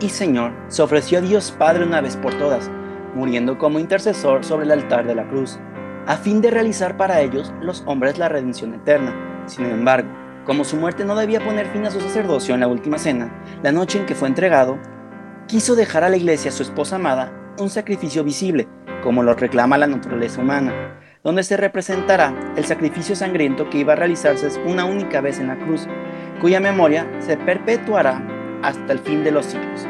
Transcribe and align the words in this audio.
y 0.00 0.10
Señor, 0.10 0.52
se 0.68 0.82
ofreció 0.82 1.18
a 1.18 1.22
Dios 1.22 1.52
Padre 1.52 1.84
una 1.84 2.00
vez 2.00 2.16
por 2.16 2.34
todas, 2.34 2.70
muriendo 3.14 3.56
como 3.56 3.78
intercesor 3.78 4.44
sobre 4.44 4.66
el 4.66 4.72
altar 4.72 5.06
de 5.06 5.14
la 5.14 5.26
cruz, 5.28 5.58
a 6.06 6.16
fin 6.16 6.40
de 6.40 6.50
realizar 6.50 6.96
para 6.96 7.20
ellos, 7.20 7.52
los 7.62 7.82
hombres, 7.86 8.18
la 8.18 8.28
redención 8.28 8.74
eterna. 8.74 9.14
Sin 9.46 9.64
embargo, 9.64 10.08
como 10.44 10.64
su 10.64 10.76
muerte 10.76 11.04
no 11.04 11.16
debía 11.16 11.40
poner 11.40 11.66
fin 11.68 11.86
a 11.86 11.90
su 11.90 12.00
sacerdocio 12.00 12.54
en 12.54 12.60
la 12.60 12.68
última 12.68 12.98
cena, 12.98 13.32
la 13.62 13.72
noche 13.72 13.98
en 13.98 14.06
que 14.06 14.14
fue 14.14 14.28
entregado, 14.28 14.78
quiso 15.48 15.74
dejar 15.74 16.04
a 16.04 16.08
la 16.08 16.16
iglesia, 16.16 16.52
su 16.52 16.62
esposa 16.62 16.96
amada, 16.96 17.32
un 17.58 17.70
sacrificio 17.70 18.22
visible, 18.22 18.68
como 19.02 19.22
lo 19.22 19.34
reclama 19.34 19.78
la 19.78 19.86
naturaleza 19.86 20.42
humana, 20.42 20.72
donde 21.24 21.42
se 21.42 21.56
representará 21.56 22.34
el 22.56 22.64
sacrificio 22.64 23.16
sangriento 23.16 23.70
que 23.70 23.78
iba 23.78 23.94
a 23.94 23.96
realizarse 23.96 24.48
una 24.66 24.84
única 24.84 25.20
vez 25.20 25.40
en 25.40 25.48
la 25.48 25.58
cruz, 25.58 25.88
cuya 26.40 26.60
memoria 26.60 27.08
se 27.18 27.36
perpetuará 27.36 28.35
hasta 28.62 28.92
el 28.92 28.98
fin 28.98 29.24
de 29.24 29.30
los 29.30 29.46
siglos, 29.46 29.86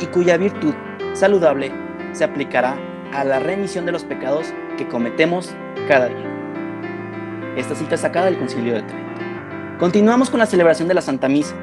y 0.00 0.06
cuya 0.06 0.36
virtud 0.36 0.74
saludable 1.14 1.72
se 2.12 2.24
aplicará 2.24 2.76
a 3.12 3.24
la 3.24 3.38
remisión 3.38 3.86
de 3.86 3.92
los 3.92 4.04
pecados 4.04 4.52
que 4.76 4.88
cometemos 4.88 5.54
cada 5.88 6.08
día. 6.08 7.54
Esta 7.56 7.74
cita 7.74 7.96
es 7.96 8.00
sacada 8.00 8.26
del 8.26 8.38
Concilio 8.38 8.74
de 8.74 8.82
Trento. 8.82 9.22
Continuamos 9.78 10.30
con 10.30 10.38
la 10.38 10.46
celebración 10.46 10.88
de 10.88 10.94
la 10.94 11.02
Santa 11.02 11.28
Misa. 11.28 11.54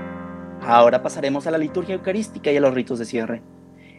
Ahora 0.61 1.01
pasaremos 1.01 1.47
a 1.47 1.51
la 1.51 1.57
liturgia 1.57 1.95
eucarística 1.95 2.51
y 2.51 2.57
a 2.57 2.61
los 2.61 2.73
ritos 2.73 2.99
de 2.99 3.05
cierre. 3.05 3.41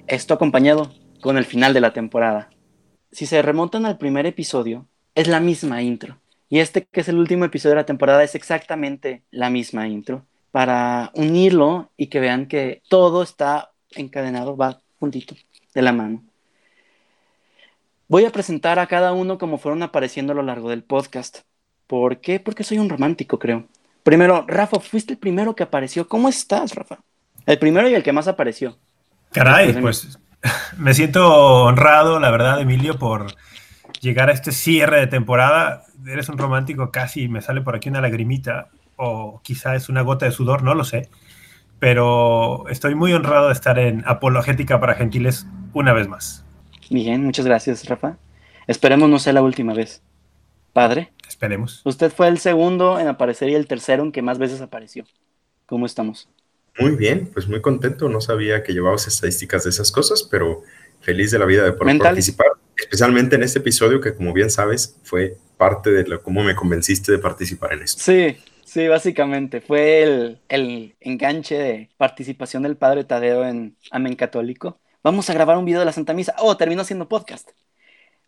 Esto 0.06 0.34
acompañado 0.34 0.92
con 1.20 1.36
el 1.36 1.44
final 1.44 1.74
de 1.74 1.80
la 1.80 1.92
temporada. 1.92 2.50
Si 3.10 3.26
se 3.26 3.42
remontan 3.42 3.86
al 3.86 3.98
primer 3.98 4.26
episodio, 4.26 4.86
es 5.14 5.26
la 5.26 5.40
misma 5.40 5.82
intro. 5.82 6.20
Y 6.48 6.60
este 6.60 6.86
que 6.86 7.00
es 7.00 7.08
el 7.08 7.18
último 7.18 7.44
episodio 7.44 7.70
de 7.70 7.82
la 7.82 7.86
temporada 7.86 8.22
es 8.22 8.34
exactamente 8.34 9.24
la 9.30 9.50
misma 9.50 9.88
intro 9.88 10.26
para 10.50 11.10
unirlo 11.14 11.90
y 11.96 12.08
que 12.08 12.20
vean 12.20 12.46
que 12.46 12.82
todo 12.88 13.22
está 13.22 13.70
encadenado, 13.92 14.56
va 14.56 14.80
juntito 14.98 15.34
de 15.74 15.82
la 15.82 15.92
mano. 15.92 16.22
Voy 18.08 18.24
a 18.24 18.32
presentar 18.32 18.78
a 18.78 18.86
cada 18.86 19.12
uno 19.12 19.38
como 19.38 19.58
fueron 19.58 19.82
apareciendo 19.82 20.32
a 20.32 20.36
lo 20.36 20.42
largo 20.42 20.68
del 20.70 20.82
podcast. 20.82 21.40
¿Por 21.86 22.20
qué? 22.20 22.40
Porque 22.40 22.64
soy 22.64 22.78
un 22.78 22.88
romántico, 22.88 23.38
creo. 23.38 23.66
Primero, 24.02 24.44
Rafa, 24.48 24.80
fuiste 24.80 25.12
el 25.12 25.18
primero 25.18 25.54
que 25.54 25.62
apareció. 25.62 26.08
¿Cómo 26.08 26.28
estás, 26.28 26.74
Rafa? 26.74 26.98
El 27.46 27.58
primero 27.58 27.88
y 27.88 27.94
el 27.94 28.02
que 28.02 28.12
más 28.12 28.26
apareció. 28.26 28.76
Caray, 29.32 29.74
pues 29.80 30.18
me 30.76 30.94
siento 30.94 31.64
honrado, 31.64 32.18
la 32.18 32.30
verdad, 32.30 32.60
Emilio, 32.60 32.98
por 32.98 33.34
llegar 34.00 34.28
a 34.28 34.32
este 34.32 34.50
cierre 34.50 35.00
de 35.00 35.06
temporada. 35.06 35.84
Eres 36.06 36.28
un 36.28 36.38
romántico 36.38 36.90
casi, 36.90 37.28
me 37.28 37.42
sale 37.42 37.60
por 37.60 37.76
aquí 37.76 37.88
una 37.88 38.00
lagrimita 38.00 38.70
o 39.00 39.40
quizá 39.42 39.74
es 39.74 39.88
una 39.88 40.02
gota 40.02 40.26
de 40.26 40.32
sudor, 40.32 40.62
no 40.62 40.74
lo 40.74 40.84
sé. 40.84 41.08
Pero 41.78 42.68
estoy 42.68 42.94
muy 42.94 43.12
honrado 43.12 43.46
de 43.46 43.54
estar 43.54 43.78
en 43.78 44.04
Apologética 44.06 44.78
para 44.78 44.94
Gentiles 44.94 45.46
una 45.72 45.92
vez 45.94 46.08
más. 46.08 46.44
Bien, 46.90 47.24
muchas 47.24 47.46
gracias, 47.46 47.88
Rafa. 47.88 48.18
Esperemos 48.66 49.08
no 49.08 49.18
sea 49.18 49.32
la 49.32 49.42
última 49.42 49.72
vez. 49.72 50.02
Padre. 50.72 51.12
Esperemos. 51.26 51.80
Usted 51.84 52.12
fue 52.12 52.28
el 52.28 52.38
segundo 52.38 53.00
en 53.00 53.08
aparecer 53.08 53.48
y 53.48 53.54
el 53.54 53.66
tercero 53.66 54.02
en 54.02 54.12
que 54.12 54.22
más 54.22 54.38
veces 54.38 54.60
apareció. 54.60 55.04
¿Cómo 55.66 55.86
estamos? 55.86 56.28
Muy 56.78 56.96
bien, 56.96 57.30
pues 57.32 57.48
muy 57.48 57.60
contento. 57.60 58.08
No 58.08 58.20
sabía 58.20 58.62
que 58.62 58.72
llevabas 58.72 59.06
estadísticas 59.06 59.64
de 59.64 59.70
esas 59.70 59.90
cosas, 59.90 60.22
pero 60.22 60.62
feliz 61.00 61.30
de 61.30 61.38
la 61.38 61.46
vida 61.46 61.64
de 61.64 61.72
poder 61.72 61.98
participar, 61.98 62.48
especialmente 62.76 63.36
en 63.36 63.42
este 63.42 63.60
episodio 63.60 64.00
que, 64.00 64.14
como 64.14 64.32
bien 64.32 64.50
sabes, 64.50 64.96
fue 65.02 65.36
parte 65.56 65.90
de 65.90 66.06
lo, 66.06 66.22
cómo 66.22 66.42
me 66.42 66.54
convenciste 66.54 67.12
de 67.12 67.18
participar 67.18 67.72
en 67.72 67.82
esto. 67.82 68.02
Sí, 68.02 68.36
Sí, 68.70 68.86
básicamente. 68.86 69.60
Fue 69.60 70.04
el, 70.04 70.38
el, 70.48 70.94
enganche 71.00 71.58
de 71.58 71.88
participación 71.96 72.62
del 72.62 72.76
padre 72.76 73.02
Tadeo 73.02 73.44
en 73.44 73.74
Amén 73.90 74.14
Católico. 74.14 74.78
Vamos 75.02 75.28
a 75.28 75.34
grabar 75.34 75.58
un 75.58 75.64
video 75.64 75.80
de 75.80 75.86
la 75.86 75.92
Santa 75.92 76.14
Misa. 76.14 76.36
Oh, 76.38 76.56
terminó 76.56 76.84
siendo 76.84 77.08
podcast. 77.08 77.50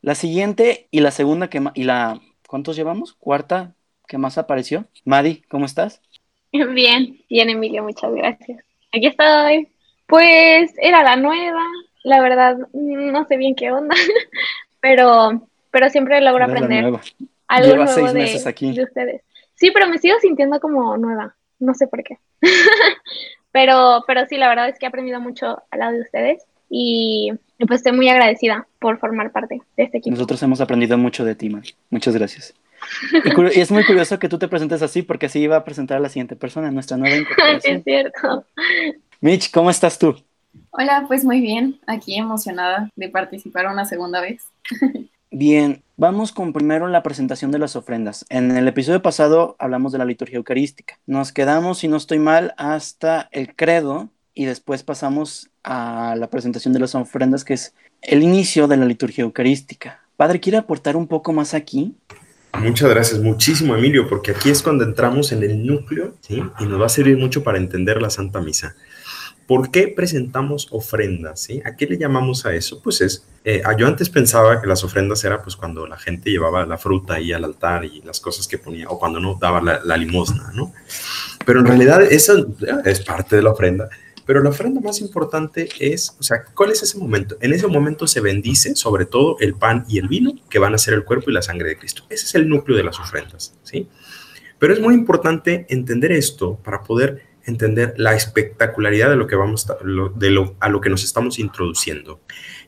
La 0.00 0.16
siguiente 0.16 0.88
y 0.90 0.98
la 0.98 1.12
segunda 1.12 1.48
que 1.48 1.62
y 1.74 1.84
la 1.84 2.20
¿cuántos 2.48 2.74
llevamos? 2.74 3.12
Cuarta 3.12 3.76
que 4.08 4.18
más 4.18 4.36
apareció. 4.36 4.86
Madi, 5.04 5.42
¿cómo 5.42 5.64
estás? 5.64 6.02
Bien, 6.52 7.20
bien 7.30 7.48
Emilio, 7.48 7.84
muchas 7.84 8.12
gracias. 8.12 8.64
Aquí 8.92 9.06
estoy. 9.06 9.68
Pues 10.08 10.72
era 10.78 11.04
la 11.04 11.14
nueva, 11.14 11.62
la 12.02 12.20
verdad 12.20 12.56
no 12.72 13.24
sé 13.28 13.36
bien 13.36 13.54
qué 13.54 13.70
onda, 13.70 13.94
pero 14.80 15.48
pero 15.70 15.88
siempre 15.88 16.20
logro 16.20 16.46
aprender 16.46 16.92
algo 17.46 17.76
nuevo 17.76 17.86
seis 17.86 18.12
meses 18.12 18.46
aquí. 18.48 18.72
de 18.72 18.82
ustedes. 18.82 19.22
Sí, 19.62 19.70
pero 19.70 19.86
me 19.86 19.98
sigo 19.98 20.16
sintiendo 20.20 20.58
como 20.58 20.96
nueva, 20.96 21.36
no 21.60 21.72
sé 21.74 21.86
por 21.86 22.02
qué. 22.02 22.18
pero, 23.52 24.02
pero 24.08 24.26
sí, 24.26 24.36
la 24.36 24.48
verdad 24.48 24.68
es 24.68 24.76
que 24.76 24.86
he 24.86 24.88
aprendido 24.88 25.20
mucho 25.20 25.62
al 25.70 25.78
lado 25.78 25.92
de 25.92 26.00
ustedes 26.00 26.42
y 26.68 27.30
pues 27.68 27.78
estoy 27.78 27.92
muy 27.92 28.08
agradecida 28.08 28.66
por 28.80 28.98
formar 28.98 29.30
parte 29.30 29.62
de 29.76 29.84
este 29.84 29.98
equipo. 29.98 30.16
Nosotros 30.16 30.42
hemos 30.42 30.60
aprendido 30.60 30.98
mucho 30.98 31.24
de 31.24 31.36
ti, 31.36 31.48
Mari. 31.48 31.76
Muchas 31.90 32.16
gracias. 32.16 32.54
Y, 33.54 33.60
es 33.60 33.70
muy 33.70 33.84
curioso 33.84 34.18
que 34.18 34.28
tú 34.28 34.36
te 34.36 34.48
presentes 34.48 34.82
así 34.82 35.02
porque 35.02 35.26
así 35.26 35.38
iba 35.38 35.58
a 35.58 35.64
presentar 35.64 35.98
a 35.98 36.00
la 36.00 36.08
siguiente 36.08 36.34
persona, 36.34 36.72
nuestra 36.72 36.96
nueva 36.96 37.16
incorporación. 37.18 37.76
es 37.76 37.84
cierto. 37.84 38.44
Mitch, 39.20 39.52
¿cómo 39.52 39.70
estás 39.70 39.96
tú? 39.96 40.16
Hola, 40.70 41.04
pues 41.06 41.24
muy 41.24 41.40
bien, 41.40 41.78
aquí 41.86 42.16
emocionada 42.16 42.90
de 42.96 43.08
participar 43.10 43.68
una 43.68 43.84
segunda 43.84 44.20
vez. 44.20 44.42
Bien, 45.34 45.82
vamos 45.96 46.30
con 46.30 46.52
primero 46.52 46.88
la 46.88 47.02
presentación 47.02 47.50
de 47.52 47.58
las 47.58 47.74
ofrendas. 47.74 48.26
En 48.28 48.54
el 48.54 48.68
episodio 48.68 49.00
pasado 49.00 49.56
hablamos 49.58 49.90
de 49.90 49.96
la 49.96 50.04
liturgia 50.04 50.36
eucarística. 50.36 50.98
Nos 51.06 51.32
quedamos, 51.32 51.78
si 51.78 51.88
no 51.88 51.96
estoy 51.96 52.18
mal, 52.18 52.52
hasta 52.58 53.30
el 53.32 53.56
credo 53.56 54.10
y 54.34 54.44
después 54.44 54.82
pasamos 54.82 55.48
a 55.64 56.16
la 56.18 56.28
presentación 56.28 56.74
de 56.74 56.80
las 56.80 56.94
ofrendas, 56.94 57.46
que 57.46 57.54
es 57.54 57.74
el 58.02 58.22
inicio 58.22 58.68
de 58.68 58.76
la 58.76 58.84
liturgia 58.84 59.22
eucarística. 59.22 60.02
Padre, 60.18 60.38
¿quiere 60.38 60.58
aportar 60.58 60.96
un 60.96 61.06
poco 61.06 61.32
más 61.32 61.54
aquí? 61.54 61.96
Muchas 62.58 62.90
gracias, 62.90 63.18
muchísimo 63.22 63.74
Emilio, 63.74 64.06
porque 64.10 64.32
aquí 64.32 64.50
es 64.50 64.62
cuando 64.62 64.84
entramos 64.84 65.32
en 65.32 65.42
el 65.42 65.66
núcleo 65.66 66.14
y 66.28 66.64
nos 66.66 66.78
va 66.78 66.84
a 66.84 66.90
servir 66.90 67.16
mucho 67.16 67.42
para 67.42 67.56
entender 67.56 68.02
la 68.02 68.10
Santa 68.10 68.42
Misa. 68.42 68.76
¿Por 69.52 69.70
qué 69.70 69.88
presentamos 69.88 70.68
ofrendas? 70.70 71.42
¿sí? 71.42 71.60
¿A 71.66 71.76
qué 71.76 71.86
le 71.86 71.98
llamamos 71.98 72.46
a 72.46 72.54
eso? 72.54 72.80
Pues 72.80 73.02
es, 73.02 73.26
eh, 73.44 73.60
ah, 73.66 73.76
yo 73.76 73.86
antes 73.86 74.08
pensaba 74.08 74.62
que 74.62 74.66
las 74.66 74.82
ofrendas 74.82 75.22
era 75.24 75.42
pues 75.42 75.56
cuando 75.56 75.86
la 75.86 75.98
gente 75.98 76.30
llevaba 76.30 76.64
la 76.64 76.78
fruta 76.78 77.16
ahí 77.16 77.34
al 77.34 77.44
altar 77.44 77.84
y 77.84 78.00
las 78.00 78.18
cosas 78.18 78.48
que 78.48 78.56
ponía, 78.56 78.88
o 78.88 78.98
cuando 78.98 79.20
no 79.20 79.36
daba 79.38 79.60
la, 79.60 79.96
limosna, 79.98 80.52
¿no? 80.54 80.72
Pero 81.44 81.60
en 81.60 81.66
realidad 81.66 82.00
eso 82.00 82.46
es 82.86 83.00
parte 83.00 83.36
de 83.36 83.42
la 83.42 83.50
ofrenda. 83.50 83.90
Pero 84.24 84.42
la 84.42 84.48
ofrenda 84.48 84.80
más 84.80 85.02
importante 85.02 85.68
es, 85.78 86.16
o 86.18 86.22
sea, 86.22 86.44
¿cuál 86.54 86.70
es 86.70 86.82
ese 86.82 86.96
momento? 86.96 87.36
En 87.42 87.52
ese 87.52 87.66
momento 87.66 88.06
se 88.06 88.22
bendice 88.22 88.74
sobre 88.74 89.04
todo 89.04 89.36
el 89.38 89.52
pan 89.52 89.84
y 89.86 89.98
el 89.98 90.08
vino, 90.08 90.32
que 90.48 90.60
van 90.60 90.72
a 90.72 90.78
ser 90.78 90.94
el 90.94 91.04
cuerpo 91.04 91.28
y 91.28 91.34
la 91.34 91.42
sangre 91.42 91.68
de 91.68 91.76
Cristo. 91.76 92.04
Ese 92.08 92.24
es 92.24 92.34
el 92.36 92.48
núcleo 92.48 92.74
de 92.74 92.84
las 92.84 92.98
ofrendas, 92.98 93.52
¿sí? 93.64 93.86
Pero 94.58 94.72
es 94.72 94.80
muy 94.80 94.94
importante 94.94 95.66
entender 95.68 96.10
esto 96.10 96.56
para 96.64 96.82
poder 96.84 97.31
entender 97.44 97.94
la 97.96 98.14
espectacularidad 98.14 99.10
de 99.10 99.16
lo 99.16 99.26
que 99.26 99.36
vamos 99.36 99.66
de 100.14 100.30
lo, 100.30 100.56
a 100.60 100.68
lo 100.68 100.80
que 100.80 100.90
nos 100.90 101.04
estamos 101.04 101.38
introduciendo. 101.38 102.20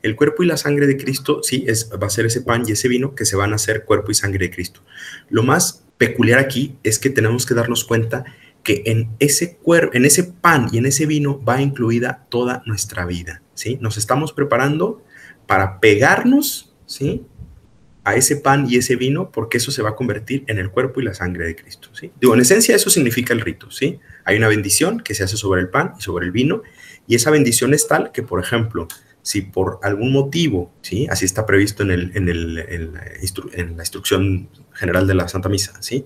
El 0.03 0.17
cuerpo 0.17 0.43
y 0.43 0.47
la 0.47 0.57
sangre 0.57 0.87
de 0.87 0.97
Cristo, 0.97 1.43
sí, 1.43 1.65
es, 1.67 1.91
va 1.91 2.07
a 2.07 2.11
ser 2.11 2.27
ese 2.27 2.43
pan 2.43 2.65
y 2.67 2.73
ese 2.73 2.89
vino 2.89 3.15
que 3.15 3.25
se 3.25 3.37
van 3.37 3.53
a 3.53 3.57
hacer 3.57 3.85
cuerpo 3.85 4.11
y 4.11 4.15
sangre 4.15 4.47
de 4.47 4.55
Cristo. 4.55 4.81
Lo 5.31 5.43
más 5.43 5.85
peculiar 5.97 6.39
aquí 6.39 6.77
es 6.83 6.99
que 6.99 7.11
tenemos 7.11 7.47
que 7.47 7.55
darnos 7.55 7.85
cuenta 7.85 8.25
que 8.63 8.83
en 8.87 9.11
ese, 9.19 9.57
cuerpo, 9.57 9.95
en 9.95 10.05
ese 10.05 10.25
pan 10.25 10.69
y 10.73 10.79
en 10.79 10.87
ese 10.87 11.07
vino 11.07 11.43
va 11.45 11.61
incluida 11.61 12.27
toda 12.31 12.63
nuestra 12.67 13.05
vida, 13.05 13.43
¿sí? 13.55 13.79
Nos 13.81 13.99
estamos 13.99 14.33
preparando 14.33 15.03
para 15.47 15.81
pegarnos, 15.81 16.75
¿sí? 16.87 17.27
A 18.05 18.15
ese 18.15 18.37
pan 18.37 18.67
y 18.69 18.77
ese 18.77 18.97
vino 18.97 19.31
porque 19.31 19.57
eso 19.57 19.71
se 19.71 19.83
va 19.83 19.91
a 19.91 19.97
convertir 19.97 20.45
en 20.47 20.59
el 20.59 20.71
cuerpo 20.71 21.01
y 21.01 21.05
la 21.05 21.15
sangre 21.15 21.47
de 21.47 21.57
Cristo. 21.57 21.89
¿sí? 21.93 22.13
Digo, 22.21 22.35
en 22.35 22.41
esencia 22.41 22.77
eso 22.77 22.91
significa 22.91 23.33
el 23.33 23.41
rito. 23.41 23.71
¿sí? 23.71 23.99
Hay 24.25 24.37
una 24.37 24.49
bendición 24.49 25.01
que 25.01 25.15
se 25.15 25.25
hace 25.25 25.37
sobre 25.37 25.63
el 25.63 25.69
pan 25.69 25.95
y 25.99 26.03
sobre 26.03 26.27
el 26.27 26.33
vino 26.33 26.63
y 27.07 27.15
esa 27.15 27.31
bendición 27.31 27.75
es 27.75 27.89
tal 27.89 28.13
que, 28.13 28.23
por 28.23 28.41
ejemplo, 28.41 28.89
si 29.23 29.41
por 29.41 29.79
algún 29.83 30.13
motivo, 30.13 30.73
¿sí? 30.83 31.07
así 31.11 31.25
está 31.25 31.47
previsto 31.47 31.83
en, 31.83 31.91
el, 31.91 32.13
en, 32.15 32.29
el, 32.29 32.59
en, 32.59 33.77
la, 33.77 33.83
instrucción 33.83 34.49
general 34.75 35.07
de 35.07 35.15
la 35.15 35.29
Santa 35.29 35.49
Misa, 35.49 35.83
¿sí? 35.83 36.05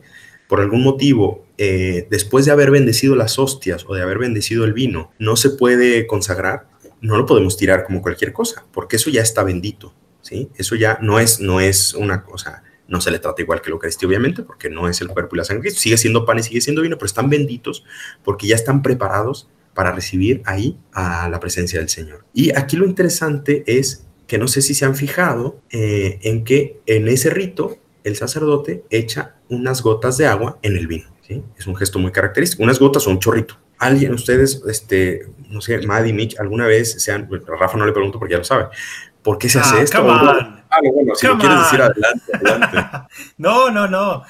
por 0.48 0.60
algún 0.60 0.82
motivo, 0.82 1.46
eh, 1.58 2.06
después 2.10 2.46
de 2.46 2.52
haber 2.52 2.70
bendecido 2.70 3.16
las 3.16 3.38
hostias 3.38 3.84
o 3.88 3.94
de 3.94 4.02
haber 4.02 4.18
bendecido 4.18 4.64
el 4.64 4.72
vino, 4.72 5.10
no 5.18 5.36
se 5.36 5.50
puede 5.50 6.06
consagrar, 6.06 6.68
no 7.00 7.16
lo 7.16 7.26
podemos 7.26 7.56
tirar 7.56 7.84
como 7.84 8.02
cualquier 8.02 8.32
cosa, 8.32 8.64
porque 8.72 8.96
eso 8.96 9.10
ya 9.10 9.20
está 9.20 9.42
bendito, 9.42 9.94
¿sí? 10.20 10.50
Eso 10.56 10.74
ya 10.74 10.98
no 11.00 11.18
es, 11.18 11.40
no 11.40 11.60
es 11.60 11.94
una 11.94 12.24
cosa, 12.24 12.62
no 12.88 13.00
se 13.00 13.10
le 13.10 13.18
trata 13.18 13.42
igual 13.42 13.60
que 13.60 13.70
lo 13.70 13.78
que 13.78 13.86
Eucaristía, 13.86 14.08
obviamente, 14.08 14.42
porque 14.42 14.70
no 14.70 14.88
es 14.88 15.00
el 15.00 15.08
cuerpo 15.08 15.36
y 15.36 15.38
la 15.38 15.44
sangre 15.44 15.70
sigue 15.70 15.98
siendo 15.98 16.24
pan 16.24 16.38
y 16.38 16.42
sigue 16.42 16.60
siendo 16.60 16.82
vino, 16.82 16.96
pero 16.96 17.06
están 17.06 17.28
benditos 17.28 17.84
porque 18.24 18.46
ya 18.46 18.56
están 18.56 18.82
preparados 18.82 19.48
para 19.74 19.92
recibir 19.92 20.42
ahí 20.44 20.76
a 20.92 21.28
la 21.28 21.38
presencia 21.38 21.78
del 21.78 21.88
Señor. 21.88 22.24
Y 22.32 22.56
aquí 22.56 22.76
lo 22.76 22.84
interesante 22.84 23.62
es 23.66 24.06
que 24.26 24.38
no 24.38 24.48
sé 24.48 24.62
si 24.62 24.74
se 24.74 24.84
han 24.84 24.96
fijado 24.96 25.60
eh, 25.70 26.18
en 26.22 26.44
que 26.44 26.80
en 26.86 27.08
ese 27.08 27.30
rito 27.30 27.78
el 28.04 28.16
sacerdote 28.16 28.84
echa 28.90 29.36
unas 29.48 29.82
gotas 29.82 30.18
de 30.18 30.26
agua 30.26 30.58
en 30.62 30.76
el 30.76 30.86
vino. 30.86 31.08
¿sí? 31.26 31.42
Es 31.56 31.66
un 31.66 31.76
gesto 31.76 31.98
muy 31.98 32.10
característico. 32.10 32.62
Unas 32.62 32.78
gotas 32.78 33.06
o 33.06 33.10
un 33.10 33.20
chorrito. 33.20 33.58
Alguien, 33.78 34.12
ustedes, 34.12 34.62
este, 34.68 35.28
no 35.48 35.60
sé, 35.60 35.78
Maddie, 35.86 36.12
Mitch, 36.12 36.38
alguna 36.40 36.66
vez 36.66 37.00
se 37.00 37.12
han, 37.12 37.28
Rafa 37.46 37.78
no 37.78 37.86
le 37.86 37.92
pregunto 37.92 38.18
porque 38.18 38.32
ya 38.32 38.38
lo 38.38 38.44
sabe, 38.44 38.66
¿por 39.28 39.36
qué 39.38 39.48
se 39.50 39.58
hace 39.58 39.76
Ah, 39.76 39.82
esto? 39.82 39.98
come 40.00 40.10
on. 40.12 40.62
Ah, 40.70 40.78
bueno, 40.82 41.14
si 41.14 41.26
lo 41.26 41.36
quieres 41.36 41.58
decir 41.58 41.82
adelante, 41.82 42.32
adelante. 42.34 42.76
No, 43.36 43.70
no, 43.70 43.86
no. 43.86 44.22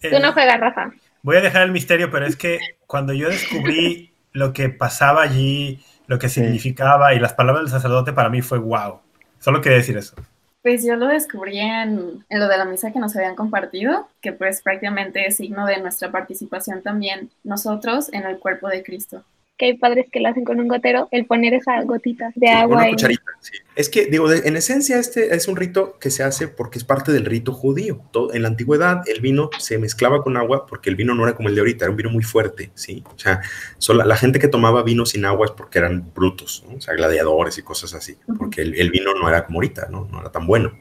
Tú 0.00 0.08
Eh, 0.08 0.20
no 0.20 0.32
juegas, 0.32 0.60
Rafa. 0.60 0.92
Voy 1.22 1.36
a 1.36 1.40
dejar 1.40 1.62
el 1.62 1.72
misterio, 1.72 2.12
pero 2.12 2.26
es 2.26 2.36
que 2.36 2.60
cuando 2.86 3.12
yo 3.12 3.28
descubrí 3.28 4.12
lo 4.30 4.52
que 4.52 4.68
pasaba 4.68 5.22
allí, 5.22 5.82
lo 6.06 6.20
que 6.20 6.28
significaba 6.28 7.12
y 7.14 7.18
las 7.18 7.32
palabras 7.32 7.64
del 7.64 7.72
sacerdote, 7.72 8.12
para 8.12 8.28
mí 8.28 8.40
fue 8.40 8.58
wow. 8.58 9.00
Solo 9.40 9.60
quería 9.60 9.78
decir 9.78 9.96
eso. 9.96 10.14
Pues 10.62 10.84
yo 10.84 10.94
lo 10.94 11.08
descubrí 11.08 11.58
en, 11.58 12.24
en 12.28 12.40
lo 12.40 12.46
de 12.46 12.58
la 12.58 12.64
misa 12.66 12.92
que 12.92 13.00
nos 13.00 13.16
habían 13.16 13.34
compartido, 13.34 14.08
que 14.20 14.32
pues 14.32 14.62
prácticamente 14.62 15.26
es 15.26 15.36
signo 15.36 15.66
de 15.66 15.80
nuestra 15.80 16.12
participación 16.12 16.82
también 16.82 17.30
nosotros 17.42 18.12
en 18.12 18.24
el 18.26 18.38
cuerpo 18.38 18.68
de 18.68 18.84
Cristo. 18.84 19.24
Que 19.58 19.66
hay 19.66 19.78
padres 19.78 20.06
que 20.12 20.20
lo 20.20 20.28
hacen 20.28 20.44
con 20.44 20.60
un 20.60 20.68
gotero, 20.68 21.08
el 21.12 21.24
poner 21.24 21.54
esa 21.54 21.82
gotita 21.84 22.26
de 22.34 22.46
Sí, 22.46 22.52
agua. 22.52 22.76
Una 22.76 22.84
en- 22.86 22.90
cucharita, 22.92 23.22
sí. 23.40 23.52
Es 23.74 23.88
que, 23.88 24.06
digo, 24.06 24.28
de- 24.28 24.46
en 24.46 24.56
esencia 24.56 24.98
este 24.98 25.34
es 25.34 25.48
un 25.48 25.56
rito 25.56 25.98
que 25.98 26.10
se 26.10 26.22
hace 26.22 26.46
porque 26.48 26.78
es 26.78 26.84
parte 26.84 27.10
del 27.12 27.24
rito 27.24 27.52
judío. 27.52 28.02
Todo- 28.10 28.34
en 28.34 28.42
la 28.42 28.48
antigüedad 28.48 29.02
el 29.08 29.20
vino 29.22 29.48
se 29.58 29.78
mezclaba 29.78 30.22
con 30.22 30.36
agua 30.36 30.66
porque 30.66 30.90
el 30.90 30.96
vino 30.96 31.14
no 31.14 31.24
era 31.24 31.34
como 31.34 31.48
el 31.48 31.54
de 31.54 31.60
ahorita, 31.62 31.86
era 31.86 31.90
un 31.90 31.96
vino 31.96 32.10
muy 32.10 32.22
fuerte, 32.22 32.70
¿sí? 32.74 33.02
O 33.14 33.18
sea, 33.18 33.40
sola- 33.78 34.04
la 34.04 34.16
gente 34.16 34.38
que 34.38 34.48
tomaba 34.48 34.82
vino 34.82 35.06
sin 35.06 35.24
agua 35.24 35.46
es 35.46 35.52
porque 35.52 35.78
eran 35.78 36.12
brutos, 36.14 36.64
¿no? 36.68 36.76
O 36.76 36.80
sea, 36.80 36.94
gladiadores 36.94 37.56
y 37.56 37.62
cosas 37.62 37.94
así, 37.94 38.16
porque 38.38 38.60
el, 38.62 38.74
el 38.74 38.90
vino 38.90 39.14
no 39.14 39.26
era 39.28 39.46
como 39.46 39.56
ahorita, 39.58 39.88
¿no? 39.90 40.06
No 40.12 40.20
era 40.20 40.30
tan 40.30 40.46
bueno. 40.46 40.72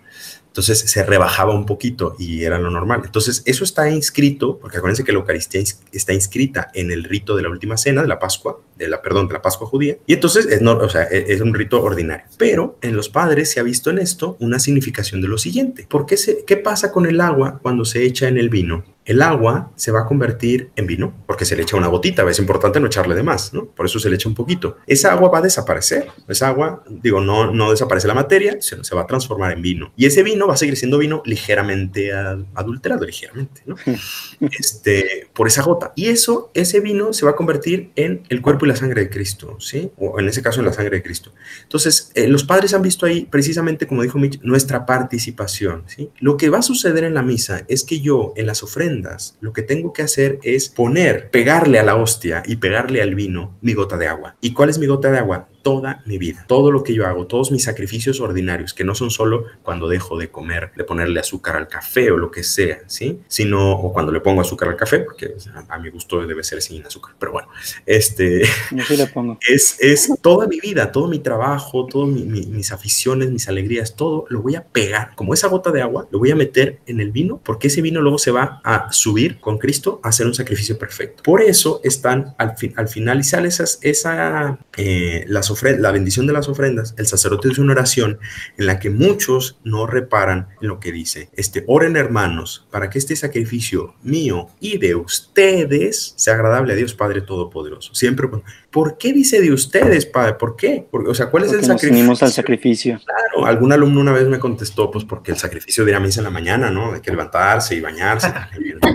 Entonces 0.56 0.80
se 0.80 1.04
rebajaba 1.04 1.54
un 1.54 1.66
poquito 1.66 2.16
y 2.18 2.46
era 2.46 2.58
lo 2.58 2.72
normal. 2.72 3.02
Entonces 3.04 3.44
eso 3.46 3.66
está 3.66 3.90
inscrito, 3.90 4.58
porque 4.58 4.78
acuérdense 4.78 5.04
que 5.04 5.12
la 5.12 5.20
Eucaristía 5.20 5.62
está 5.92 6.14
inscrita 6.14 6.70
en 6.74 6.92
el 6.92 7.04
rito 7.04 7.36
de 7.36 7.44
la 7.44 7.50
última 7.50 7.76
cena, 7.76 8.02
de 8.02 8.08
la 8.08 8.20
Pascua, 8.20 8.62
de 8.78 8.88
la, 8.88 9.02
perdón, 9.02 9.28
de 9.28 9.34
la 9.34 9.42
Pascua 9.42 9.68
judía. 9.68 9.98
Y 10.08 10.14
entonces 10.14 10.46
es, 10.46 10.62
no, 10.62 10.78
o 10.78 10.88
sea, 10.88 11.10
e- 11.12 11.26
es 11.28 11.42
un 11.42 11.54
rito 11.54 11.84
ordinario. 11.84 12.26
Pero 12.38 12.78
en 12.82 12.96
los 12.96 13.10
padres 13.10 13.52
se 13.52 13.60
ha 13.60 13.64
visto 13.64 13.90
en 13.90 13.98
esto 13.98 14.38
una 14.40 14.60
significación 14.60 15.22
de 15.22 15.28
lo 15.28 15.38
siguiente. 15.38 15.88
¿Por 15.90 16.06
qué, 16.06 16.16
se, 16.16 16.46
qué 16.46 16.56
pasa 16.56 16.90
con 16.94 17.06
el 17.06 17.20
agua 17.20 17.60
cuando 17.62 17.84
se 17.84 18.06
echa 18.06 18.30
en 18.30 18.38
el 18.38 18.48
vino? 18.48 18.86
El 19.06 19.22
agua 19.22 19.72
se 19.76 19.92
va 19.92 20.02
a 20.02 20.06
convertir 20.06 20.72
en 20.76 20.88
vino 20.88 21.14
porque 21.28 21.46
se 21.46 21.56
le 21.56 21.64
echa 21.64 21.78
una 21.78 21.88
gotita, 21.88 22.28
es 22.30 22.40
importante 22.40 22.80
no 22.80 22.88
echarle 22.88 23.16
de 23.16 23.24
más, 23.24 23.54
¿no? 23.54 23.66
Por 23.66 23.86
eso 23.86 24.00
se 24.00 24.10
le 24.10 24.16
echa 24.16 24.28
un 24.28 24.36
poquito. 24.36 24.78
Esa 24.88 25.12
agua 25.12 25.30
va 25.30 25.40
a 25.40 25.42
desaparecer, 25.42 26.08
esa 26.28 26.48
agua, 26.48 26.84
digo, 26.90 27.22
no, 27.22 27.52
no 27.52 27.70
desaparece 27.70 28.08
la 28.08 28.16
materia, 28.16 28.58
se, 28.60 28.84
se 28.84 28.96
va 28.96 29.04
a 29.04 29.08
transformar 29.08 29.52
en 29.52 29.62
vino. 29.62 29.94
Y 29.96 30.06
ese 30.06 30.24
vino 30.24 30.48
va 30.48 30.56
a 30.56 30.58
seguir 30.58 30.76
siendo 30.76 30.98
vino 30.98 31.22
ligeramente 31.26 32.12
adulterado, 32.56 33.06
ligeramente, 33.06 33.62
¿no? 33.66 33.76
este, 34.60 35.30
por 35.34 35.48
esa 35.48 35.62
gota. 35.62 35.94
Y 35.96 36.08
eso, 36.08 36.50
ese 36.54 36.80
vino 36.80 37.14
se 37.14 37.26
va 37.26 37.32
a 37.32 37.36
convertir 37.36 37.92
en 37.96 38.24
el 38.30 38.42
cuerpo 38.42 38.66
y 38.66 38.70
la 38.70 38.76
sangre 38.76 39.02
de 39.02 39.10
Cristo, 39.10 39.58
¿sí? 39.60 39.92
O 39.98 40.20
en 40.20 40.28
ese 40.28 40.42
caso 40.42 40.60
en 40.60 40.66
la 40.66 40.74
sangre 40.74 40.98
de 40.98 41.04
Cristo. 41.04 41.32
Entonces, 41.64 42.12
eh, 42.16 42.28
los 42.28 42.44
padres 42.44 42.74
han 42.74 42.82
visto 42.82 43.06
ahí, 43.06 43.26
precisamente 43.26 43.88
como 43.88 44.02
dijo 44.02 44.18
Mitch, 44.18 44.42
nuestra 44.42 44.86
participación, 44.86 45.84
¿sí? 45.88 46.10
Lo 46.20 46.38
que 46.38 46.50
va 46.50 46.60
a 46.60 46.64
suceder 46.64 47.04
en 47.04 47.14
la 47.14 47.22
misa 47.22 47.66
es 47.68 47.84
que 47.84 48.00
yo, 48.00 48.34
en 48.36 48.48
las 48.48 48.64
ofrendas, 48.64 48.95
lo 49.40 49.54
que 49.54 49.62
tengo 49.62 49.94
que 49.94 50.02
hacer 50.02 50.40
es 50.44 50.70
poner, 50.70 51.30
pegarle 51.30 51.80
a 51.80 51.84
la 51.84 51.96
hostia 51.96 52.44
y 52.46 52.58
pegarle 52.58 53.02
al 53.02 53.16
vino 53.16 53.58
mi 53.62 53.74
gota 53.74 53.98
de 53.98 54.08
agua. 54.08 54.36
¿Y 54.42 54.54
cuál 54.54 54.70
es 54.70 54.78
mi 54.78 54.88
gota 54.88 55.12
de 55.12 55.20
agua? 55.20 55.48
Toda 55.66 56.04
mi 56.06 56.20
vida, 56.20 56.46
todo 56.48 56.70
lo 56.70 56.84
que 56.84 56.94
yo 56.94 57.08
hago, 57.08 57.26
todos 57.26 57.52
mis 57.52 57.64
sacrificios 57.64 58.22
ordinarios, 58.22 58.76
que 58.76 58.84
no 58.84 58.94
son 58.94 59.10
solo 59.10 59.46
cuando 59.64 59.88
dejo 59.90 60.16
de 60.16 60.30
comer, 60.30 60.72
de 60.76 60.84
ponerle 60.84 61.20
azúcar 61.20 61.56
al 61.56 61.68
café 61.68 62.12
o 62.12 62.18
lo 62.18 62.30
que 62.30 62.44
sea, 62.44 62.84
¿sí? 62.86 63.22
Sino, 63.28 63.72
o 63.72 63.92
cuando 63.92 64.12
le 64.12 64.20
pongo 64.20 64.42
azúcar 64.42 64.70
al 64.70 64.76
café, 64.76 65.00
porque 65.00 65.34
a, 65.56 65.74
a 65.74 65.80
mi 65.80 65.90
gusto 65.90 66.24
debe 66.28 66.44
ser 66.44 66.62
sin 66.62 66.86
azúcar, 66.86 67.16
pero 67.18 67.32
bueno, 67.32 67.48
este, 67.88 68.44
Yo 68.70 68.84
sí 68.84 68.96
le 68.96 69.08
pongo. 69.08 69.40
es, 69.50 69.78
es 69.80 70.14
toda 70.22 70.46
mi 70.46 70.60
vida, 70.60 70.92
todo 70.92 71.08
mi 71.08 71.18
trabajo, 71.18 71.88
todas 71.88 72.10
mis 72.10 72.72
aficiones, 72.72 73.32
mis 73.32 73.50
alegrías, 73.50 73.96
todo 73.96 74.26
lo 74.30 74.44
voy 74.44 74.54
a 74.56 74.64
pegar, 74.64 75.16
como 75.16 75.34
esa 75.34 75.48
gota 75.48 75.72
de 75.72 75.82
agua, 75.82 76.08
lo 76.12 76.20
voy 76.20 76.30
a 76.30 76.36
meter 76.36 76.80
en 76.86 77.00
el 77.00 77.12
vino, 77.12 77.42
porque 77.44 77.68
ese 77.68 77.82
vino 77.82 78.02
luego 78.02 78.20
se 78.20 78.30
va 78.30 78.62
a 78.64 78.92
subir 78.92 79.40
con 79.40 79.58
Cristo 79.58 80.00
a 80.04 80.10
hacer 80.10 80.28
un 80.28 80.36
sacrificio 80.36 80.78
perfecto. 80.78 81.24
Por 81.24 81.42
eso 81.42 81.82
están 81.84 82.36
al, 82.38 82.56
fin, 82.56 82.74
al 82.76 82.88
finalizar 82.88 83.46
esas, 83.46 83.80
esa, 83.82 84.60
eh, 84.78 85.26
las 85.28 85.50
la 85.64 85.92
bendición 85.92 86.28
de 86.28 86.34
las 86.34 86.48
ofrendas, 86.48 86.94
el 86.98 87.08
sacerdote 87.08 87.50
hace 87.50 87.62
una 87.62 87.74
oración 87.74 88.20
en 88.58 88.66
la 88.66 88.80
que 88.80 88.90
muchos 88.90 89.60
no 89.64 89.88
reparan 89.88 90.50
en 90.62 90.68
lo 90.68 90.80
que 90.80 90.92
dice. 90.92 91.30
Este, 91.34 91.64
oren 91.68 91.96
hermanos, 91.96 92.68
para 92.72 92.90
que 92.90 92.98
este 92.98 93.16
sacrificio 93.16 93.96
mío 94.04 94.50
y 94.60 94.78
de 94.78 94.96
ustedes 94.96 96.14
sea 96.18 96.36
agradable 96.36 96.74
a 96.74 96.76
Dios 96.76 96.94
Padre 96.94 97.22
Todopoderoso. 97.22 97.94
Siempre, 97.96 98.28
¿por 98.72 98.98
qué 98.98 99.14
dice 99.14 99.42
de 99.42 99.52
ustedes, 99.52 100.06
Padre? 100.06 100.34
¿Por 100.34 100.56
qué? 100.56 100.86
Porque, 100.90 101.10
o 101.10 101.16
sea, 101.16 101.28
¿cuál 101.28 101.44
es 101.44 101.50
Porque 101.50 101.64
el 101.64 101.68
nos 101.68 101.80
sacrificio? 101.82 102.02
unimos 102.02 102.24
al 102.24 102.32
sacrificio. 102.32 103.00
Claro, 103.06 103.46
algún 103.46 103.72
alumno 103.72 104.02
una 104.02 104.12
vez 104.14 104.28
me 104.28 104.40
contestó, 104.40 104.92
pues 104.92 105.06
porque 105.06 105.32
el 105.32 105.38
sacrificio 105.38 105.86
de 105.86 105.92
ir 105.92 105.96
a 105.96 106.00
misa 106.00 106.20
en 106.22 106.26
la 106.26 106.30
mañana, 106.30 106.70
¿no? 106.70 106.94
Hay 106.94 107.02
que 107.02 107.12
levantarse 107.12 107.76
y 107.76 107.82
bañarse. 107.82 108.32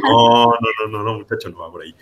No, 0.03 0.47
no, 0.47 0.89
no, 0.89 0.99
no, 0.99 1.05
no, 1.05 1.19
muchacho, 1.19 1.49
no 1.51 1.59
va 1.59 1.71
por 1.71 1.83
ahí. 1.83 1.95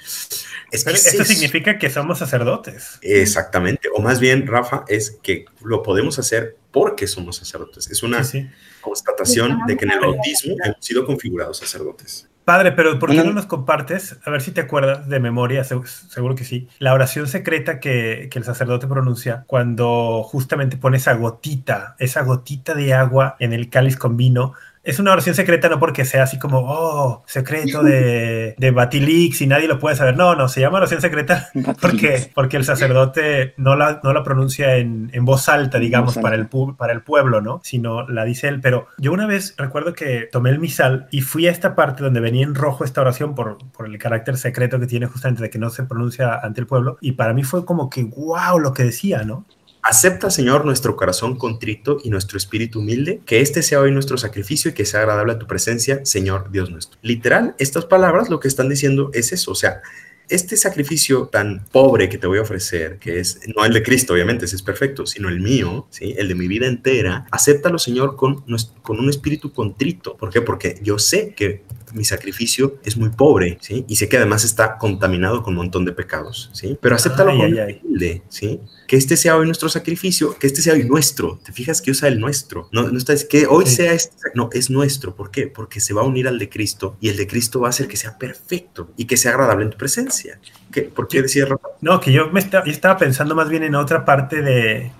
Es 0.70 0.84
que 0.84 0.84
Pero 0.84 0.96
es 0.96 1.06
esto 1.06 1.24
significa 1.24 1.78
que 1.78 1.90
somos 1.90 2.18
sacerdotes. 2.18 2.98
Exactamente, 3.02 3.88
o 3.94 4.00
más 4.00 4.20
bien, 4.20 4.46
Rafa, 4.48 4.84
es 4.88 5.18
que 5.22 5.44
lo 5.62 5.82
podemos 5.82 6.18
hacer 6.18 6.56
porque 6.72 7.06
somos 7.06 7.36
sacerdotes. 7.36 7.88
Es 7.90 8.02
una 8.02 8.24
Sí, 8.24 8.42
sí. 8.42 8.50
constatación 8.80 9.60
de 9.66 9.76
que 9.76 9.84
en 9.84 9.92
el 9.92 10.00
bautismo 10.00 10.56
hemos 10.64 10.76
sido 10.84 11.04
configurados 11.06 11.58
sacerdotes. 11.58 12.28
Padre, 12.44 12.72
pero 12.72 12.98
¿por 12.98 13.10
qué 13.10 13.22
no 13.22 13.32
nos 13.34 13.44
compartes? 13.44 14.16
A 14.24 14.30
ver 14.30 14.40
si 14.40 14.52
te 14.52 14.62
acuerdas 14.62 15.06
de 15.06 15.20
memoria, 15.20 15.62
seg- 15.64 15.84
seguro 15.84 16.34
que 16.34 16.44
sí. 16.44 16.66
La 16.78 16.94
oración 16.94 17.26
secreta 17.28 17.78
que, 17.78 18.28
que 18.30 18.38
el 18.38 18.44
sacerdote 18.46 18.86
pronuncia 18.86 19.44
cuando 19.46 20.22
justamente 20.22 20.78
pone 20.78 20.96
esa 20.96 21.12
gotita, 21.12 21.94
esa 21.98 22.22
gotita 22.22 22.74
de 22.74 22.94
agua 22.94 23.36
en 23.38 23.52
el 23.52 23.68
cáliz 23.68 23.96
con 23.98 24.16
vino. 24.16 24.54
Es 24.88 24.98
una 24.98 25.12
oración 25.12 25.34
secreta 25.34 25.68
no 25.68 25.78
porque 25.78 26.06
sea 26.06 26.22
así 26.22 26.38
como, 26.38 26.60
oh, 26.66 27.22
secreto 27.26 27.82
de, 27.82 28.54
de 28.56 28.70
Batilix 28.70 29.42
y 29.42 29.46
nadie 29.46 29.68
lo 29.68 29.78
puede 29.78 29.96
saber. 29.96 30.16
No, 30.16 30.34
no, 30.34 30.48
se 30.48 30.62
llama 30.62 30.78
oración 30.78 31.02
secreta 31.02 31.50
porque, 31.82 32.30
porque 32.34 32.56
el 32.56 32.64
sacerdote 32.64 33.52
no 33.58 33.76
la, 33.76 34.00
no 34.02 34.14
la 34.14 34.22
pronuncia 34.22 34.76
en, 34.76 35.10
en 35.12 35.26
voz 35.26 35.50
alta, 35.50 35.78
digamos, 35.78 36.14
voz 36.14 36.22
para 36.22 36.36
el, 36.36 36.48
para 36.78 36.94
el 36.94 37.02
pueblo, 37.02 37.42
¿no? 37.42 37.60
Sino 37.62 38.08
la 38.08 38.24
dice 38.24 38.48
él. 38.48 38.62
Pero 38.62 38.86
yo 38.96 39.12
una 39.12 39.26
vez 39.26 39.54
recuerdo 39.58 39.92
que 39.92 40.26
tomé 40.32 40.48
el 40.48 40.58
misal 40.58 41.06
y 41.10 41.20
fui 41.20 41.46
a 41.46 41.50
esta 41.50 41.74
parte 41.74 42.02
donde 42.02 42.20
venía 42.20 42.44
en 42.44 42.54
rojo 42.54 42.82
esta 42.82 43.02
oración 43.02 43.34
por, 43.34 43.58
por 43.72 43.84
el 43.84 43.98
carácter 43.98 44.38
secreto 44.38 44.80
que 44.80 44.86
tiene 44.86 45.04
justamente 45.04 45.42
de 45.42 45.50
que 45.50 45.58
no 45.58 45.68
se 45.68 45.82
pronuncia 45.82 46.40
ante 46.42 46.62
el 46.62 46.66
pueblo. 46.66 46.96
Y 47.02 47.12
para 47.12 47.34
mí 47.34 47.44
fue 47.44 47.66
como 47.66 47.90
que, 47.90 48.04
wow, 48.04 48.58
lo 48.58 48.72
que 48.72 48.84
decía, 48.84 49.22
¿no? 49.22 49.44
Acepta, 49.88 50.28
Señor, 50.28 50.66
nuestro 50.66 50.96
corazón 50.96 51.36
contrito 51.36 51.96
y 52.04 52.10
nuestro 52.10 52.36
espíritu 52.36 52.80
humilde, 52.80 53.22
que 53.24 53.40
este 53.40 53.62
sea 53.62 53.80
hoy 53.80 53.90
nuestro 53.90 54.18
sacrificio 54.18 54.70
y 54.70 54.74
que 54.74 54.84
sea 54.84 55.00
agradable 55.00 55.32
a 55.32 55.38
tu 55.38 55.46
presencia, 55.46 56.04
Señor 56.04 56.50
Dios 56.52 56.70
nuestro. 56.70 56.98
Literal, 57.00 57.54
estas 57.58 57.86
palabras 57.86 58.28
lo 58.28 58.38
que 58.38 58.48
están 58.48 58.68
diciendo 58.68 59.10
es 59.14 59.32
eso, 59.32 59.52
o 59.52 59.54
sea, 59.54 59.80
este 60.28 60.58
sacrificio 60.58 61.28
tan 61.28 61.64
pobre 61.72 62.10
que 62.10 62.18
te 62.18 62.26
voy 62.26 62.36
a 62.36 62.42
ofrecer, 62.42 62.98
que 62.98 63.18
es 63.18 63.40
no 63.56 63.64
el 63.64 63.72
de 63.72 63.82
Cristo, 63.82 64.12
obviamente, 64.12 64.44
ese 64.44 64.56
es 64.56 64.62
perfecto, 64.62 65.06
sino 65.06 65.30
el 65.30 65.40
mío, 65.40 65.86
¿sí? 65.88 66.14
el 66.18 66.28
de 66.28 66.34
mi 66.34 66.48
vida 66.48 66.66
entera, 66.66 67.26
acéptalo, 67.30 67.78
Señor, 67.78 68.14
con, 68.16 68.44
con 68.82 68.98
un 68.98 69.08
espíritu 69.08 69.54
contrito. 69.54 70.18
¿Por 70.18 70.28
qué? 70.28 70.42
Porque 70.42 70.78
yo 70.82 70.98
sé 70.98 71.32
que 71.34 71.64
mi 71.94 72.04
sacrificio 72.04 72.76
es 72.84 72.96
muy 72.96 73.10
pobre, 73.10 73.58
¿sí? 73.60 73.84
Y 73.88 73.96
sé 73.96 74.08
que 74.08 74.16
además 74.16 74.44
está 74.44 74.78
contaminado 74.78 75.42
con 75.42 75.52
un 75.54 75.58
montón 75.58 75.84
de 75.84 75.92
pecados, 75.92 76.50
¿sí? 76.52 76.78
Pero 76.80 76.94
acéptalo 76.96 77.30
Ay, 77.30 77.38
con 77.38 77.58
ay, 77.58 77.80
humilde, 77.84 78.22
¿sí? 78.28 78.60
Que 78.86 78.96
este 78.96 79.16
sea 79.16 79.36
hoy 79.36 79.46
nuestro 79.46 79.68
sacrificio, 79.68 80.38
que 80.38 80.46
este 80.46 80.62
sea 80.62 80.74
hoy 80.74 80.84
nuestro. 80.84 81.38
¿Te 81.44 81.52
fijas 81.52 81.82
que 81.82 81.90
usa 81.90 82.08
el 82.08 82.18
nuestro? 82.20 82.68
No, 82.72 82.88
no 82.90 82.96
está, 82.98 83.12
es 83.12 83.24
que 83.24 83.46
hoy 83.46 83.66
Sí. 83.66 83.76
sea 83.76 83.92
este, 83.92 84.16
no, 84.34 84.48
es 84.52 84.70
nuestro. 84.70 85.14
¿Por 85.14 85.30
qué? 85.30 85.46
Porque 85.48 85.80
se 85.80 85.92
va 85.94 86.02
a 86.02 86.04
unir 86.04 86.26
al 86.28 86.38
de 86.38 86.48
Cristo 86.48 86.96
y 87.00 87.08
el 87.10 87.16
de 87.16 87.26
Cristo 87.26 87.60
va 87.60 87.68
a 87.68 87.70
hacer 87.70 87.88
que 87.88 87.96
sea 87.96 88.16
perfecto 88.18 88.90
y 88.96 89.04
que 89.06 89.16
sea 89.16 89.32
agradable 89.32 89.64
en 89.64 89.70
tu 89.70 89.76
presencia. 89.78 90.40
¿Qué? 90.72 90.82
¿Por 90.82 91.08
qué 91.08 91.22
decía 91.22 91.44
Rafa? 91.46 91.68
No, 91.80 92.00
que 92.00 92.12
yo, 92.12 92.30
me 92.30 92.40
esta- 92.40 92.64
yo 92.64 92.72
estaba 92.72 92.96
pensando 92.96 93.34
más 93.34 93.48
bien 93.48 93.62
en 93.62 93.74
otra 93.74 94.04
parte 94.04 94.42
de, 94.42 94.90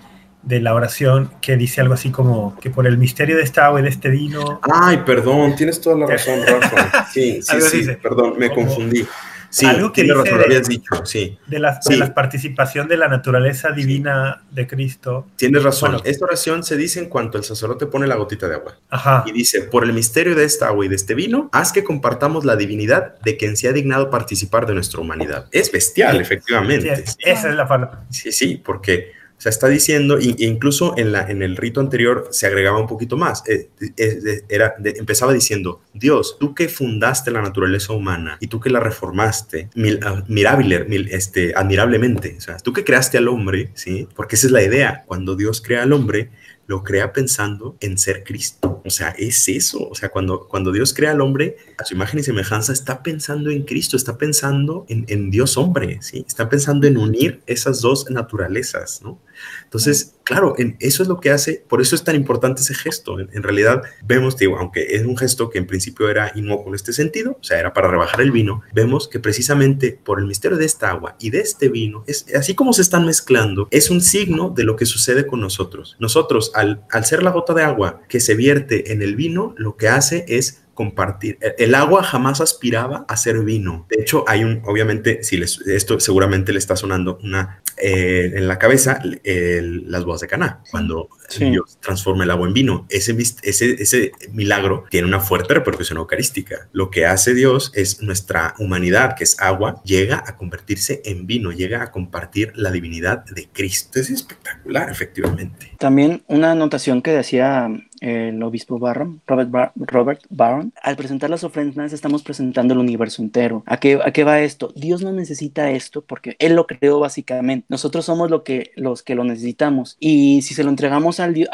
de 0.43 0.61
la 0.61 0.73
oración 0.73 1.31
que 1.41 1.57
dice 1.57 1.81
algo 1.81 1.93
así 1.93 2.11
como 2.11 2.57
que 2.59 2.69
por 2.69 2.87
el 2.87 2.97
misterio 2.97 3.35
de 3.37 3.43
esta 3.43 3.65
agua 3.65 3.79
y 3.79 3.83
de 3.83 3.89
este 3.89 4.09
vino. 4.09 4.59
Ay, 4.63 4.97
perdón, 5.05 5.55
tienes 5.55 5.79
toda 5.81 5.97
la 5.97 6.05
razón, 6.07 6.39
Rafa. 6.47 7.07
Sí, 7.11 7.41
sí, 7.41 7.61
sí, 7.61 7.77
dice. 7.79 7.93
perdón, 8.01 8.35
me 8.37 8.49
Como- 8.49 8.65
confundí. 8.67 9.05
Sí, 9.51 9.65
Algo 9.65 9.91
que 9.91 10.03
dice 10.03 10.13
razón, 10.13 10.31
lo 10.33 10.37
de- 10.37 10.45
habías 10.45 10.67
dicho, 10.67 11.03
sí. 11.05 11.39
De 11.47 11.57
la, 11.57 11.81
Sí. 11.81 11.93
de 11.93 11.97
la 11.99 12.13
participación 12.13 12.87
de 12.87 12.97
la 12.97 13.07
naturaleza 13.07 13.71
divina 13.71 14.43
de 14.51 14.67
Cristo. 14.67 15.25
Tienes 15.37 15.63
razón. 15.63 15.93
Bueno. 15.93 16.05
Esta 16.05 16.25
oración 16.25 16.63
se 16.63 16.77
dice 16.77 16.99
en 16.99 17.09
cuanto 17.09 17.39
el 17.39 17.43
sacerdote 17.43 17.87
pone 17.87 18.05
la 18.05 18.13
gotita 18.15 18.47
de 18.47 18.53
agua. 18.53 18.77
Ajá. 18.91 19.23
Y 19.25 19.31
dice, 19.31 19.63
por 19.63 19.83
el 19.85 19.91
misterio 19.93 20.35
de 20.35 20.43
esta 20.43 20.67
agua 20.67 20.85
y 20.85 20.87
de 20.87 20.95
este 20.95 21.15
vino, 21.15 21.49
haz 21.51 21.71
que 21.73 21.83
compartamos 21.83 22.45
la 22.45 22.55
divinidad 22.57 23.19
de 23.21 23.37
quien 23.37 23.57
se 23.57 23.67
ha 23.67 23.73
dignado 23.73 24.11
participar 24.11 24.67
de 24.67 24.75
nuestra 24.75 25.01
humanidad. 25.01 25.47
Es 25.51 25.71
bestial, 25.71 26.21
efectivamente. 26.21 27.03
Esa 27.17 27.49
es 27.49 27.55
la 27.55 27.67
palabra. 27.67 28.03
Sí, 28.11 28.31
sí, 28.31 28.61
porque 28.63 29.13
o 29.39 29.41
sea, 29.41 29.49
está 29.51 29.69
diciendo, 29.69 30.17
e 30.19 30.35
incluso 30.39 30.95
en, 30.97 31.13
la, 31.13 31.31
en 31.31 31.41
el 31.41 31.55
rito 31.55 31.79
anterior 31.79 32.27
se 32.29 32.45
agregaba 32.45 32.77
un 32.77 32.87
poquito 32.87 33.15
más. 33.15 33.41
Eh, 33.47 33.69
eh, 33.95 34.43
era, 34.49 34.75
empezaba 34.83 35.31
diciendo, 35.31 35.79
Dios, 35.93 36.35
tú 36.41 36.53
que 36.53 36.67
fundaste 36.67 37.31
la 37.31 37.41
naturaleza 37.41 37.93
humana 37.93 38.37
y 38.41 38.47
tú 38.47 38.59
que 38.59 38.69
la 38.69 38.81
reformaste 38.81 39.69
ah, 40.03 40.23
mil- 40.27 41.07
este, 41.09 41.53
admirablemente, 41.55 42.35
o 42.37 42.41
sea, 42.41 42.57
tú 42.57 42.73
que 42.73 42.83
creaste 42.83 43.17
al 43.17 43.29
hombre, 43.29 43.71
¿sí? 43.75 44.09
Porque 44.13 44.35
esa 44.35 44.47
es 44.47 44.51
la 44.51 44.61
idea, 44.61 45.05
cuando 45.07 45.37
Dios 45.37 45.61
crea 45.61 45.83
al 45.83 45.93
hombre, 45.93 46.31
lo 46.67 46.83
crea 46.83 47.13
pensando 47.13 47.77
en 47.79 47.97
ser 47.97 48.23
Cristo. 48.23 48.81
O 48.85 48.89
sea, 48.91 49.09
es 49.17 49.47
eso. 49.47 49.87
O 49.89 49.95
sea, 49.95 50.09
cuando, 50.09 50.47
cuando 50.47 50.71
Dios 50.71 50.93
crea 50.93 51.11
al 51.11 51.21
hombre 51.21 51.57
a 51.79 51.85
su 51.85 51.95
imagen 51.95 52.19
y 52.19 52.23
semejanza, 52.23 52.73
está 52.73 53.01
pensando 53.01 53.49
en 53.49 53.63
Cristo, 53.63 53.97
está 53.97 54.17
pensando 54.19 54.85
en, 54.87 55.03
en 55.07 55.31
Dios 55.31 55.57
hombre, 55.57 55.97
¿sí? 56.01 56.23
Está 56.27 56.47
pensando 56.47 56.85
en 56.85 56.97
unir 56.97 57.41
esas 57.47 57.81
dos 57.81 58.09
naturalezas, 58.11 59.01
¿no? 59.01 59.19
Entonces, 59.63 60.15
claro, 60.23 60.55
en, 60.57 60.77
eso 60.79 61.03
es 61.03 61.09
lo 61.09 61.19
que 61.19 61.31
hace, 61.31 61.63
por 61.67 61.81
eso 61.81 61.95
es 61.95 62.03
tan 62.03 62.15
importante 62.15 62.61
ese 62.61 62.73
gesto. 62.73 63.19
En, 63.19 63.43
realidad, 63.43 63.81
vemos, 64.03 64.37
digo, 64.37 64.57
aunque 64.57 64.95
es 64.95 65.05
un 65.05 65.17
gesto 65.17 65.49
que 65.49 65.57
en 65.57 65.67
principio 65.67 66.09
era 66.09 66.31
inocuo 66.35 66.69
en 66.69 66.75
este 66.75 66.93
sentido, 66.93 67.37
o 67.39 67.43
sea, 67.43 67.59
era 67.59 67.73
para 67.73 67.89
rebajar 67.89 68.21
el 68.21 68.31
vino, 68.31 68.61
vemos 68.73 69.07
que 69.07 69.19
precisamente 69.19 69.99
por 70.03 70.19
el 70.19 70.25
misterio 70.25 70.57
de 70.57 70.65
esta 70.65 70.89
agua 70.89 71.15
y 71.19 71.29
de 71.29 71.39
este 71.39 71.69
vino, 71.69 72.03
es, 72.07 72.25
así 72.35 72.55
como 72.55 72.73
se 72.73 72.81
están 72.81 73.05
mezclando, 73.05 73.67
es 73.71 73.89
un 73.89 74.01
signo 74.01 74.49
de 74.49 74.63
lo 74.63 74.75
que 74.75 74.85
sucede 74.85 75.25
con 75.25 75.41
nosotros. 75.41 75.95
Nosotros, 75.99 76.51
al, 76.55 76.83
al 76.91 77.05
ser 77.05 77.23
la 77.23 77.31
gota 77.31 77.53
de 77.53 77.63
agua 77.63 78.01
que 78.07 78.19
se 78.19 78.35
vierte 78.35 78.91
en 78.91 79.01
el 79.01 79.15
vino, 79.15 79.53
lo 79.57 79.77
que 79.77 79.87
hace 79.87 80.25
es 80.27 80.63
compartir. 80.83 81.37
El- 81.41 81.55
El 81.69 81.75
agua 81.75 82.03
jamás 82.03 82.39
aspiraba 82.39 83.05
a 83.09 83.17
ser 83.17 83.39
vino. 83.41 83.85
De 83.89 84.01
hecho, 84.01 84.23
hay 84.27 84.45
un, 84.45 84.61
obviamente, 84.65 85.21
si 85.23 85.35
les, 85.37 85.59
esto 85.67 85.99
seguramente 85.99 86.53
le 86.53 86.59
está 86.59 86.75
sonando 86.77 87.19
una 87.21 87.61
eh, 87.81 88.31
en 88.35 88.47
la 88.47 88.57
cabeza, 88.59 88.99
el- 89.23 89.89
las 89.91 90.03
bodas 90.05 90.21
de 90.21 90.27
Caná, 90.27 90.61
cuando 90.71 91.09
Sí. 91.29 91.49
Dios 91.51 91.77
transforma 91.79 92.23
el 92.23 92.31
agua 92.31 92.47
en 92.47 92.53
vino. 92.53 92.87
Ese, 92.89 93.15
ese, 93.43 93.81
ese 93.83 94.11
milagro 94.31 94.85
tiene 94.89 95.07
una 95.07 95.19
fuerte 95.19 95.53
repercusión 95.53 95.97
eucarística. 95.99 96.67
Lo 96.71 96.89
que 96.89 97.05
hace 97.05 97.33
Dios 97.35 97.71
es 97.75 98.01
nuestra 98.01 98.55
humanidad, 98.57 99.15
que 99.15 99.23
es 99.25 99.39
agua, 99.39 99.79
llega 99.85 100.23
a 100.25 100.35
convertirse 100.37 101.01
en 101.05 101.27
vino, 101.27 101.51
llega 101.51 101.83
a 101.83 101.91
compartir 101.91 102.51
la 102.55 102.71
divinidad 102.71 103.23
de 103.25 103.47
Cristo. 103.53 103.99
Es 103.99 104.09
espectacular, 104.09 104.89
efectivamente. 104.89 105.71
También 105.77 106.23
una 106.27 106.51
anotación 106.51 107.01
que 107.03 107.11
decía 107.11 107.67
eh, 107.69 107.88
el 108.01 108.41
obispo 108.43 108.79
Barron, 108.79 109.21
Robert, 109.27 109.49
Bar- 109.51 109.71
Robert 109.75 110.21
Barron, 110.29 110.73
al 110.81 110.95
presentar 110.95 111.29
las 111.29 111.43
ofrendas 111.43 111.93
estamos 111.93 112.23
presentando 112.23 112.73
el 112.73 112.79
universo 112.79 113.21
entero. 113.21 113.63
¿A 113.65 113.79
qué, 113.79 113.99
¿A 114.03 114.11
qué 114.11 114.23
va 114.23 114.41
esto? 114.41 114.71
Dios 114.75 115.01
no 115.01 115.11
necesita 115.11 115.71
esto 115.71 116.01
porque 116.01 116.35
Él 116.39 116.55
lo 116.55 116.67
creó 116.67 116.99
básicamente. 116.99 117.65
Nosotros 117.69 118.05
somos 118.05 118.29
lo 118.29 118.43
que, 118.43 118.71
los 118.75 119.03
que 119.03 119.15
lo 119.15 119.23
necesitamos. 119.23 119.97
Y 119.99 120.41
si 120.41 120.53
se 120.53 120.63
lo 120.63 120.69
entregamos 120.69 121.19
al, 121.19 121.33
Dios, 121.33 121.49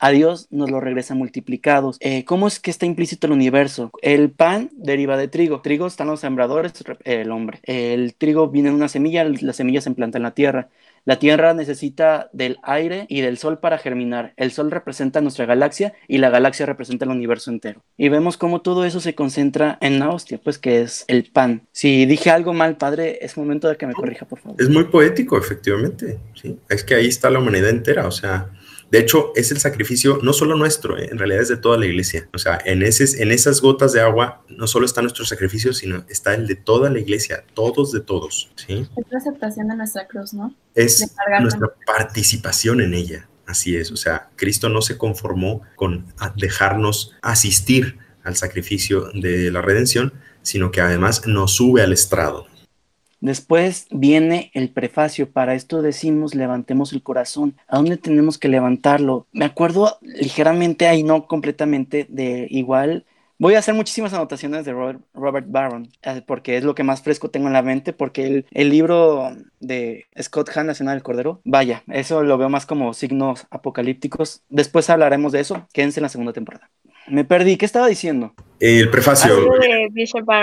a 0.00 0.10
Dios 0.10 0.48
nos 0.50 0.70
lo 0.70 0.80
regresa 0.80 1.14
multiplicados. 1.14 1.96
Eh, 2.00 2.24
¿Cómo 2.24 2.46
es 2.48 2.60
que 2.60 2.70
está 2.70 2.86
implícito 2.86 3.26
el 3.26 3.32
universo? 3.32 3.90
El 4.02 4.30
pan 4.30 4.70
deriva 4.72 5.16
de 5.16 5.28
trigo. 5.28 5.60
Trigo 5.60 5.86
están 5.86 6.06
los 6.08 6.20
sembradores, 6.20 6.72
el 7.04 7.30
hombre. 7.30 7.60
El 7.64 8.14
trigo 8.14 8.48
viene 8.48 8.70
de 8.70 8.74
una 8.76 8.88
semilla, 8.88 9.24
la 9.24 9.52
semilla 9.52 9.80
se 9.80 9.90
implanta 9.90 10.18
en 10.18 10.22
la 10.24 10.32
tierra. 10.32 10.68
La 11.06 11.18
Tierra 11.18 11.52
necesita 11.52 12.30
del 12.32 12.58
aire 12.62 13.04
y 13.10 13.20
del 13.20 13.36
Sol 13.36 13.58
para 13.58 13.76
germinar. 13.76 14.32
El 14.36 14.52
Sol 14.52 14.70
representa 14.70 15.20
nuestra 15.20 15.44
galaxia 15.44 15.92
y 16.08 16.18
la 16.18 16.30
galaxia 16.30 16.64
representa 16.64 17.04
el 17.04 17.10
universo 17.10 17.50
entero. 17.50 17.82
Y 17.98 18.08
vemos 18.08 18.38
cómo 18.38 18.62
todo 18.62 18.86
eso 18.86 19.00
se 19.00 19.14
concentra 19.14 19.76
en 19.82 19.98
la 19.98 20.08
hostia, 20.08 20.40
pues 20.42 20.58
que 20.58 20.80
es 20.80 21.04
el 21.08 21.30
pan. 21.30 21.66
Si 21.72 22.06
dije 22.06 22.30
algo 22.30 22.54
mal, 22.54 22.78
padre, 22.78 23.18
es 23.20 23.36
momento 23.36 23.68
de 23.68 23.76
que 23.76 23.86
me 23.86 23.92
corrija, 23.92 24.26
por 24.26 24.38
favor. 24.38 24.60
Es 24.60 24.70
muy 24.70 24.84
poético, 24.84 25.36
efectivamente. 25.36 26.18
¿sí? 26.34 26.58
Es 26.70 26.82
que 26.82 26.94
ahí 26.94 27.06
está 27.06 27.28
la 27.28 27.38
humanidad 27.38 27.68
entera. 27.68 28.06
O 28.06 28.10
sea, 28.10 28.50
de 28.94 29.00
hecho, 29.00 29.32
es 29.34 29.50
el 29.50 29.58
sacrificio 29.58 30.20
no 30.22 30.32
solo 30.32 30.54
nuestro, 30.54 30.96
¿eh? 30.96 31.08
en 31.10 31.18
realidad 31.18 31.42
es 31.42 31.48
de 31.48 31.56
toda 31.56 31.76
la 31.76 31.84
iglesia. 31.84 32.28
O 32.32 32.38
sea, 32.38 32.60
en, 32.64 32.80
ese, 32.84 33.20
en 33.20 33.32
esas 33.32 33.60
gotas 33.60 33.92
de 33.92 34.00
agua 34.00 34.44
no 34.48 34.68
solo 34.68 34.86
está 34.86 35.02
nuestro 35.02 35.24
sacrificio, 35.24 35.72
sino 35.72 36.04
está 36.08 36.32
el 36.32 36.46
de 36.46 36.54
toda 36.54 36.90
la 36.90 37.00
iglesia, 37.00 37.42
todos 37.54 37.90
de 37.90 37.98
todos. 37.98 38.52
¿sí? 38.54 38.88
Es 38.96 39.06
la 39.10 39.18
aceptación 39.18 39.66
de 39.66 39.74
nuestra 39.74 40.06
cruz, 40.06 40.32
¿no? 40.32 40.54
Es 40.76 41.12
nuestra 41.40 41.74
participación 41.84 42.80
en 42.80 42.94
ella. 42.94 43.28
Así 43.46 43.76
es. 43.76 43.90
O 43.90 43.96
sea, 43.96 44.28
Cristo 44.36 44.68
no 44.68 44.80
se 44.80 44.96
conformó 44.96 45.62
con 45.74 46.06
dejarnos 46.36 47.16
asistir 47.20 47.98
al 48.22 48.36
sacrificio 48.36 49.10
de 49.12 49.50
la 49.50 49.60
redención, 49.60 50.12
sino 50.42 50.70
que 50.70 50.80
además 50.80 51.26
nos 51.26 51.50
sube 51.50 51.82
al 51.82 51.92
estrado. 51.92 52.46
Después 53.24 53.86
viene 53.90 54.50
el 54.52 54.68
prefacio. 54.68 55.30
Para 55.30 55.54
esto 55.54 55.80
decimos 55.80 56.34
levantemos 56.34 56.92
el 56.92 57.02
corazón. 57.02 57.56
¿A 57.68 57.78
dónde 57.78 57.96
tenemos 57.96 58.36
que 58.36 58.50
levantarlo? 58.50 59.26
Me 59.32 59.46
acuerdo 59.46 59.96
ligeramente, 60.02 60.88
ahí 60.88 61.02
no 61.02 61.26
completamente, 61.26 62.06
de 62.10 62.46
igual. 62.50 63.06
Voy 63.38 63.54
a 63.54 63.60
hacer 63.60 63.72
muchísimas 63.72 64.12
anotaciones 64.12 64.66
de 64.66 64.74
Robert, 64.74 65.00
Robert 65.14 65.46
Barron, 65.48 65.88
eh, 66.02 66.20
porque 66.26 66.58
es 66.58 66.64
lo 66.64 66.74
que 66.74 66.82
más 66.82 67.00
fresco 67.00 67.30
tengo 67.30 67.46
en 67.46 67.54
la 67.54 67.62
mente, 67.62 67.94
porque 67.94 68.26
el, 68.26 68.46
el 68.50 68.68
libro 68.68 69.34
de 69.58 70.04
Scott 70.20 70.50
Hahn, 70.54 70.66
Nacional 70.66 70.96
del 70.96 71.02
Cordero, 71.02 71.40
vaya, 71.44 71.82
eso 71.88 72.22
lo 72.22 72.36
veo 72.36 72.50
más 72.50 72.66
como 72.66 72.92
signos 72.92 73.46
apocalípticos. 73.48 74.42
Después 74.50 74.90
hablaremos 74.90 75.32
de 75.32 75.40
eso. 75.40 75.66
Quédense 75.72 76.00
en 76.00 76.02
la 76.02 76.08
segunda 76.10 76.34
temporada. 76.34 76.68
Me 77.08 77.24
perdí, 77.24 77.56
¿qué 77.56 77.66
estaba 77.66 77.86
diciendo? 77.86 78.34
El 78.60 78.88
prefacio. 78.88 79.36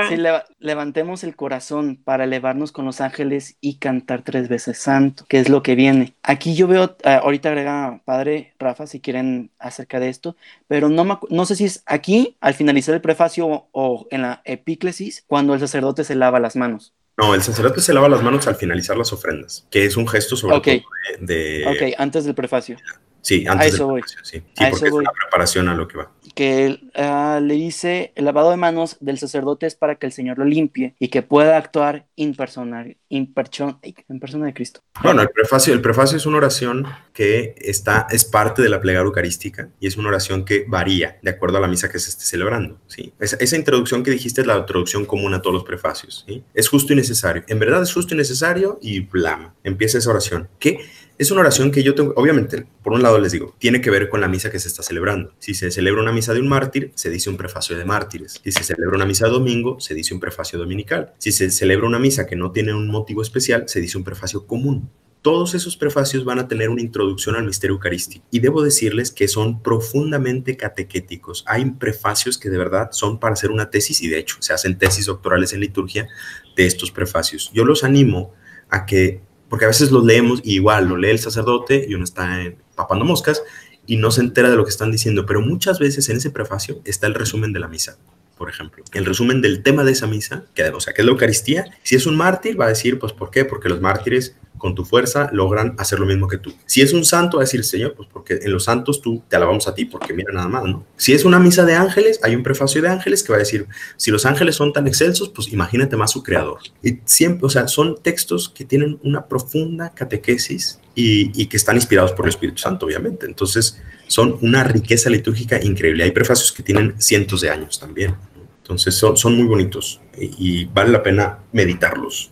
Sí, 0.09 0.17
levantemos 0.59 1.23
el 1.23 1.35
corazón 1.35 1.97
para 2.03 2.25
elevarnos 2.25 2.71
con 2.71 2.85
los 2.85 3.01
ángeles 3.01 3.55
y 3.61 3.77
cantar 3.77 4.21
tres 4.23 4.47
veces 4.47 4.77
santo, 4.77 5.25
que 5.27 5.39
es 5.39 5.49
lo 5.49 5.63
que 5.63 5.75
viene. 5.75 6.13
Aquí 6.21 6.53
yo 6.55 6.67
veo, 6.67 6.95
eh, 7.03 7.19
ahorita 7.21 7.49
agrega 7.49 8.01
padre 8.05 8.53
Rafa, 8.59 8.85
si 8.85 8.99
quieren 8.99 9.49
acerca 9.57 9.99
de 9.99 10.09
esto, 10.09 10.35
pero 10.67 10.89
no, 10.89 11.19
no 11.29 11.45
sé 11.45 11.55
si 11.55 11.65
es 11.65 11.83
aquí, 11.87 12.37
al 12.41 12.53
finalizar 12.53 12.93
el 12.93 13.01
prefacio 13.01 13.47
o, 13.47 13.67
o 13.71 14.07
en 14.11 14.21
la 14.21 14.41
epíclesis, 14.45 15.23
cuando 15.25 15.53
el 15.53 15.59
sacerdote 15.59 16.03
se 16.03 16.15
lava 16.15 16.39
las 16.39 16.55
manos. 16.55 16.93
No, 17.17 17.33
el 17.33 17.41
sacerdote 17.41 17.81
se 17.81 17.93
lava 17.93 18.07
las 18.09 18.21
manos 18.21 18.47
al 18.47 18.55
finalizar 18.55 18.97
las 18.97 19.11
ofrendas, 19.13 19.67
que 19.71 19.85
es 19.85 19.97
un 19.97 20.07
gesto 20.07 20.35
sobre 20.35 20.55
Ok. 20.57 20.63
todo 20.65 21.25
de, 21.25 21.33
de- 21.61 21.65
Ok, 21.67 21.95
antes 21.99 22.25
del 22.25 22.35
prefacio. 22.35 22.77
Sí, 23.21 23.45
a 23.47 23.53
antes 23.53 23.73
eso 23.75 23.77
del 23.83 23.91
voy. 23.91 24.01
prefacio, 24.01 24.25
sí, 24.25 24.37
A 24.37 24.41
Sí, 24.41 24.45
porque 24.55 24.75
eso 24.75 24.85
es 24.85 24.91
voy. 24.91 25.01
una 25.03 25.11
preparación 25.11 25.69
a 25.69 25.75
lo 25.75 25.87
que 25.87 25.97
va. 25.97 26.11
que 26.35 26.79
ah, 26.95 27.39
le 27.41 27.55
dice 27.55 28.13
el 28.15 28.25
lavado 28.25 28.51
de 28.51 28.57
manos 28.57 28.97
del 29.01 29.17
sacerdote 29.17 29.65
es 29.67 29.75
para 29.75 29.95
que 29.95 30.05
el 30.05 30.11
Señor 30.13 30.37
lo 30.37 30.45
limpie 30.45 30.95
y 30.99 31.09
que 31.09 31.21
pueda 31.23 31.57
actuar 31.57 32.05
in 32.15 32.35
persona, 32.35 32.85
in 33.09 33.33
percho- 33.33 33.79
en 33.83 34.19
persona 34.19 34.45
de 34.45 34.53
Cristo. 34.53 34.81
Bueno, 35.03 35.21
el 35.21 35.29
prefacio, 35.29 35.73
el 35.73 35.81
prefacio 35.81 36.15
es 36.17 36.25
una 36.25 36.37
oración 36.37 36.85
que 37.13 37.55
está, 37.57 38.07
es 38.11 38.23
parte 38.23 38.61
de 38.61 38.69
la 38.69 38.79
plegaria 38.79 39.05
eucarística 39.05 39.69
y 39.79 39.87
es 39.87 39.97
una 39.97 40.07
oración 40.09 40.45
que 40.45 40.63
varía 40.67 41.19
de 41.21 41.31
acuerdo 41.31 41.57
a 41.57 41.61
la 41.61 41.67
misa 41.67 41.89
que 41.89 41.99
se 41.99 42.09
esté 42.11 42.23
celebrando. 42.23 42.79
¿sí? 42.87 43.13
Esa, 43.19 43.35
esa 43.37 43.57
introducción 43.57 44.01
que 44.03 44.11
dijiste 44.11 44.41
es 44.41 44.47
la 44.47 44.57
introducción 44.57 45.05
común 45.05 45.33
a 45.33 45.41
todos 45.41 45.53
los 45.55 45.63
prefacios. 45.65 46.23
¿sí? 46.27 46.43
Es 46.53 46.69
justo 46.69 46.93
y 46.93 46.95
necesario. 46.95 47.43
En 47.47 47.59
verdad 47.59 47.81
es 47.83 47.93
justo 47.93 48.13
y 48.13 48.17
necesario 48.17 48.79
y 48.81 49.01
blam. 49.01 49.53
Empieza 49.63 49.97
esa 49.97 50.11
oración. 50.11 50.47
Que 50.59 50.79
es 51.17 51.29
una 51.31 51.41
oración 51.41 51.71
que 51.71 51.83
yo 51.83 51.93
tengo, 51.93 52.13
obviamente, 52.15 52.65
por 52.83 52.93
un 52.93 53.03
lado 53.03 53.19
les 53.19 53.31
digo, 53.31 53.55
tiene 53.59 53.81
que 53.81 53.91
ver 53.91 54.09
con 54.09 54.21
la 54.21 54.27
misa 54.27 54.49
que 54.49 54.59
se 54.59 54.67
está 54.67 54.81
celebrando. 54.81 55.33
Si 55.39 55.53
se 55.53 55.69
celebra 55.69 56.01
una 56.01 56.11
misa 56.11 56.33
de 56.33 56.39
un 56.39 56.47
mártir, 56.47 56.91
se 56.95 57.09
dice 57.09 57.29
un 57.29 57.37
prefacio 57.37 57.77
de 57.77 57.85
mártires. 57.85 58.39
Si 58.43 58.51
se 58.51 58.63
celebra 58.63 58.95
una 58.95 59.05
misa 59.05 59.27
domingo, 59.27 59.79
se 59.79 59.93
dice 59.93 60.13
un 60.13 60.19
prefacio 60.19 60.57
dominical. 60.57 61.13
Si 61.19 61.31
se 61.31 61.51
celebra 61.51 61.87
una 61.87 61.99
misa 61.99 62.25
que 62.25 62.35
no 62.35 62.51
tiene 62.51 62.73
un 62.73 62.87
motivo 62.87 63.21
especial, 63.21 63.65
se 63.67 63.79
dice 63.81 63.97
un 63.97 64.03
prefacio 64.03 64.47
común. 64.47 64.89
Todos 65.21 65.53
esos 65.53 65.77
prefacios 65.77 66.25
van 66.25 66.39
a 66.39 66.47
tener 66.47 66.69
una 66.69 66.81
introducción 66.81 67.35
al 67.35 67.45
misterio 67.45 67.75
eucarístico 67.75 68.25
y 68.31 68.39
debo 68.39 68.63
decirles 68.63 69.11
que 69.11 69.27
son 69.27 69.61
profundamente 69.61 70.57
catequéticos. 70.57 71.43
Hay 71.45 71.63
prefacios 71.69 72.39
que 72.39 72.49
de 72.49 72.57
verdad 72.57 72.89
son 72.91 73.19
para 73.19 73.33
hacer 73.33 73.51
una 73.51 73.69
tesis 73.69 74.01
y 74.01 74.07
de 74.07 74.17
hecho 74.17 74.37
se 74.39 74.53
hacen 74.53 74.79
tesis 74.79 75.05
doctorales 75.05 75.53
en 75.53 75.59
liturgia 75.59 76.07
de 76.55 76.65
estos 76.65 76.89
prefacios. 76.89 77.51
Yo 77.53 77.65
los 77.65 77.83
animo 77.83 78.33
a 78.69 78.87
que, 78.87 79.21
porque 79.51 79.65
a 79.65 79.67
veces 79.67 79.91
los 79.91 80.03
leemos 80.03 80.41
igual 80.43 80.87
lo 80.87 80.97
lee 80.97 81.11
el 81.11 81.19
sacerdote 81.19 81.85
y 81.87 81.93
uno 81.93 82.05
está 82.05 82.41
papando 82.75 83.05
moscas 83.05 83.43
y 83.85 83.97
no 83.97 84.09
se 84.09 84.21
entera 84.21 84.49
de 84.49 84.55
lo 84.55 84.63
que 84.63 84.71
están 84.71 84.91
diciendo, 84.91 85.25
pero 85.27 85.41
muchas 85.41 85.77
veces 85.77 86.09
en 86.09 86.17
ese 86.17 86.31
prefacio 86.31 86.81
está 86.85 87.05
el 87.05 87.13
resumen 87.13 87.53
de 87.53 87.59
la 87.59 87.67
misa 87.67 87.97
por 88.37 88.49
ejemplo. 88.49 88.83
El 88.93 89.05
resumen 89.05 89.39
del 89.43 89.61
tema 89.61 89.83
de 89.83 89.91
esa 89.91 90.07
misa, 90.07 90.45
que, 90.55 90.67
o 90.69 90.79
sea, 90.79 90.95
que 90.95 91.03
es 91.03 91.05
la 91.05 91.11
Eucaristía. 91.11 91.77
Si 91.83 91.95
es 91.95 92.07
un 92.07 92.17
mártir, 92.17 92.59
va 92.59 92.65
a 92.65 92.69
decir, 92.69 92.97
pues, 92.97 93.13
¿por 93.13 93.29
qué? 93.29 93.45
Porque 93.45 93.69
los 93.69 93.81
mártires 93.81 94.35
con 94.61 94.75
tu 94.75 94.85
fuerza, 94.85 95.27
logran 95.33 95.73
hacer 95.79 95.99
lo 95.99 96.05
mismo 96.05 96.27
que 96.27 96.37
tú. 96.37 96.53
Si 96.67 96.83
es 96.83 96.93
un 96.93 97.03
santo, 97.03 97.39
a 97.39 97.41
decir, 97.41 97.63
Señor, 97.63 97.95
pues 97.95 98.07
porque 98.13 98.39
en 98.43 98.51
los 98.51 98.65
santos 98.65 99.01
tú 99.01 99.23
te 99.27 99.35
alabamos 99.35 99.67
a 99.67 99.73
ti, 99.73 99.85
porque 99.85 100.13
mira 100.13 100.31
nada 100.31 100.47
más, 100.47 100.65
¿no? 100.65 100.85
Si 100.97 101.13
es 101.13 101.25
una 101.25 101.39
misa 101.39 101.65
de 101.65 101.73
ángeles, 101.73 102.19
hay 102.21 102.35
un 102.35 102.43
prefacio 102.43 102.79
de 102.79 102.87
ángeles 102.87 103.23
que 103.23 103.31
va 103.31 103.37
a 103.37 103.39
decir, 103.39 103.65
si 103.97 104.11
los 104.11 104.23
ángeles 104.27 104.55
son 104.55 104.71
tan 104.71 104.85
excelsos, 104.85 105.29
pues 105.29 105.51
imagínate 105.51 105.97
más 105.97 106.11
su 106.11 106.21
creador. 106.21 106.59
Y 106.83 106.99
siempre, 107.05 107.47
o 107.47 107.49
sea, 107.49 107.67
son 107.67 107.97
textos 108.03 108.49
que 108.49 108.63
tienen 108.63 108.99
una 109.01 109.25
profunda 109.25 109.89
catequesis 109.95 110.79
y, 110.93 111.47
que 111.47 111.57
están 111.57 111.75
inspirados 111.75 112.11
por 112.11 112.25
el 112.25 112.29
Espíritu 112.29 112.59
Santo, 112.59 112.85
obviamente. 112.85 113.25
Entonces, 113.25 113.81
son 114.05 114.37
una 114.41 114.63
riqueza 114.63 115.09
litúrgica 115.09 115.59
increíble. 115.59 116.03
Hay 116.03 116.11
prefacios 116.11 116.51
que 116.51 116.61
tienen 116.61 116.93
cientos 117.01 117.41
de 117.41 117.49
años 117.49 117.79
también. 117.79 118.15
Entonces, 118.61 118.93
son, 118.93 119.17
son 119.17 119.35
muy 119.35 119.47
bonitos 119.47 120.01
y, 120.15 120.65
vale 120.65 120.91
la 120.91 121.01
pena 121.01 121.39
meditarlos. 121.51 122.29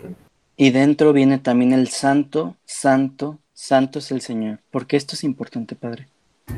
Y 0.62 0.72
dentro 0.72 1.14
viene 1.14 1.40
también 1.40 1.72
el 1.72 1.88
santo, 1.88 2.58
santo, 2.66 3.40
santo 3.54 4.00
es 4.00 4.12
el 4.12 4.20
Señor. 4.20 4.60
¿Por 4.70 4.88
qué 4.88 4.98
esto 4.98 5.16
es 5.16 5.24
importante, 5.24 5.76
Padre? 5.76 6.10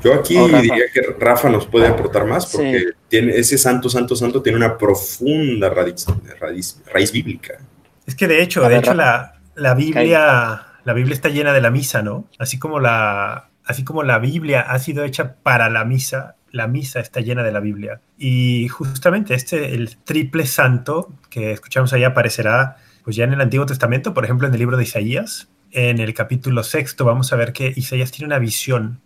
Yo 0.03 0.13
aquí 0.15 0.35
diría 0.35 0.85
que 0.91 1.01
Rafa 1.19 1.49
nos 1.49 1.67
puede 1.67 1.87
aportar 1.87 2.25
más 2.25 2.47
porque 2.47 2.93
tiene, 3.07 3.35
ese 3.35 3.59
santo, 3.59 3.89
santo, 3.89 4.15
santo 4.15 4.41
tiene 4.41 4.57
una 4.57 4.75
profunda 4.75 5.69
raíz, 5.69 6.81
raíz, 6.91 7.11
bíblica. 7.11 7.59
Es 8.07 8.15
que 8.15 8.27
de 8.27 8.41
hecho, 8.41 8.67
de 8.67 8.77
hecho 8.77 8.95
la, 8.95 9.39
la 9.55 9.75
Biblia 9.75 10.65
la 10.83 10.93
Biblia 10.93 11.13
está 11.13 11.29
llena 11.29 11.53
de 11.53 11.61
la 11.61 11.71
misa, 11.71 12.01
¿no? 12.01 12.27
Así 12.39 12.57
como 12.57 12.79
la, 12.79 13.49
así 13.65 13.83
como 13.83 14.03
la 14.03 14.19
Biblia 14.19 14.61
ha 14.61 14.79
sido 14.79 15.03
hecha 15.03 15.35
para 15.43 15.69
la 15.69 15.85
misa, 15.85 16.35
la 16.51 16.67
misa 16.67 16.99
está 16.99 17.21
llena 17.21 17.43
de 17.43 17.51
la 17.51 17.59
Biblia. 17.59 18.01
Y 18.17 18.67
justamente 18.67 19.35
este, 19.35 19.75
el 19.75 19.97
triple 19.97 20.45
santo 20.45 21.13
que 21.29 21.51
escuchamos 21.51 21.93
ahí 21.93 22.03
aparecerá 22.03 22.77
pues 23.03 23.15
ya 23.15 23.23
en 23.23 23.33
el 23.33 23.41
Antiguo 23.41 23.65
Testamento, 23.65 24.13
por 24.13 24.25
ejemplo 24.25 24.47
en 24.47 24.53
el 24.53 24.59
libro 24.59 24.77
de 24.77 24.83
Isaías, 24.83 25.49
en 25.71 25.99
el 25.99 26.13
capítulo 26.13 26.63
sexto 26.63 27.05
vamos 27.05 27.31
a 27.31 27.35
ver 27.35 27.53
que 27.53 27.73
Isaías 27.75 28.11
tiene 28.11 28.27
una 28.27 28.39
visión, 28.39 29.01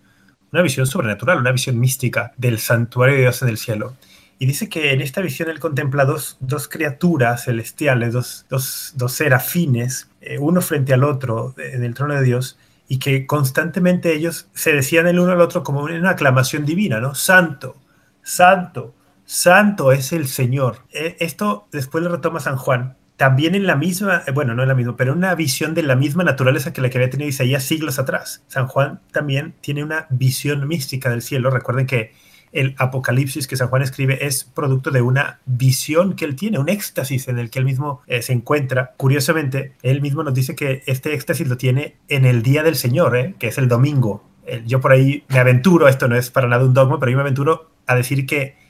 una 0.51 0.61
visión 0.61 0.87
sobrenatural, 0.87 1.39
una 1.39 1.51
visión 1.51 1.79
mística 1.79 2.33
del 2.37 2.59
santuario 2.59 3.15
de 3.15 3.21
Dios 3.21 3.41
en 3.41 3.49
el 3.49 3.57
cielo. 3.57 3.95
Y 4.37 4.47
dice 4.47 4.67
que 4.67 4.91
en 4.91 5.01
esta 5.01 5.21
visión 5.21 5.49
él 5.49 5.59
contempla 5.59 6.03
dos, 6.03 6.37
criaturas 6.69 7.45
celestiales, 7.45 8.13
dos, 8.13 8.45
dos, 8.49 9.11
serafines, 9.13 10.09
eh, 10.19 10.37
uno 10.39 10.61
frente 10.61 10.93
al 10.93 11.05
otro 11.05 11.55
en 11.57 11.83
el 11.83 11.93
trono 11.93 12.15
de 12.15 12.23
Dios, 12.23 12.57
y 12.87 12.99
que 12.99 13.25
constantemente 13.25 14.13
ellos 14.13 14.47
se 14.53 14.73
decían 14.73 15.07
el 15.07 15.19
uno 15.19 15.31
al 15.31 15.41
otro 15.41 15.63
como 15.63 15.81
una 15.81 16.11
aclamación 16.11 16.65
divina, 16.65 16.99
¿no? 16.99 17.15
Santo, 17.15 17.77
santo, 18.21 18.93
santo 19.25 19.91
es 19.91 20.11
el 20.11 20.27
Señor. 20.27 20.79
E, 20.91 21.15
esto 21.19 21.67
después 21.71 22.03
lo 22.03 22.11
retoma 22.11 22.39
San 22.39 22.57
Juan. 22.57 22.97
También 23.17 23.55
en 23.55 23.65
la 23.65 23.75
misma, 23.75 24.24
eh, 24.27 24.31
bueno, 24.31 24.55
no 24.55 24.63
en 24.63 24.67
la 24.67 24.75
misma, 24.75 24.98
pero 24.98 25.13
una 25.13 25.34
visión 25.36 25.74
de 25.74 25.84
la 25.84 25.95
misma 25.95 26.24
naturaleza 26.24 26.74
que 26.74 26.81
la 26.81 26.89
que 26.89 26.98
había 26.98 27.10
tenido 27.10 27.29
Isaías 27.29 27.63
siglos 27.63 27.98
atrás. 27.98 28.43
San 28.48 28.67
Juan 28.67 29.00
también 29.12 29.53
tiene 29.62 29.84
una 29.84 30.07
visión 30.10 30.67
mística 30.67 31.10
del 31.10 31.22
cielo. 31.22 31.50
Recuerden 31.50 31.88
que 31.88 32.12
el 32.51 32.75
Apocalipsis 32.77 33.48
que 33.48 33.55
San 33.55 33.69
Juan 33.69 33.81
escribe 33.81 34.25
es 34.25 34.43
producto 34.43 34.91
de 34.91 35.01
una 35.01 35.39
visión 35.45 36.15
que 36.15 36.25
él 36.25 36.36
tiene, 36.36 36.60
un 36.60 36.69
éxtasis 36.69 37.27
en 37.27 37.39
el 37.39 37.50
que 37.50 37.60
él 37.60 37.65
mismo 37.65 38.01
eh, 38.07 38.22
se 38.22 38.34
encuentra. 38.34 38.93
Curiosamente, 38.98 39.74
él 39.81 40.01
mismo 40.01 40.24
nos 40.24 40.34
dice 40.34 40.55
que 40.55 40.84
este 40.86 41.13
éxtasis 41.13 41.48
lo 41.48 41.57
tiene 41.57 41.95
en 42.10 42.25
el 42.25 42.43
día 42.43 42.63
del 42.63 42.75
Señor, 42.75 43.15
eh, 43.15 43.36
que 43.39 43.48
es 43.48 43.57
el 43.57 43.67
domingo. 43.67 44.24
yo 44.65 44.79
por 44.79 44.91
ahí 44.91 45.24
me 45.29 45.39
aventuro, 45.39 45.88
esto 45.88 46.07
no 46.07 46.15
es 46.15 46.29
para 46.29 46.48
nada 46.48 46.65
un 46.65 46.74
dogma, 46.74 47.00
pero 47.00 47.12
yo 47.12 47.17
me 47.17 47.22
aventuro 47.22 47.72
a 47.88 47.95
decir 47.95 48.25
que 48.25 48.64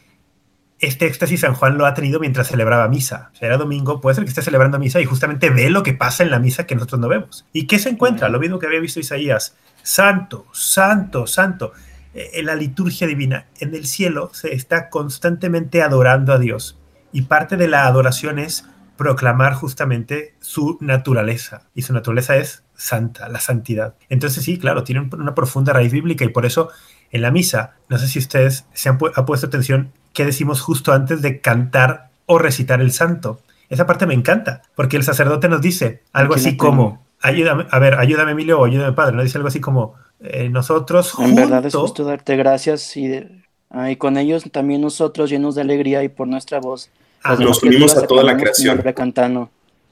este 0.80 1.06
éxtasis 1.06 1.42
San 1.42 1.54
Juan 1.54 1.78
lo 1.78 1.86
ha 1.86 1.94
tenido 1.94 2.20
mientras 2.20 2.48
celebraba 2.48 2.88
misa. 2.88 3.32
O 3.34 3.36
sea, 3.36 3.48
era 3.48 3.58
domingo, 3.58 4.02
puede 4.02 4.16
ser 4.16 4.24
que 4.24 4.30
esté 4.30 4.42
celebrando 4.42 4.80
misa 4.80 5.00
y 5.02 5.06
justamente 5.06 5.50
ve 5.50 5.70
lo 5.70 5.84
que 5.84 5.94
pasa 5.94 6.24
en 6.24 6.32
la 6.32 6.40
misa 6.40 6.66
que 6.66 6.76
nosotros 6.76 7.00
no 7.00 7.08
vemos. 7.08 7.46
¿Y 7.54 7.68
qué 7.68 7.80
se 7.80 7.90
encuentra? 7.90 8.30
Lo 8.30 8.40
mismo 8.40 8.60
que 8.60 8.68
había 8.68 8.80
visto 8.80 9.00
Isaías. 9.00 9.56
Santo, 9.84 10.46
santo, 10.52 11.28
santo. 11.28 11.72
Eh, 12.14 12.32
en 12.36 12.46
la 12.46 12.56
liturgia 12.56 13.08
divina, 13.08 13.48
en 13.60 13.76
el 13.76 13.86
cielo 13.86 14.32
se 14.34 14.54
está 14.54 14.90
constantemente 14.90 15.82
adorando 15.82 16.34
a 16.34 16.40
Dios 16.40 16.80
y 17.12 17.24
parte 17.24 17.58
de 17.58 17.68
la 17.68 17.86
adoración 17.88 18.40
es 18.40 18.66
proclamar 18.98 19.54
justamente 19.54 20.36
su 20.40 20.78
naturaleza 20.82 21.64
y 21.74 21.82
su 21.82 21.94
naturaleza 21.94 22.38
es 22.38 22.64
santa, 22.76 23.30
la 23.30 23.40
santidad. 23.40 23.96
Entonces 24.10 24.44
sí, 24.44 24.58
claro, 24.58 24.84
tiene 24.84 25.10
una 25.12 25.36
profunda 25.36 25.74
raíz 25.74 25.92
bíblica 25.92 26.26
y 26.26 26.30
por 26.30 26.46
eso 26.46 26.70
en 27.12 27.22
la 27.22 27.32
misa, 27.32 27.76
no 27.90 27.98
sé 27.98 28.08
si 28.08 28.20
ustedes 28.20 28.66
se 28.74 28.90
han, 28.90 28.98
puesto 28.98 29.48
atención, 29.48 29.92
qué 30.16 30.26
decimos 30.26 30.62
justo 30.62 30.94
antes 30.94 31.22
de 31.22 31.42
cantar 31.42 32.10
o 32.26 32.40
recitar 32.40 32.82
el 32.82 32.92
santo. 32.92 33.42
Esa 33.70 33.86
parte 33.86 34.08
me 34.08 34.16
encanta, 34.16 34.64
porque 34.74 34.98
el 34.98 35.04
sacerdote 35.04 35.50
nos 35.50 35.62
dice 35.62 36.02
algo 36.14 36.34
así 36.34 36.58
como, 36.58 37.06
ayúdame, 37.22 37.68
a 37.70 37.78
ver, 37.78 37.96
ayúdame 38.00 38.32
Emilio 38.32 38.60
o 38.60 38.66
ayúdame 38.66 38.94
Padre, 38.94 39.16
¿no? 39.16 39.24
Dice 39.24 39.38
algo 39.38 39.50
así 39.50 39.60
como, 39.60 39.94
eh, 40.22 40.50
nosotros 40.50 41.14
En 41.20 41.36
verdad 41.36 41.66
es 41.66 41.76
justo 41.76 42.04
darte 42.04 42.36
gracias 42.36 42.96
y, 42.98 43.28
con 43.98 44.18
ellos 44.18 44.46
también 44.52 44.82
nosotros 44.82 45.30
llenos 45.30 45.56
de 45.56 45.62
alegría 45.62 46.04
y 46.04 46.10
por 46.10 46.28
nuestra 46.28 46.60
voz. 46.60 46.90
Ah, 47.24 47.36
nos 47.36 47.62
unimos 47.62 47.98
a 47.98 48.08
toda 48.08 48.24
la 48.24 48.38
creación. 48.38 48.82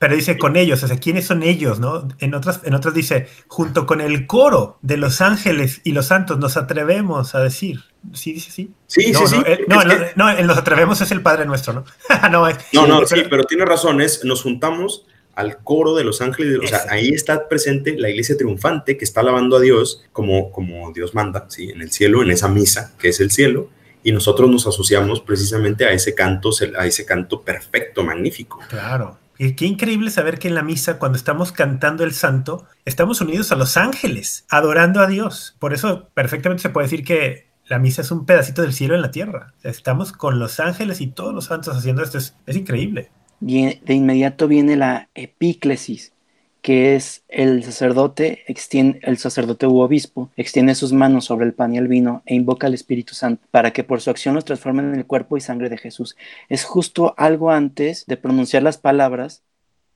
Pero 0.04 0.18
dice 0.18 0.38
con 0.38 0.58
ellos, 0.58 0.84
o 0.84 0.88
sea, 0.90 0.98
¿quiénes 0.98 1.28
son 1.28 1.44
ellos? 1.44 1.80
¿no? 1.80 2.10
En, 2.20 2.34
otras, 2.34 2.60
en 2.66 2.74
otras 2.74 2.94
dice, 2.94 3.28
junto 3.48 3.86
con 3.86 4.02
el 4.02 4.28
coro 4.28 4.78
de 4.82 4.98
los 4.98 5.22
ángeles 5.22 5.80
y 5.86 5.94
los 5.94 6.08
santos 6.08 6.40
nos 6.40 6.58
atrevemos 6.58 7.36
a 7.36 7.40
decir. 7.40 7.80
¿Sí 8.12 8.34
dice 8.34 8.52
sí? 8.52 8.74
Sí, 8.86 9.14
no, 9.14 9.26
sí, 9.26 9.38
no, 9.66 9.80
sí. 9.82 9.88
no, 9.88 10.26
no, 10.26 10.38
en 10.38 10.46
los 10.46 10.58
atrevemos 10.58 11.00
es 11.00 11.10
el 11.12 11.22
Padre 11.22 11.46
Nuestro, 11.46 11.72
¿no? 11.72 11.86
no, 12.30 12.50
no, 12.74 12.88
no, 12.88 13.06
sí, 13.08 13.24
pero 13.30 13.46
tiene 13.46 13.64
razón, 13.64 14.02
es, 14.02 14.26
nos 14.26 14.42
juntamos 14.42 15.06
al 15.36 15.60
coro 15.60 15.96
de 15.96 16.04
los 16.04 16.20
ángeles, 16.20 16.60
o 16.62 16.68
sea, 16.68 16.82
ahí 16.90 17.08
está 17.08 17.48
presente 17.48 17.96
la 17.98 18.10
iglesia 18.10 18.36
triunfante 18.36 18.98
que 18.98 19.06
está 19.06 19.22
alabando 19.22 19.56
a 19.56 19.62
Dios 19.62 20.04
como, 20.12 20.52
como 20.52 20.92
Dios 20.92 21.16
manda, 21.16 21.46
¿sí? 21.48 21.70
En 21.70 21.82
el 21.82 21.94
cielo, 21.94 22.24
en 22.24 22.32
esa 22.32 22.50
misa 22.50 22.92
que 23.00 23.08
es 23.08 23.22
el 23.22 23.32
cielo, 23.32 23.70
y 24.04 24.12
nosotros 24.12 24.50
nos 24.50 24.68
asociamos 24.68 25.22
precisamente 25.22 25.86
a 25.86 25.94
ese 25.94 26.14
canto, 26.14 26.50
a 26.78 26.86
ese 26.86 27.06
canto 27.06 27.42
perfecto, 27.42 28.04
magnífico. 28.04 28.60
Claro. 28.68 29.23
Y 29.46 29.54
qué 29.54 29.66
increíble 29.66 30.10
saber 30.10 30.40
que 30.40 30.48
en 30.48 30.56
la 30.56 30.64
misa, 30.64 31.00
cuando 31.00 31.18
estamos 31.18 31.52
cantando 31.52 32.04
el 32.04 32.14
santo, 32.14 32.66
estamos 32.86 33.22
unidos 33.22 33.52
a 33.52 33.56
los 33.56 33.78
ángeles, 33.78 34.46
adorando 34.50 35.02
a 35.02 35.08
Dios. 35.08 35.56
Por 35.60 35.74
eso 35.74 36.10
perfectamente 36.14 36.62
se 36.62 36.70
puede 36.70 36.86
decir 36.86 37.04
que 37.04 37.48
la 37.66 37.80
misa 37.80 38.02
es 38.02 38.12
un 38.12 38.26
pedacito 38.26 38.62
del 38.62 38.74
cielo 38.74 38.96
en 38.96 39.02
la 39.02 39.12
tierra. 39.12 39.54
estamos 39.64 40.12
con 40.12 40.40
los 40.40 40.60
ángeles 40.60 41.02
y 41.02 41.08
todos 41.08 41.34
los 41.34 41.46
santos 41.46 41.76
haciendo 41.76 42.04
esto. 42.04 42.18
es 42.18 42.56
increíble 42.56 43.12
de 43.46 43.94
inmediato 43.94 44.48
viene 44.48 44.76
la 44.76 45.10
epíclesis, 45.16 46.14
que 46.64 46.96
es 46.96 47.24
el 47.28 47.64
sacerdote, 47.64 48.44
extiende, 48.48 49.00
el 49.04 49.18
sacerdote 49.18 49.68
u 49.68 49.82
obispo, 49.82 50.32
extiende 50.38 50.76
sus 50.76 50.94
manos 50.94 51.26
sobre 51.26 51.46
el 51.46 51.54
pan 51.54 51.76
y 51.76 51.78
el 51.78 51.90
vino 51.90 52.24
e 52.26 52.36
invoca 52.36 52.68
al 52.68 52.74
Espíritu 52.74 53.14
Santo 53.14 53.46
para 53.52 53.72
que 53.74 53.84
por 53.84 54.02
su 54.02 54.10
acción 54.10 54.34
los 54.34 54.46
transformen 54.46 54.86
en 54.88 54.96
el 54.96 55.06
cuerpo 55.06 55.38
y 55.38 55.42
sangre 55.42 55.70
de 55.70 55.78
Jesús. 55.78 56.16
Es 56.50 56.64
justo 56.64 57.14
algo 57.18 57.52
antes 57.52 58.06
de 58.08 58.18
pronunciar 58.18 58.64
las 58.64 58.78
palabras 58.78 59.44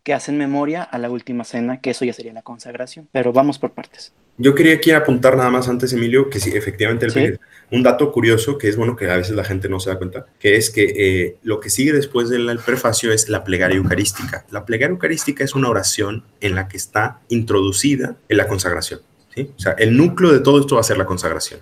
que 0.08 0.13
hacen 0.13 0.38
memoria 0.38 0.84
a 0.84 0.98
la 1.00 1.10
última 1.10 1.43
cena, 1.43 1.82
que 1.82 1.89
eso 1.89 2.06
ya 2.06 2.13
sería 2.13 2.32
la 2.32 2.41
consagración. 2.41 3.10
Pero 3.12 3.34
vamos 3.34 3.60
por 3.60 3.74
partes. 3.74 4.13
Yo 4.38 4.56
quería 4.56 4.76
aquí 4.76 4.91
apuntar 4.91 5.36
nada 5.36 5.50
más 5.50 5.67
antes, 5.67 5.91
Emilio, 5.91 6.30
que 6.30 6.39
sí, 6.39 6.52
efectivamente, 6.56 7.38
un 7.72 7.84
dato 7.84 8.10
curioso 8.13 8.58
que 8.58 8.70
es 8.70 8.78
bueno 8.78 8.96
que 8.96 9.12
a 9.12 9.17
veces 9.17 9.36
la 9.36 9.43
gente 9.43 9.67
no 9.67 9.82
se 9.82 9.89
da 9.89 9.98
cuenta, 9.98 10.28
que 10.39 10.56
es 10.56 10.70
que 10.70 10.93
eh, 10.96 11.36
lo 11.43 11.60
que 11.60 11.70
sigue 11.70 11.91
después 11.91 12.30
del 12.30 12.58
prefacio 12.65 13.12
es 13.12 13.28
la 13.28 13.43
plegaria 13.43 13.76
eucarística. 13.76 14.46
La 14.50 14.65
plegaria 14.65 14.93
eucarística 14.93 15.43
es 15.43 15.56
una 15.56 15.67
oración 15.67 16.24
en 16.39 16.56
la 16.56 16.70
que 16.70 16.78
está 16.78 17.20
introducida 17.28 18.15
en 18.30 18.38
la 18.38 18.48
consagración. 18.48 19.02
O 19.38 19.60
sea, 19.60 19.74
el 19.74 19.98
núcleo 19.98 20.32
de 20.32 20.39
todo 20.39 20.62
esto 20.62 20.76
va 20.76 20.82
a 20.82 20.86
ser 20.86 20.98
la 20.98 21.06
consagración. 21.06 21.60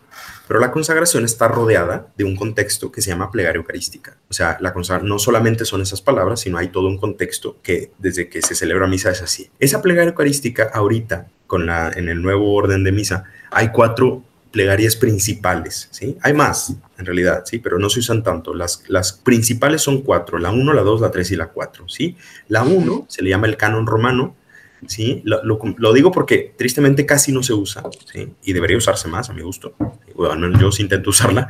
Pero 0.47 0.59
la 0.59 0.71
consagración 0.71 1.25
está 1.25 1.47
rodeada 1.47 2.07
de 2.17 2.23
un 2.23 2.35
contexto 2.35 2.91
que 2.91 3.01
se 3.01 3.09
llama 3.09 3.31
plegaria 3.31 3.57
eucarística. 3.57 4.17
O 4.29 4.33
sea, 4.33 4.57
la 4.61 4.73
no 5.01 5.19
solamente 5.19 5.65
son 5.65 5.81
esas 5.81 6.01
palabras, 6.01 6.41
sino 6.41 6.57
hay 6.57 6.67
todo 6.67 6.87
un 6.87 6.97
contexto 6.97 7.57
que 7.63 7.91
desde 7.97 8.29
que 8.29 8.41
se 8.41 8.55
celebra 8.55 8.87
misa 8.87 9.11
es 9.11 9.21
así. 9.21 9.49
Esa 9.59 9.81
plegaria 9.81 10.09
eucarística 10.09 10.69
ahorita, 10.73 11.27
con 11.47 11.65
la, 11.65 11.89
en 11.89 12.09
el 12.09 12.21
nuevo 12.21 12.53
orden 12.53 12.83
de 12.83 12.91
misa, 12.91 13.23
hay 13.51 13.69
cuatro 13.69 14.23
plegarias 14.51 14.95
principales, 14.95 15.89
¿sí? 15.91 16.17
Hay 16.21 16.33
más, 16.33 16.73
en 16.97 17.05
realidad, 17.05 17.43
¿sí? 17.45 17.59
Pero 17.59 17.77
no 17.77 17.89
se 17.89 17.99
usan 17.99 18.23
tanto. 18.23 18.53
Las, 18.53 18.83
las 18.87 19.11
principales 19.11 19.81
son 19.81 20.01
cuatro, 20.01 20.37
la 20.37 20.51
uno, 20.51 20.71
la 20.71 20.81
dos, 20.81 21.01
la 21.01 21.11
tres 21.11 21.29
y 21.31 21.35
la 21.35 21.47
cuatro, 21.47 21.89
¿sí? 21.89 22.15
La 22.47 22.63
uno 22.63 23.05
se 23.09 23.21
le 23.21 23.31
llama 23.31 23.47
el 23.47 23.57
canon 23.57 23.85
romano, 23.85 24.33
¿sí? 24.87 25.21
Lo, 25.23 25.93
digo 25.93 26.11
porque 26.11 26.53
tristemente 26.57 27.05
casi 27.05 27.31
no 27.31 27.43
se 27.43 27.53
usa. 27.53 27.83
Y 28.43 28.53
debería 28.53 28.77
usarse 28.77 29.07
más, 29.07 29.29
a 29.29 29.33
mi 29.33 29.41
gusto. 29.41 29.73
Bueno, 30.15 30.51
yo 30.59 30.71
sí 30.71 30.83
intento 30.83 31.09
usarla 31.11 31.47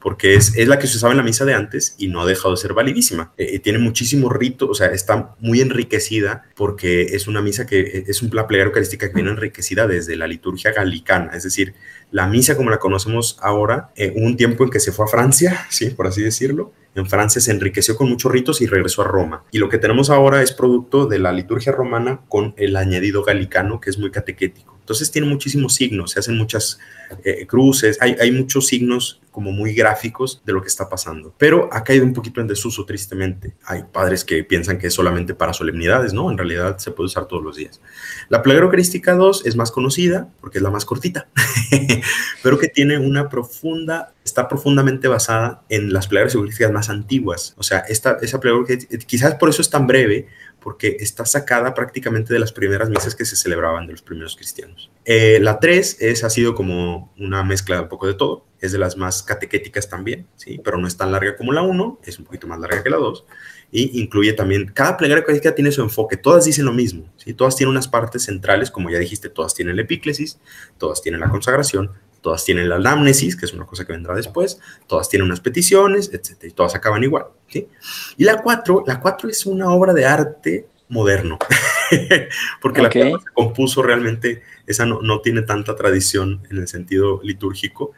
porque 0.00 0.34
es, 0.34 0.56
es, 0.56 0.68
la 0.68 0.78
que 0.78 0.86
se 0.86 0.96
usaba 0.96 1.12
en 1.12 1.16
la 1.16 1.22
misa 1.22 1.44
de 1.44 1.54
antes 1.54 1.94
y 1.98 2.08
no 2.08 2.22
ha 2.22 2.26
dejado 2.26 2.52
de 2.52 2.56
ser 2.56 2.72
validísima. 2.72 3.32
Eh, 3.36 3.50
eh, 3.54 3.58
tiene 3.58 3.78
muchísimo 3.78 4.28
rito, 4.28 4.68
o 4.68 4.74
sea, 4.74 4.88
está 4.88 5.34
muy 5.40 5.60
enriquecida 5.60 6.44
porque 6.54 7.02
es 7.02 7.26
una 7.26 7.42
misa 7.42 7.66
que 7.66 7.80
eh, 7.80 8.04
es 8.06 8.22
un 8.22 8.30
plegaria 8.30 8.64
eucarística 8.64 9.08
que 9.08 9.14
viene 9.14 9.30
enriquecida 9.30 9.86
desde 9.86 10.16
la 10.16 10.26
liturgia 10.26 10.72
galicana, 10.72 11.32
es 11.34 11.42
decir, 11.42 11.74
la 12.10 12.26
misa 12.26 12.56
como 12.56 12.70
la 12.70 12.78
conocemos 12.78 13.38
ahora, 13.42 13.90
hubo 14.14 14.24
un 14.24 14.36
tiempo 14.36 14.64
en 14.64 14.70
que 14.70 14.80
se 14.80 14.92
fue 14.92 15.04
a 15.04 15.08
Francia, 15.08 15.66
sí, 15.70 15.90
por 15.90 16.06
así 16.06 16.22
decirlo, 16.22 16.72
En 16.98 17.06
Francia 17.06 17.40
se 17.40 17.52
enriqueció 17.52 17.96
con 17.96 18.08
muchos 18.08 18.30
ritos 18.32 18.60
y 18.60 18.66
regresó 18.66 19.02
a 19.02 19.06
Roma. 19.06 19.44
Y 19.50 19.58
lo 19.58 19.68
que 19.68 19.78
tenemos 19.78 20.10
ahora 20.10 20.42
es 20.42 20.52
producto 20.52 21.06
de 21.06 21.18
la 21.18 21.32
liturgia 21.32 21.72
romana 21.72 22.20
con 22.28 22.54
el 22.56 22.76
añadido 22.76 23.22
galicano, 23.22 23.80
que 23.80 23.90
es 23.90 23.98
muy 23.98 24.10
catequético. 24.10 24.77
Entonces 24.88 25.10
tiene 25.10 25.28
muchísimos 25.28 25.74
signos, 25.74 26.12
se 26.12 26.20
hacen 26.20 26.38
muchas 26.38 26.78
eh, 27.22 27.46
cruces, 27.46 27.98
hay, 28.00 28.32
muchos 28.32 28.68
signos 28.68 29.20
como 29.30 29.52
muy 29.52 29.74
gráficos 29.74 30.40
de 30.46 30.54
lo 30.54 30.62
que 30.62 30.68
está 30.68 30.88
pasando. 30.88 31.34
Pero 31.36 31.68
ha 31.70 31.84
caído 31.84 32.06
un 32.06 32.14
poquito 32.14 32.40
en 32.40 32.46
desuso, 32.46 32.86
tristemente. 32.86 33.54
Hay 33.66 33.82
padres 33.92 34.24
que 34.24 34.44
piensan 34.44 34.78
que 34.78 34.86
es 34.86 34.94
solamente 34.94 35.34
para 35.34 35.52
solemnidades, 35.52 36.14
¿no? 36.14 36.30
En 36.30 36.38
realidad 36.38 36.78
se 36.78 36.90
puede 36.90 37.08
usar 37.08 37.26
todos 37.26 37.42
los 37.42 37.56
días. 37.56 37.82
La 38.30 38.42
plegaria 38.42 38.64
eucarística 38.64 39.14
2 39.14 39.44
es 39.44 39.56
más 39.56 39.70
conocida 39.70 40.30
porque 40.40 40.56
es 40.56 40.62
la 40.62 40.70
más 40.70 40.86
cortita, 40.86 41.28
pero 42.42 42.58
que 42.58 42.68
tiene 42.68 42.98
una 42.98 43.28
profunda, 43.28 44.14
está 44.24 44.48
profundamente 44.48 45.06
basada 45.06 45.64
en 45.68 45.92
las 45.92 46.08
plegarias 46.08 46.34
eucarísticas 46.34 46.72
más 46.72 46.88
antiguas. 46.88 47.52
O 47.58 47.62
sea, 47.62 47.80
esta, 47.80 48.16
esa 48.22 48.40
plegaria 48.40 48.78
quizás 49.06 49.34
por 49.34 49.50
eso 49.50 49.60
es 49.60 49.68
tan 49.68 49.86
breve, 49.86 50.28
porque 50.60 50.96
está 51.00 51.24
sacada 51.24 51.74
prácticamente 51.74 52.32
de 52.32 52.40
las 52.40 52.52
primeras 52.52 52.90
misas 52.90 53.14
que 53.14 53.24
se 53.24 53.36
celebraban 53.36 53.86
de 53.86 53.92
los 53.92 54.02
primeros 54.02 54.36
cristianos. 54.36 54.90
Eh, 55.04 55.38
la 55.40 55.58
3 55.60 55.98
es, 56.00 56.24
ha 56.24 56.30
sido 56.30 56.54
como 56.54 57.12
una 57.18 57.42
mezcla 57.44 57.82
un 57.82 57.88
poco 57.88 58.06
de 58.06 58.14
todo, 58.14 58.44
es 58.60 58.72
de 58.72 58.78
las 58.78 58.96
más 58.96 59.22
catequéticas 59.22 59.88
también, 59.88 60.26
¿sí? 60.36 60.60
pero 60.62 60.78
no 60.78 60.88
es 60.88 60.96
tan 60.96 61.12
larga 61.12 61.36
como 61.36 61.52
la 61.52 61.62
1, 61.62 62.00
es 62.04 62.18
un 62.18 62.24
poquito 62.24 62.46
más 62.46 62.58
larga 62.58 62.82
que 62.82 62.90
la 62.90 62.96
2, 62.96 63.24
y 63.70 64.00
incluye 64.00 64.32
también, 64.32 64.70
cada 64.74 64.96
plegaria 64.96 65.20
eucarística 65.20 65.54
tiene 65.54 65.70
su 65.70 65.82
enfoque, 65.82 66.16
todas 66.16 66.44
dicen 66.44 66.64
lo 66.64 66.72
mismo, 66.72 67.12
¿sí? 67.16 67.34
todas 67.34 67.56
tienen 67.56 67.70
unas 67.70 67.86
partes 67.86 68.24
centrales, 68.24 68.70
como 68.70 68.90
ya 68.90 68.98
dijiste, 68.98 69.28
todas 69.28 69.54
tienen 69.54 69.76
la 69.76 69.82
epíclesis, 69.82 70.38
todas 70.76 71.02
tienen 71.02 71.20
la 71.20 71.28
consagración, 71.28 71.92
todas 72.20 72.44
tienen 72.44 72.68
la 72.68 72.76
anamnesis, 72.76 73.36
que 73.36 73.46
es 73.46 73.52
una 73.52 73.66
cosa 73.66 73.86
que 73.86 73.92
vendrá 73.92 74.14
después, 74.14 74.60
todas 74.86 75.08
tienen 75.08 75.26
unas 75.26 75.40
peticiones, 75.40 76.10
etc. 76.12 76.44
Y 76.44 76.50
todas 76.50 76.74
acaban 76.74 77.02
igual. 77.04 77.26
¿sí? 77.48 77.68
Y 78.16 78.24
la 78.24 78.42
4, 78.42 78.84
la 78.86 79.00
4 79.00 79.28
es 79.28 79.46
una 79.46 79.70
obra 79.70 79.92
de 79.92 80.06
arte 80.06 80.66
moderno, 80.88 81.38
porque 82.62 82.82
la 82.82 82.90
4 82.90 83.20
se 83.20 83.32
compuso 83.34 83.82
realmente, 83.82 84.42
esa 84.66 84.86
no, 84.86 85.00
no 85.02 85.20
tiene 85.20 85.42
tanta 85.42 85.76
tradición 85.76 86.40
en 86.50 86.58
el 86.58 86.68
sentido 86.68 87.20
litúrgico, 87.22 87.92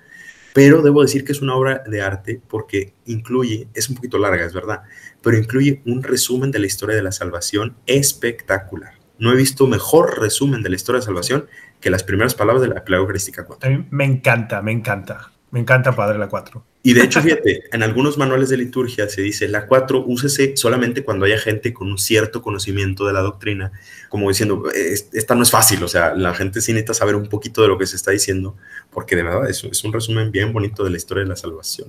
pero 0.52 0.82
debo 0.82 1.02
decir 1.02 1.24
que 1.24 1.32
es 1.32 1.40
una 1.40 1.54
obra 1.54 1.82
de 1.86 2.02
arte 2.02 2.40
porque 2.48 2.94
incluye, 3.06 3.68
es 3.74 3.88
un 3.88 3.94
poquito 3.94 4.18
larga, 4.18 4.44
es 4.44 4.52
verdad, 4.52 4.82
pero 5.22 5.38
incluye 5.38 5.80
un 5.86 6.02
resumen 6.02 6.50
de 6.50 6.58
la 6.58 6.66
historia 6.66 6.96
de 6.96 7.02
la 7.02 7.12
salvación 7.12 7.76
espectacular. 7.86 8.94
No 9.18 9.32
he 9.32 9.36
visto 9.36 9.66
mejor 9.66 10.18
resumen 10.18 10.62
de 10.62 10.70
la 10.70 10.76
historia 10.76 11.00
de 11.00 11.06
salvación 11.06 11.46
que 11.80 11.90
las 11.90 12.04
primeras 12.04 12.34
palabras 12.34 12.62
de 12.62 12.68
la 12.68 12.84
Plegaria 12.84 13.02
Eucarística 13.02 13.44
4. 13.44 13.68
A 13.68 13.72
mí 13.72 13.86
me 13.90 14.04
encanta, 14.04 14.62
me 14.62 14.72
encanta. 14.72 15.30
Me 15.50 15.58
encanta, 15.58 15.92
Padre, 15.96 16.16
la 16.16 16.28
4. 16.28 16.64
Y 16.82 16.94
de 16.94 17.02
hecho, 17.02 17.20
fíjate, 17.20 17.64
en 17.72 17.82
algunos 17.82 18.16
manuales 18.16 18.48
de 18.48 18.56
liturgia 18.56 19.08
se 19.08 19.20
dice, 19.20 19.48
la 19.48 19.66
4 19.66 20.04
úsese 20.06 20.56
solamente 20.56 21.02
cuando 21.02 21.26
haya 21.26 21.38
gente 21.38 21.74
con 21.74 21.88
un 21.90 21.98
cierto 21.98 22.40
conocimiento 22.40 23.04
de 23.04 23.12
la 23.12 23.20
doctrina, 23.20 23.72
como 24.08 24.28
diciendo, 24.28 24.62
esta 25.12 25.34
no 25.34 25.42
es 25.42 25.50
fácil, 25.50 25.82
o 25.82 25.88
sea, 25.88 26.14
la 26.14 26.34
gente 26.34 26.60
sí 26.60 26.72
necesita 26.72 26.94
saber 26.94 27.16
un 27.16 27.28
poquito 27.28 27.62
de 27.62 27.68
lo 27.68 27.78
que 27.78 27.86
se 27.86 27.96
está 27.96 28.12
diciendo, 28.12 28.56
porque 28.90 29.16
de 29.16 29.24
verdad 29.24 29.50
es, 29.50 29.64
es 29.64 29.84
un 29.84 29.92
resumen 29.92 30.30
bien 30.30 30.52
bonito 30.52 30.84
de 30.84 30.90
la 30.90 30.96
historia 30.96 31.24
de 31.24 31.28
la 31.28 31.36
salvación. 31.36 31.88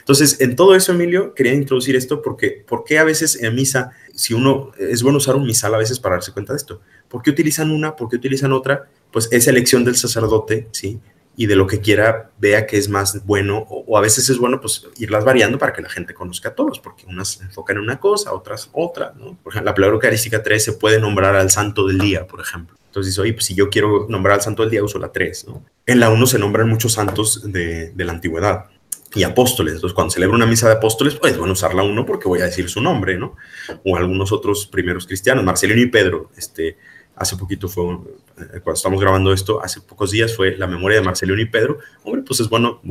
Entonces, 0.00 0.40
en 0.40 0.56
todo 0.56 0.74
eso, 0.74 0.92
Emilio, 0.92 1.32
quería 1.32 1.54
introducir 1.54 1.96
esto 1.96 2.20
porque, 2.22 2.64
porque 2.66 2.98
a 2.98 3.04
veces 3.04 3.40
en 3.42 3.54
misa, 3.54 3.92
si 4.16 4.34
uno, 4.34 4.72
es 4.78 5.02
bueno 5.02 5.18
usar 5.18 5.36
un 5.36 5.46
misal 5.46 5.74
a 5.74 5.78
veces 5.78 6.00
para 6.00 6.16
darse 6.16 6.32
cuenta 6.32 6.52
de 6.52 6.56
esto. 6.56 6.80
¿Por 7.08 7.22
qué 7.22 7.30
utilizan 7.30 7.70
una? 7.70 7.94
¿Por 7.94 8.08
qué 8.08 8.16
utilizan 8.16 8.52
otra? 8.52 8.88
Pues 9.12 9.28
es 9.30 9.46
elección 9.46 9.84
del 9.84 9.94
sacerdote, 9.94 10.68
¿sí? 10.72 10.98
Y 11.36 11.46
de 11.46 11.54
lo 11.54 11.66
que 11.66 11.80
quiera 11.80 12.30
vea 12.38 12.66
que 12.66 12.78
es 12.78 12.88
más 12.88 13.24
bueno, 13.26 13.66
o, 13.68 13.98
a 13.98 14.00
veces 14.00 14.30
es 14.30 14.38
bueno, 14.38 14.58
pues 14.58 14.86
irlas 14.96 15.24
variando 15.24 15.58
para 15.58 15.74
que 15.74 15.82
la 15.82 15.90
gente 15.90 16.14
conozca 16.14 16.48
a 16.48 16.54
todos, 16.54 16.80
porque 16.80 17.04
unas 17.06 17.40
enfocan 17.42 17.76
en 17.76 17.82
una 17.82 18.00
cosa, 18.00 18.32
otras 18.32 18.70
otra, 18.72 19.12
¿no? 19.18 19.36
Por 19.42 19.52
ejemplo, 19.52 19.70
la 19.70 19.74
palabra 19.74 19.94
eucarística 19.94 20.42
3 20.42 20.64
se 20.64 20.72
puede 20.72 20.98
nombrar 20.98 21.36
al 21.36 21.50
santo 21.50 21.86
del 21.86 21.98
día, 21.98 22.26
por 22.26 22.40
ejemplo. 22.40 22.74
Entonces 22.86 23.12
dice, 23.12 23.20
oye, 23.20 23.34
pues 23.34 23.44
si 23.44 23.54
yo 23.54 23.68
quiero 23.68 24.06
nombrar 24.08 24.36
al 24.36 24.40
santo 24.40 24.62
del 24.62 24.70
día, 24.70 24.82
uso 24.82 24.98
la 24.98 25.12
3, 25.12 25.46
¿no? 25.48 25.62
En 25.84 26.00
la 26.00 26.08
1 26.08 26.26
se 26.26 26.38
nombran 26.38 26.70
muchos 26.70 26.94
santos 26.94 27.52
de, 27.52 27.90
de 27.90 28.04
la 28.06 28.12
antigüedad 28.12 28.70
y 29.16 29.24
apóstoles. 29.24 29.74
Entonces, 29.74 29.94
cuando 29.94 30.12
celebro 30.12 30.36
una 30.36 30.46
misa 30.46 30.68
de 30.68 30.74
apóstoles, 30.74 31.14
pues 31.14 31.36
bueno, 31.36 31.54
usar 31.54 31.74
la 31.74 31.82
uno 31.82 32.04
porque 32.04 32.28
voy 32.28 32.40
a 32.40 32.44
decir 32.44 32.68
su 32.68 32.80
nombre, 32.80 33.18
¿no? 33.18 33.36
O 33.84 33.96
algunos 33.96 34.30
otros 34.30 34.66
primeros 34.66 35.06
cristianos, 35.06 35.44
Marcelino 35.44 35.80
y 35.80 35.86
Pedro, 35.86 36.30
este, 36.36 36.76
hace 37.16 37.36
poquito 37.36 37.68
fue, 37.68 37.98
cuando 38.36 38.74
estamos 38.74 39.00
grabando 39.00 39.32
esto, 39.32 39.62
hace 39.62 39.80
pocos 39.80 40.10
días 40.10 40.36
fue 40.36 40.56
la 40.56 40.66
memoria 40.66 40.98
de 40.98 41.04
Marcelino 41.04 41.40
y 41.40 41.46
Pedro. 41.46 41.78
Hombre, 42.02 42.22
pues 42.22 42.40
es 42.40 42.48
bueno, 42.48 42.82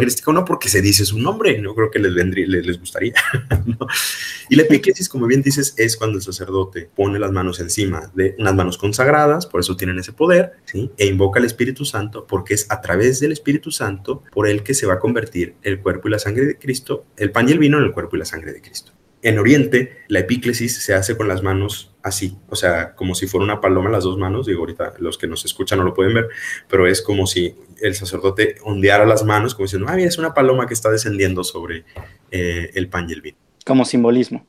crística 0.00 0.32
no 0.32 0.44
porque 0.44 0.68
se 0.68 0.82
dice 0.82 1.04
su 1.04 1.18
nombre, 1.18 1.58
no 1.58 1.74
creo 1.74 1.90
que 1.90 1.98
les, 1.98 2.14
vendría, 2.14 2.46
les, 2.46 2.78
gustaría. 2.78 3.14
Y 4.50 4.56
la 4.56 4.62
epíclesis, 4.62 5.08
como 5.10 5.26
bien 5.26 5.42
dices, 5.42 5.74
es 5.76 5.96
cuando 5.96 6.16
el 6.16 6.22
sacerdote 6.22 6.88
pone 6.94 7.18
las 7.18 7.30
manos 7.32 7.60
encima 7.60 8.10
de 8.14 8.34
unas 8.38 8.54
manos 8.54 8.78
consagradas, 8.78 9.46
por 9.46 9.60
eso 9.60 9.76
tienen 9.76 9.98
ese 9.98 10.12
poder, 10.12 10.52
¿sí? 10.64 10.90
E 10.96 11.06
invoca 11.06 11.38
al 11.38 11.44
Espíritu 11.44 11.84
Santo, 11.84 12.26
porque 12.26 12.54
es 12.54 12.66
a 12.70 12.80
través 12.80 13.20
del 13.20 13.32
Espíritu 13.32 13.70
Santo 13.70 14.22
por 14.32 14.48
el 14.48 14.62
que 14.62 14.72
se 14.72 14.86
va 14.86 14.94
a 14.94 14.98
convertir 14.98 15.56
el 15.62 15.80
cuerpo 15.80 16.08
y 16.08 16.12
la 16.12 16.18
sangre 16.18 16.46
de 16.46 16.58
Cristo, 16.58 17.04
el 17.18 17.30
pan 17.30 17.48
y 17.48 17.52
el 17.52 17.58
vino 17.58 17.78
en 17.78 17.84
el 17.84 17.92
cuerpo 17.92 18.16
y 18.16 18.20
la 18.20 18.24
sangre 18.24 18.52
de 18.52 18.62
Cristo 18.62 18.97
en 19.22 19.38
Oriente, 19.38 19.98
la 20.08 20.20
epíclesis 20.20 20.82
se 20.82 20.94
hace 20.94 21.16
con 21.16 21.28
las 21.28 21.42
manos 21.42 21.94
así, 22.02 22.36
o 22.48 22.56
sea, 22.56 22.94
como 22.94 23.14
si 23.14 23.26
fuera 23.26 23.44
una 23.44 23.60
paloma 23.60 23.90
las 23.90 24.04
dos 24.04 24.16
manos, 24.16 24.46
digo, 24.46 24.60
ahorita 24.60 24.94
los 24.98 25.18
que 25.18 25.26
nos 25.26 25.44
escuchan 25.44 25.78
no 25.78 25.84
lo 25.84 25.94
pueden 25.94 26.14
ver, 26.14 26.28
pero 26.68 26.86
es 26.86 27.02
como 27.02 27.26
si 27.26 27.54
el 27.80 27.94
sacerdote 27.94 28.56
ondeara 28.62 29.04
las 29.06 29.24
manos, 29.24 29.54
como 29.54 29.64
diciendo, 29.64 29.88
ah, 29.88 29.96
mira, 29.96 30.08
es 30.08 30.18
una 30.18 30.34
paloma 30.34 30.66
que 30.66 30.74
está 30.74 30.90
descendiendo 30.90 31.44
sobre 31.44 31.84
eh, 32.30 32.70
el 32.74 32.88
pan 32.88 33.08
y 33.08 33.12
el 33.12 33.20
vino. 33.20 33.36
Como 33.64 33.84
simbolismo. 33.84 34.46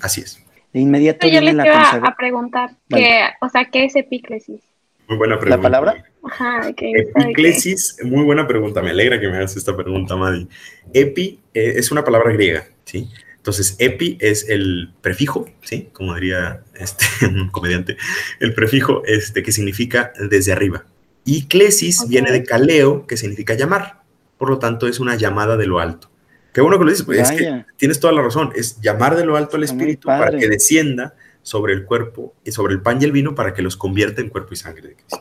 Así 0.00 0.20
es. 0.20 0.42
De 0.72 0.80
inmediato 0.80 1.28
Yo 1.28 1.40
les 1.40 1.52
iba 1.52 1.92
a 1.92 2.14
preguntar, 2.16 2.70
que, 2.88 3.24
o 3.40 3.48
sea, 3.48 3.66
¿qué 3.66 3.84
es 3.84 3.96
epíclesis? 3.96 4.60
Muy 5.08 5.18
buena 5.18 5.38
pregunta. 5.38 5.56
¿La 5.56 5.62
palabra? 5.62 6.04
Ajá, 6.24 6.72
¿qué 6.74 6.92
Epíclesis, 7.16 7.98
muy 8.04 8.24
buena 8.24 8.46
pregunta, 8.46 8.80
me 8.80 8.90
alegra 8.90 9.20
que 9.20 9.28
me 9.28 9.36
hagas 9.36 9.56
esta 9.56 9.76
pregunta, 9.76 10.16
Madi. 10.16 10.48
Epi 10.94 11.40
eh, 11.52 11.74
es 11.76 11.90
una 11.90 12.04
palabra 12.04 12.32
griega, 12.32 12.66
¿sí? 12.84 13.08
Entonces, 13.42 13.74
epi 13.80 14.18
es 14.20 14.48
el 14.48 14.94
prefijo, 15.00 15.48
¿sí? 15.62 15.88
Como 15.92 16.14
diría 16.14 16.62
este, 16.76 17.04
un 17.26 17.48
comediante, 17.48 17.96
el 18.38 18.54
prefijo 18.54 19.02
este, 19.04 19.42
que 19.42 19.50
significa 19.50 20.12
desde 20.30 20.52
arriba. 20.52 20.84
Y 21.24 21.46
clesis 21.46 22.06
viene 22.08 22.30
de 22.30 22.44
caleo, 22.44 23.04
que 23.04 23.16
significa 23.16 23.54
llamar. 23.54 24.02
Por 24.38 24.48
lo 24.48 24.60
tanto, 24.60 24.86
es 24.86 25.00
una 25.00 25.16
llamada 25.16 25.56
de 25.56 25.66
lo 25.66 25.80
alto. 25.80 26.08
Qué 26.52 26.60
bueno 26.60 26.78
que 26.78 26.84
lo 26.84 26.90
dices, 26.90 27.04
pues, 27.04 27.18
es 27.18 27.32
que 27.32 27.64
tienes 27.76 27.98
toda 27.98 28.12
la 28.12 28.22
razón. 28.22 28.52
Es 28.54 28.80
llamar 28.80 29.16
de 29.16 29.24
lo 29.24 29.36
alto 29.36 29.56
al 29.56 29.64
Espíritu 29.64 30.06
para 30.06 30.38
que 30.38 30.48
descienda 30.48 31.16
sobre 31.42 31.72
el 31.72 31.84
cuerpo 31.84 32.34
y 32.44 32.52
sobre 32.52 32.74
el 32.74 32.80
pan 32.80 32.98
y 33.00 33.06
el 33.06 33.10
vino 33.10 33.34
para 33.34 33.54
que 33.54 33.62
los 33.62 33.76
convierta 33.76 34.20
en 34.20 34.28
cuerpo 34.28 34.54
y 34.54 34.56
sangre 34.56 34.90
de 34.90 34.94
Cristo. 34.94 35.18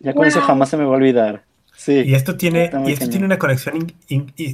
Ya 0.00 0.14
con 0.14 0.26
eso 0.26 0.40
jamás 0.40 0.70
se 0.70 0.78
me 0.78 0.84
va 0.84 0.94
a 0.94 0.96
olvidar. 0.96 1.44
Sí, 1.76 1.92
y 2.06 2.14
esto 2.14 2.36
tiene, 2.36 2.70
y 2.86 2.92
esto 2.92 3.10
tiene 3.10 3.26
una 3.26 3.38
conexión 3.38 3.92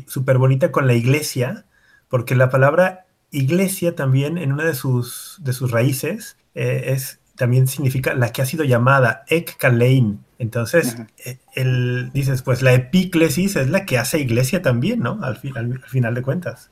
súper 0.08 0.38
bonita 0.38 0.72
con 0.72 0.88
la 0.88 0.94
iglesia, 0.94 1.66
porque 2.14 2.36
la 2.36 2.48
palabra 2.48 3.06
iglesia 3.32 3.96
también 3.96 4.38
en 4.38 4.52
una 4.52 4.62
de 4.62 4.74
sus, 4.74 5.40
de 5.42 5.52
sus 5.52 5.72
raíces 5.72 6.36
eh, 6.54 6.92
es, 6.92 7.18
también 7.34 7.66
significa 7.66 8.14
la 8.14 8.30
que 8.30 8.40
ha 8.40 8.46
sido 8.46 8.62
llamada 8.62 9.24
ek 9.26 9.56
kalein. 9.56 10.20
Entonces, 10.38 10.96
eh, 11.26 11.38
el, 11.56 12.12
dices, 12.12 12.42
pues 12.42 12.62
la 12.62 12.72
epíclesis 12.72 13.56
es 13.56 13.68
la 13.68 13.84
que 13.84 13.98
hace 13.98 14.20
iglesia 14.20 14.62
también, 14.62 15.00
¿no? 15.00 15.18
Al, 15.24 15.40
al, 15.56 15.80
final 15.88 16.14
de 16.14 16.22
cuentas. 16.22 16.70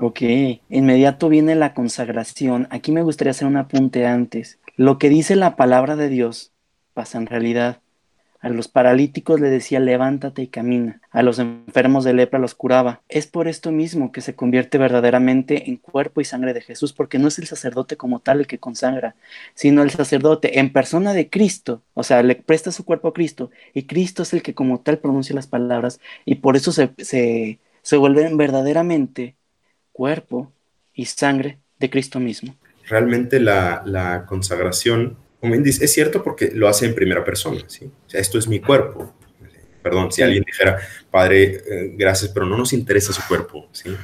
Ok, 0.00 0.22
inmediato 0.70 1.28
viene 1.28 1.54
la 1.54 1.74
consagración. 1.74 2.66
Aquí 2.70 2.92
me 2.92 3.02
gustaría 3.02 3.32
hacer 3.32 3.46
un 3.46 3.58
apunte 3.58 4.06
antes. 4.06 4.58
Lo 4.74 4.96
que 4.96 5.10
dice 5.10 5.36
la 5.36 5.54
palabra 5.54 5.96
de 5.96 6.08
Dios 6.08 6.54
pasa 6.94 7.18
en 7.18 7.26
realidad. 7.26 7.82
A 8.40 8.48
los 8.48 8.68
paralíticos 8.68 9.38
le 9.38 9.50
decía 9.50 9.80
levántate 9.80 10.42
y 10.42 10.46
camina. 10.46 11.00
A 11.10 11.22
los 11.22 11.38
enfermos 11.38 12.04
de 12.04 12.14
lepra 12.14 12.38
los 12.38 12.54
curaba. 12.54 13.02
Es 13.08 13.26
por 13.26 13.48
esto 13.48 13.70
mismo 13.70 14.12
que 14.12 14.22
se 14.22 14.34
convierte 14.34 14.78
verdaderamente 14.78 15.68
en 15.68 15.76
cuerpo 15.76 16.22
y 16.22 16.24
sangre 16.24 16.54
de 16.54 16.62
Jesús, 16.62 16.94
porque 16.94 17.18
no 17.18 17.28
es 17.28 17.38
el 17.38 17.46
sacerdote 17.46 17.98
como 17.98 18.20
tal 18.20 18.40
el 18.40 18.46
que 18.46 18.58
consagra, 18.58 19.14
sino 19.54 19.82
el 19.82 19.90
sacerdote 19.90 20.58
en 20.58 20.72
persona 20.72 21.12
de 21.12 21.28
Cristo. 21.28 21.82
O 21.92 22.02
sea, 22.02 22.22
le 22.22 22.34
presta 22.34 22.72
su 22.72 22.86
cuerpo 22.86 23.08
a 23.08 23.12
Cristo 23.12 23.50
y 23.74 23.82
Cristo 23.82 24.22
es 24.22 24.32
el 24.32 24.42
que 24.42 24.54
como 24.54 24.80
tal 24.80 24.98
pronuncia 24.98 25.34
las 25.34 25.46
palabras 25.46 26.00
y 26.24 26.36
por 26.36 26.56
eso 26.56 26.72
se, 26.72 26.90
se, 26.98 27.58
se 27.82 27.96
vuelven 27.98 28.38
verdaderamente 28.38 29.34
cuerpo 29.92 30.50
y 30.94 31.04
sangre 31.04 31.58
de 31.78 31.90
Cristo 31.90 32.20
mismo. 32.20 32.54
Realmente 32.88 33.38
la, 33.38 33.82
la 33.84 34.24
consagración 34.24 35.16
como 35.40 35.56
dice, 35.56 35.84
es 35.84 35.92
cierto 35.92 36.22
porque 36.22 36.50
lo 36.52 36.68
hace 36.68 36.86
en 36.86 36.94
primera 36.94 37.24
persona, 37.24 37.62
¿sí? 37.66 37.86
O 38.06 38.10
sea, 38.10 38.20
esto 38.20 38.38
es 38.38 38.46
mi 38.46 38.60
cuerpo. 38.60 39.14
Perdón, 39.82 40.12
si 40.12 40.20
alguien 40.20 40.44
dijera, 40.44 40.78
padre, 41.10 41.62
eh, 41.66 41.94
gracias, 41.96 42.30
pero 42.32 42.44
no 42.44 42.58
nos 42.58 42.74
interesa 42.74 43.14
su 43.14 43.22
cuerpo, 43.26 43.66
¿sí? 43.72 43.96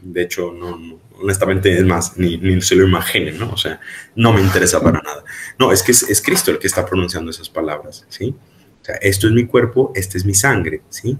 de 0.00 0.22
hecho, 0.22 0.52
no, 0.52 0.98
honestamente, 1.20 1.70
es 1.76 1.84
más, 1.84 2.16
ni, 2.16 2.38
ni, 2.38 2.62
se 2.62 2.74
lo 2.74 2.86
imaginen, 2.86 3.38
¿no? 3.38 3.50
O 3.50 3.56
sea, 3.58 3.78
no 4.14 4.32
me 4.32 4.40
interesa 4.40 4.80
para 4.80 5.02
nada. 5.02 5.22
No, 5.58 5.70
es 5.70 5.82
que 5.82 5.92
es, 5.92 6.22
Cristo 6.22 6.50
el 6.50 6.58
que 6.58 6.66
está 6.66 6.86
pronunciando 6.86 7.30
esas 7.30 7.50
palabras, 7.50 8.06
¿sí? 8.08 8.34
O 8.80 8.84
sea, 8.84 8.94
esto 8.96 9.26
es 9.26 9.34
mi 9.34 9.46
cuerpo, 9.46 9.92
esta 9.94 10.16
es 10.16 10.24
mi 10.24 10.32
sangre, 10.32 10.80
¿sí? 10.88 11.18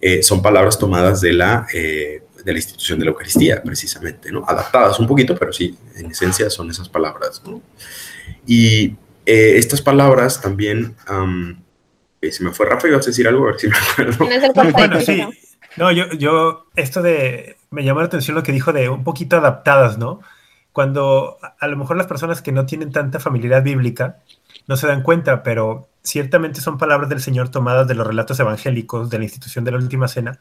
Eh, 0.00 0.24
son 0.24 0.42
palabras 0.42 0.76
tomadas 0.76 1.20
de 1.20 1.32
la, 1.32 1.68
eh, 1.72 2.22
de 2.44 2.52
la 2.52 2.58
institución 2.58 2.98
de 2.98 3.04
la 3.04 3.12
Eucaristía, 3.12 3.62
precisamente, 3.62 4.32
¿no? 4.32 4.44
Adaptadas 4.48 4.98
un 4.98 5.06
poquito, 5.06 5.36
pero 5.36 5.52
sí, 5.52 5.78
en 5.94 6.10
esencia 6.10 6.50
son 6.50 6.70
esas 6.70 6.88
palabras, 6.88 7.40
¿no? 7.46 7.62
Y 8.46 8.96
eh, 9.26 9.54
estas 9.56 9.82
palabras 9.82 10.40
también, 10.40 10.96
eh, 12.20 12.32
se 12.32 12.44
me 12.44 12.52
fue 12.52 12.66
Rafa, 12.66 12.88
ibas 12.88 13.06
a 13.06 13.10
decir 13.10 13.26
algo, 13.28 13.44
a 13.44 13.52
ver 13.52 13.60
si 13.60 13.68
me 13.68 13.76
acuerdo. 13.76 14.72
bueno, 14.72 15.00
sí. 15.00 15.22
No, 15.76 15.90
yo, 15.90 16.08
yo, 16.12 16.66
esto 16.76 17.02
de, 17.02 17.56
me 17.70 17.84
llamó 17.84 18.00
la 18.00 18.06
atención 18.06 18.36
lo 18.36 18.42
que 18.42 18.52
dijo 18.52 18.72
de 18.72 18.88
un 18.88 19.02
poquito 19.02 19.36
adaptadas, 19.36 19.98
¿no? 19.98 20.20
Cuando 20.72 21.38
a 21.58 21.66
lo 21.66 21.76
mejor 21.76 21.96
las 21.96 22.06
personas 22.06 22.42
que 22.42 22.52
no 22.52 22.66
tienen 22.66 22.92
tanta 22.92 23.20
familiaridad 23.20 23.62
bíblica 23.62 24.18
no 24.66 24.76
se 24.76 24.86
dan 24.86 25.02
cuenta, 25.02 25.42
pero 25.42 25.88
ciertamente 26.02 26.60
son 26.60 26.78
palabras 26.78 27.08
del 27.08 27.20
Señor 27.20 27.48
tomadas 27.48 27.88
de 27.88 27.94
los 27.94 28.06
relatos 28.06 28.38
evangélicos 28.40 29.10
de 29.10 29.18
la 29.18 29.24
institución 29.24 29.64
de 29.64 29.72
la 29.72 29.78
Última 29.78 30.08
Cena, 30.08 30.38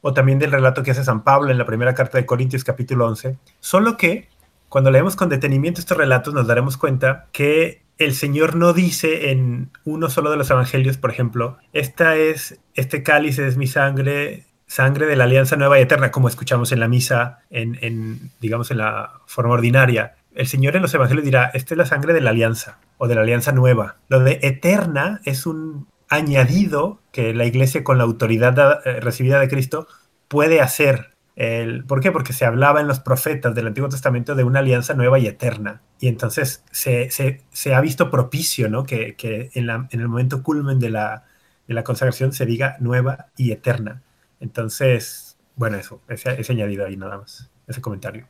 o 0.00 0.12
también 0.14 0.38
del 0.38 0.52
relato 0.52 0.82
que 0.82 0.90
hace 0.90 1.04
San 1.04 1.22
Pablo 1.22 1.50
en 1.50 1.58
la 1.58 1.66
primera 1.66 1.94
carta 1.94 2.18
de 2.18 2.26
Corintios 2.26 2.64
capítulo 2.64 3.06
11, 3.06 3.36
solo 3.60 3.96
que 3.96 4.28
cuando 4.68 4.90
leemos 4.90 5.16
con 5.16 5.28
detenimiento 5.28 5.80
estos 5.80 5.96
relatos 5.96 6.34
nos 6.34 6.46
daremos 6.46 6.76
cuenta 6.76 7.26
que 7.32 7.81
el 7.98 8.14
Señor 8.14 8.56
no 8.56 8.72
dice 8.72 9.30
en 9.30 9.70
uno 9.84 10.10
solo 10.10 10.30
de 10.30 10.36
los 10.36 10.50
evangelios, 10.50 10.96
por 10.96 11.10
ejemplo, 11.10 11.58
esta 11.72 12.16
es, 12.16 12.60
este 12.74 13.02
cáliz 13.02 13.38
es 13.38 13.56
mi 13.56 13.66
sangre, 13.66 14.46
sangre 14.66 15.06
de 15.06 15.16
la 15.16 15.24
alianza 15.24 15.56
nueva 15.56 15.78
y 15.78 15.82
eterna, 15.82 16.10
como 16.10 16.28
escuchamos 16.28 16.72
en 16.72 16.80
la 16.80 16.88
misa, 16.88 17.40
en, 17.50 18.30
digamos, 18.40 18.70
en 18.70 18.78
la 18.78 19.20
forma 19.26 19.54
ordinaria. 19.54 20.16
El 20.34 20.46
Señor 20.46 20.76
en 20.76 20.82
los 20.82 20.94
evangelios 20.94 21.24
dirá, 21.24 21.50
esta 21.52 21.74
es 21.74 21.78
la 21.78 21.86
sangre 21.86 22.14
de 22.14 22.22
la 22.22 22.30
alianza 22.30 22.78
o 22.96 23.06
de 23.06 23.14
la 23.14 23.20
alianza 23.20 23.52
nueva. 23.52 23.96
Lo 24.08 24.20
de 24.20 24.38
eterna 24.42 25.20
es 25.24 25.46
un 25.46 25.86
añadido 26.08 27.00
que 27.12 27.34
la 27.34 27.44
iglesia 27.44 27.84
con 27.84 27.98
la 27.98 28.04
autoridad 28.04 28.86
eh, 28.86 29.00
recibida 29.00 29.40
de 29.40 29.48
Cristo 29.48 29.86
puede 30.28 30.60
hacer. 30.60 31.11
El, 31.34 31.84
¿Por 31.84 32.00
qué? 32.00 32.12
Porque 32.12 32.32
se 32.32 32.44
hablaba 32.44 32.80
en 32.80 32.86
los 32.86 33.00
profetas 33.00 33.54
del 33.54 33.66
Antiguo 33.66 33.88
Testamento 33.88 34.34
de 34.34 34.44
una 34.44 34.58
alianza 34.58 34.94
nueva 34.94 35.18
y 35.18 35.26
eterna. 35.26 35.80
Y 35.98 36.08
entonces 36.08 36.64
se, 36.70 37.10
se, 37.10 37.74
ha 37.74 37.80
visto 37.80 38.10
propicio 38.10 38.68
¿no? 38.68 38.84
que, 38.84 39.14
que 39.16 39.50
en, 39.54 39.66
la, 39.66 39.88
en, 39.90 40.00
el 40.00 40.08
momento 40.08 40.42
culmen 40.42 40.78
de 40.78 40.90
la, 40.90 41.24
de 41.68 41.74
la, 41.74 41.84
consagración 41.84 42.32
se 42.32 42.44
diga 42.44 42.76
nueva 42.80 43.26
y 43.36 43.52
eterna. 43.52 44.02
Entonces, 44.40 45.38
bueno, 45.56 45.78
eso, 45.78 46.00
ese, 46.08 46.40
ese 46.40 46.52
añadido 46.52 46.84
ahí 46.84 46.96
nada 46.96 47.18
más, 47.18 47.50
ese 47.66 47.80
comentario. 47.80 48.26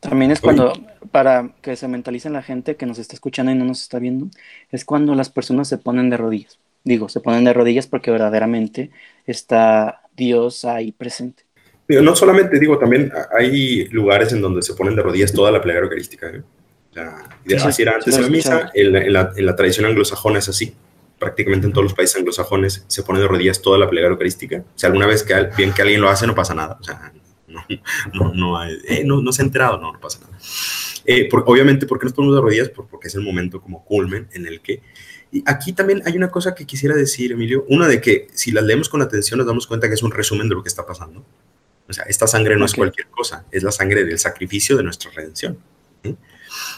También 0.00 0.30
es 0.30 0.40
cuando, 0.40 0.72
para 1.10 1.50
que 1.62 1.76
se 1.76 1.88
mentalicen 1.88 2.32
la 2.32 2.42
gente 2.42 2.76
que 2.76 2.86
nos 2.86 2.98
está 2.98 3.14
escuchando 3.14 3.52
y 3.52 3.54
no 3.54 3.64
nos 3.64 3.82
está 3.82 3.98
viendo, 3.98 4.28
es 4.70 4.84
cuando 4.84 5.14
las 5.14 5.30
personas 5.30 5.68
se 5.68 5.78
ponen 5.78 6.10
de 6.10 6.16
rodillas. 6.16 6.58
Digo, 6.84 7.08
se 7.08 7.20
ponen 7.20 7.44
de 7.44 7.52
rodillas 7.52 7.86
porque 7.86 8.10
verdaderamente 8.10 8.90
está 9.26 10.02
Dios 10.14 10.64
ahí 10.64 10.92
presente. 10.92 11.45
No 11.88 12.16
solamente, 12.16 12.58
digo, 12.58 12.78
también 12.78 13.12
hay 13.36 13.86
lugares 13.88 14.32
en 14.32 14.40
donde 14.40 14.62
se 14.62 14.74
ponen 14.74 14.96
de 14.96 15.02
rodillas 15.02 15.32
toda 15.32 15.50
la 15.50 15.62
plegaria 15.62 15.84
eucarística. 15.84 16.28
¿eh? 16.28 16.42
así 17.64 17.82
era 17.82 17.94
antes 17.94 18.16
en 18.16 18.22
la 18.22 18.28
misa, 18.28 18.70
en 18.74 19.12
la, 19.12 19.56
tradición 19.56 19.86
anglosajona 19.86 20.38
es 20.40 20.48
así. 20.48 20.74
Prácticamente 21.18 21.66
en 21.66 21.72
todos 21.72 21.84
los 21.84 21.94
países 21.94 22.16
anglosajones 22.16 22.84
se 22.86 23.02
pone 23.02 23.20
de 23.20 23.28
rodillas 23.28 23.62
toda 23.62 23.78
la 23.78 23.88
plegaria 23.88 24.12
eucarística. 24.12 24.64
Si 24.74 24.84
alguna 24.84 25.06
vez 25.06 25.22
que, 25.22 25.34
bien 25.56 25.72
que 25.72 25.82
alguien 25.82 26.00
lo 26.00 26.08
hace, 26.08 26.26
no 26.26 26.34
pasa 26.34 26.54
nada. 26.54 26.76
O 26.80 26.84
sea, 26.84 27.12
no, 27.46 27.64
no, 28.12 28.34
no, 28.34 28.64
eh, 28.64 29.02
no, 29.04 29.22
no 29.22 29.32
se 29.32 29.42
ha 29.42 29.44
enterado, 29.44 29.78
no, 29.78 29.92
no 29.92 30.00
pasa 30.00 30.20
nada. 30.20 30.36
Eh, 31.04 31.28
obviamente, 31.46 31.86
¿por 31.86 31.98
qué 31.98 32.04
nos 32.06 32.12
ponemos 32.12 32.34
de 32.34 32.42
rodillas? 32.42 32.68
porque 32.68 33.08
es 33.08 33.14
el 33.14 33.22
momento 33.22 33.60
como 33.60 33.84
culmen 33.84 34.28
en 34.32 34.46
el 34.46 34.60
que 34.60 34.82
y 35.32 35.42
aquí 35.46 35.72
también 35.72 36.02
hay 36.06 36.16
una 36.16 36.30
cosa 36.30 36.54
que 36.54 36.64
quisiera 36.64 36.94
decir, 36.94 37.32
Emilio. 37.32 37.64
Una 37.68 37.88
de 37.88 38.00
que 38.00 38.28
si 38.32 38.52
las 38.52 38.64
leemos 38.64 38.88
con 38.88 39.02
atención 39.02 39.38
nos 39.38 39.46
damos 39.46 39.66
cuenta 39.66 39.88
que 39.88 39.94
es 39.94 40.02
un 40.02 40.12
resumen 40.12 40.48
de 40.48 40.54
lo 40.54 40.62
que 40.62 40.68
está 40.68 40.86
pasando. 40.86 41.24
O 41.88 41.92
sea, 41.92 42.04
esta 42.04 42.26
sangre 42.26 42.56
no 42.56 42.64
es 42.64 42.74
cualquier 42.74 43.08
cosa, 43.08 43.44
es 43.50 43.62
la 43.62 43.72
sangre 43.72 44.04
del 44.04 44.18
sacrificio 44.18 44.76
de 44.76 44.82
nuestra 44.82 45.10
redención. 45.12 45.58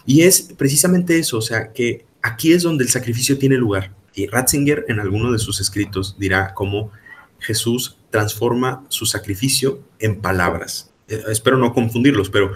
Y 0.06 0.22
es 0.22 0.54
precisamente 0.56 1.18
eso, 1.18 1.38
o 1.38 1.42
sea, 1.42 1.72
que 1.72 2.04
aquí 2.22 2.52
es 2.52 2.62
donde 2.62 2.84
el 2.84 2.90
sacrificio 2.90 3.38
tiene 3.38 3.56
lugar. 3.56 3.92
Y 4.14 4.26
Ratzinger 4.26 4.84
en 4.88 5.00
alguno 5.00 5.32
de 5.32 5.38
sus 5.38 5.60
escritos 5.60 6.16
dirá 6.18 6.54
cómo 6.54 6.90
Jesús 7.38 7.98
transforma 8.10 8.84
su 8.88 9.06
sacrificio 9.06 9.82
en 9.98 10.20
palabras. 10.20 10.90
Eh, 11.08 11.22
espero 11.28 11.56
no 11.56 11.72
confundirlos, 11.72 12.30
pero 12.30 12.52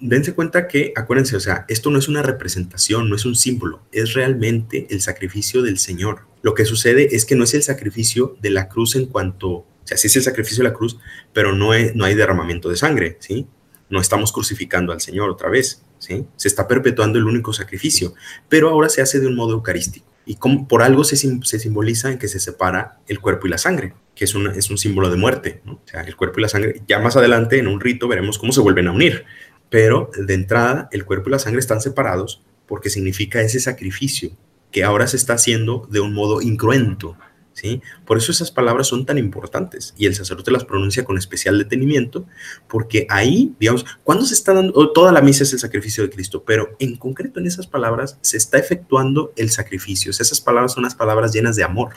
dense 0.00 0.34
cuenta 0.34 0.68
que, 0.68 0.92
acuérdense, 0.96 1.36
o 1.36 1.40
sea, 1.40 1.64
esto 1.68 1.90
no 1.90 1.98
es 1.98 2.08
una 2.08 2.22
representación, 2.22 3.08
no 3.08 3.16
es 3.16 3.24
un 3.24 3.36
símbolo, 3.36 3.80
es 3.92 4.14
realmente 4.14 4.86
el 4.90 5.00
sacrificio 5.00 5.62
del 5.62 5.78
Señor. 5.78 6.26
Lo 6.42 6.54
que 6.54 6.64
sucede 6.64 7.14
es 7.14 7.24
que 7.24 7.36
no 7.36 7.44
es 7.44 7.54
el 7.54 7.62
sacrificio 7.62 8.36
de 8.42 8.50
la 8.50 8.68
cruz 8.68 8.96
en 8.96 9.06
cuanto, 9.06 9.64
o 9.82 9.86
sea, 9.86 9.96
sí 9.96 10.06
es 10.06 10.16
el 10.16 10.22
sacrificio 10.22 10.62
de 10.62 10.70
la 10.70 10.74
cruz, 10.74 10.98
pero 11.32 11.54
no, 11.54 11.70
no 11.94 12.04
hay 12.04 12.14
derramamiento 12.14 12.68
de 12.68 12.76
sangre, 12.76 13.16
¿sí? 13.20 13.46
No 13.88 14.00
estamos 14.00 14.32
crucificando 14.32 14.92
al 14.92 15.00
Señor 15.00 15.28
otra 15.30 15.50
vez, 15.50 15.82
¿sí? 15.98 16.24
Se 16.36 16.48
está 16.48 16.68
perpetuando 16.68 17.18
el 17.18 17.24
único 17.24 17.52
sacrificio, 17.52 18.14
pero 18.48 18.68
ahora 18.70 18.88
se 18.88 19.02
hace 19.02 19.20
de 19.20 19.26
un 19.26 19.34
modo 19.34 19.52
eucarístico. 19.52 20.06
Y 20.24 20.36
por 20.68 20.82
algo 20.82 21.02
se, 21.02 21.16
se, 21.16 21.58
simboliza 21.58 22.12
en 22.12 22.18
que 22.18 22.28
se 22.28 22.38
separa 22.38 23.00
el 23.08 23.20
cuerpo 23.20 23.48
y 23.48 23.50
la 23.50 23.58
sangre, 23.58 23.94
que 24.14 24.24
es, 24.24 24.34
una, 24.36 24.52
es 24.52 24.70
un 24.70 24.78
símbolo 24.78 25.10
de 25.10 25.16
muerte, 25.16 25.62
¿no? 25.64 25.72
O 25.72 25.82
sea, 25.84 26.02
el 26.02 26.16
cuerpo 26.16 26.38
y 26.38 26.42
la 26.42 26.48
sangre, 26.48 26.82
ya 26.86 27.00
más 27.00 27.16
adelante 27.16 27.58
en 27.58 27.66
un 27.66 27.80
rito 27.80 28.06
veremos 28.06 28.38
cómo 28.38 28.52
se 28.52 28.60
vuelven 28.60 28.86
a 28.86 28.92
unir, 28.92 29.24
pero 29.68 30.10
de 30.16 30.34
entrada 30.34 30.88
el 30.92 31.04
cuerpo 31.04 31.28
y 31.28 31.32
la 31.32 31.38
sangre 31.40 31.60
están 31.60 31.80
separados 31.80 32.42
porque 32.66 32.88
significa 32.88 33.40
ese 33.40 33.58
sacrificio 33.58 34.30
que 34.70 34.84
ahora 34.84 35.06
se 35.06 35.16
está 35.16 35.34
haciendo 35.34 35.86
de 35.90 36.00
un 36.00 36.14
modo 36.14 36.40
incruento. 36.40 37.16
¿Sí? 37.52 37.82
Por 38.04 38.18
eso 38.18 38.32
esas 38.32 38.50
palabras 38.50 38.86
son 38.86 39.06
tan 39.06 39.18
importantes 39.18 39.94
y 39.96 40.06
el 40.06 40.14
sacerdote 40.14 40.50
las 40.50 40.64
pronuncia 40.64 41.04
con 41.04 41.18
especial 41.18 41.58
detenimiento 41.58 42.26
porque 42.68 43.06
ahí, 43.08 43.54
digamos, 43.58 43.84
cuando 44.04 44.24
se 44.24 44.34
está 44.34 44.54
dando, 44.54 44.92
toda 44.92 45.12
la 45.12 45.20
misa 45.20 45.44
es 45.44 45.52
el 45.52 45.58
sacrificio 45.58 46.04
de 46.04 46.10
Cristo, 46.10 46.44
pero 46.44 46.76
en 46.78 46.96
concreto 46.96 47.40
en 47.40 47.46
esas 47.46 47.66
palabras 47.66 48.18
se 48.20 48.36
está 48.36 48.58
efectuando 48.58 49.32
el 49.36 49.50
sacrificio. 49.50 50.10
esas 50.10 50.40
palabras 50.40 50.72
son 50.72 50.84
las 50.84 50.94
palabras 50.94 51.32
llenas 51.32 51.56
de 51.56 51.64
amor 51.64 51.94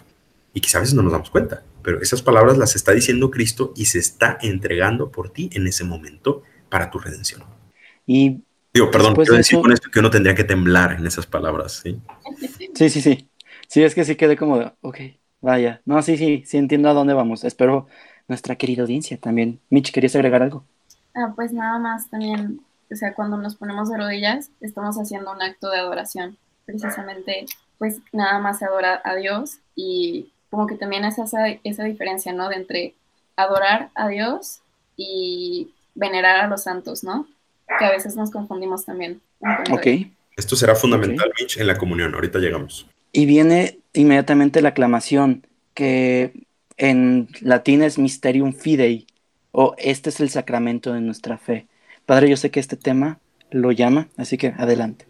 y 0.54 0.62
quizá 0.62 0.78
a 0.78 0.82
veces 0.82 0.96
no 0.96 1.02
nos 1.02 1.12
damos 1.12 1.30
cuenta, 1.30 1.64
pero 1.82 2.02
esas 2.02 2.22
palabras 2.22 2.58
las 2.58 2.76
está 2.76 2.94
diciendo 2.94 3.30
Cristo 3.30 3.74
y 3.76 3.86
se 3.86 4.00
está 4.00 4.38
entregando 4.42 5.12
por 5.12 5.30
ti 5.30 5.50
en 5.54 5.68
ese 5.68 5.84
momento 5.84 6.44
para 6.70 6.90
tu 6.90 7.00
redención. 7.00 7.44
Y 8.08 8.42
Digo, 8.76 8.92
perdón, 8.92 9.16
quiero 9.16 9.36
decir 9.36 9.58
con 9.62 9.72
esto 9.72 9.90
que 9.90 10.00
uno 10.00 10.10
tendría 10.10 10.36
que 10.36 10.44
temblar 10.44 10.98
en 11.00 11.08
esas 11.08 11.26
palabras, 11.26 11.82
¿sí? 11.82 11.98
Sí, 12.74 12.90
sí, 12.90 13.02
sí. 13.02 13.30
Sí, 13.70 13.84
es 13.84 13.96
que 13.96 14.04
sí 14.04 14.18
quedé 14.18 14.36
como, 14.36 14.74
ok, 14.82 14.98
vaya. 15.46 15.82
No, 15.86 16.02
sí, 16.02 16.18
sí, 16.18 16.44
sí 16.46 16.58
entiendo 16.58 16.90
a 16.90 16.94
dónde 16.94 17.14
vamos. 17.14 17.44
Espero 17.44 17.88
nuestra 18.28 18.56
querida 18.56 18.82
audiencia 18.82 19.18
también. 19.18 19.60
Mitch, 19.70 19.92
¿querías 19.92 20.16
agregar 20.16 20.44
algo? 20.44 20.66
Ah, 21.14 21.32
pues 21.36 21.54
nada 21.54 21.80
más 21.80 22.10
también, 22.10 22.60
o 22.92 22.96
sea, 22.96 23.14
cuando 23.14 23.38
nos 23.38 23.56
ponemos 23.56 23.90
de 23.90 23.98
rodillas, 23.98 24.50
estamos 24.60 24.98
haciendo 24.98 25.32
un 25.32 25.42
acto 25.42 25.70
de 25.70 25.80
adoración. 25.80 26.38
Precisamente, 26.66 27.46
pues 27.78 28.00
nada 28.12 28.40
más 28.40 28.60
se 28.60 28.66
adora 28.66 29.02
a 29.04 29.16
Dios 29.16 29.60
y 29.76 30.32
como 30.50 30.68
que 30.68 30.76
también 30.76 31.06
es 31.06 31.18
esa, 31.20 31.48
esa 31.64 31.84
diferencia, 31.84 32.34
¿no? 32.34 32.50
De 32.50 32.56
entre 32.56 32.96
adorar 33.36 33.92
a 33.96 34.08
Dios 34.08 34.62
y 34.98 35.72
venerar 35.94 36.38
a 36.44 36.48
los 36.48 36.64
santos, 36.64 37.04
¿no? 37.04 37.28
que 37.80 37.86
a 37.86 37.92
veces 37.92 38.16
nos 38.16 38.32
confundimos 38.32 38.86
también. 38.86 39.22
Ok. 39.72 39.88
Esto 40.36 40.56
será 40.56 40.76
fundamental, 40.76 41.32
Mitch, 41.40 41.58
en 41.58 41.68
la 41.68 41.78
comunión. 41.78 42.14
Ahorita 42.14 42.40
llegamos. 42.40 42.88
Y 43.12 43.26
viene 43.26 43.80
inmediatamente 43.96 44.62
la 44.62 44.70
aclamación, 44.70 45.48
que 45.74 46.34
en 46.78 47.28
latín 47.42 47.82
es 47.84 47.98
mysterium 47.98 48.54
fidei, 48.54 49.08
o 49.52 49.76
este 49.78 50.10
es 50.10 50.20
el 50.20 50.30
sacramento 50.30 50.94
de 50.94 51.02
nuestra 51.02 51.38
fe. 51.38 51.68
Padre, 52.06 52.30
yo 52.30 52.38
sé 52.38 52.52
que 52.52 52.60
este 52.60 52.76
tema 52.76 53.20
lo 53.52 53.72
llama, 53.72 54.10
así 54.18 54.38
que 54.38 54.54
adelante. 54.58 55.08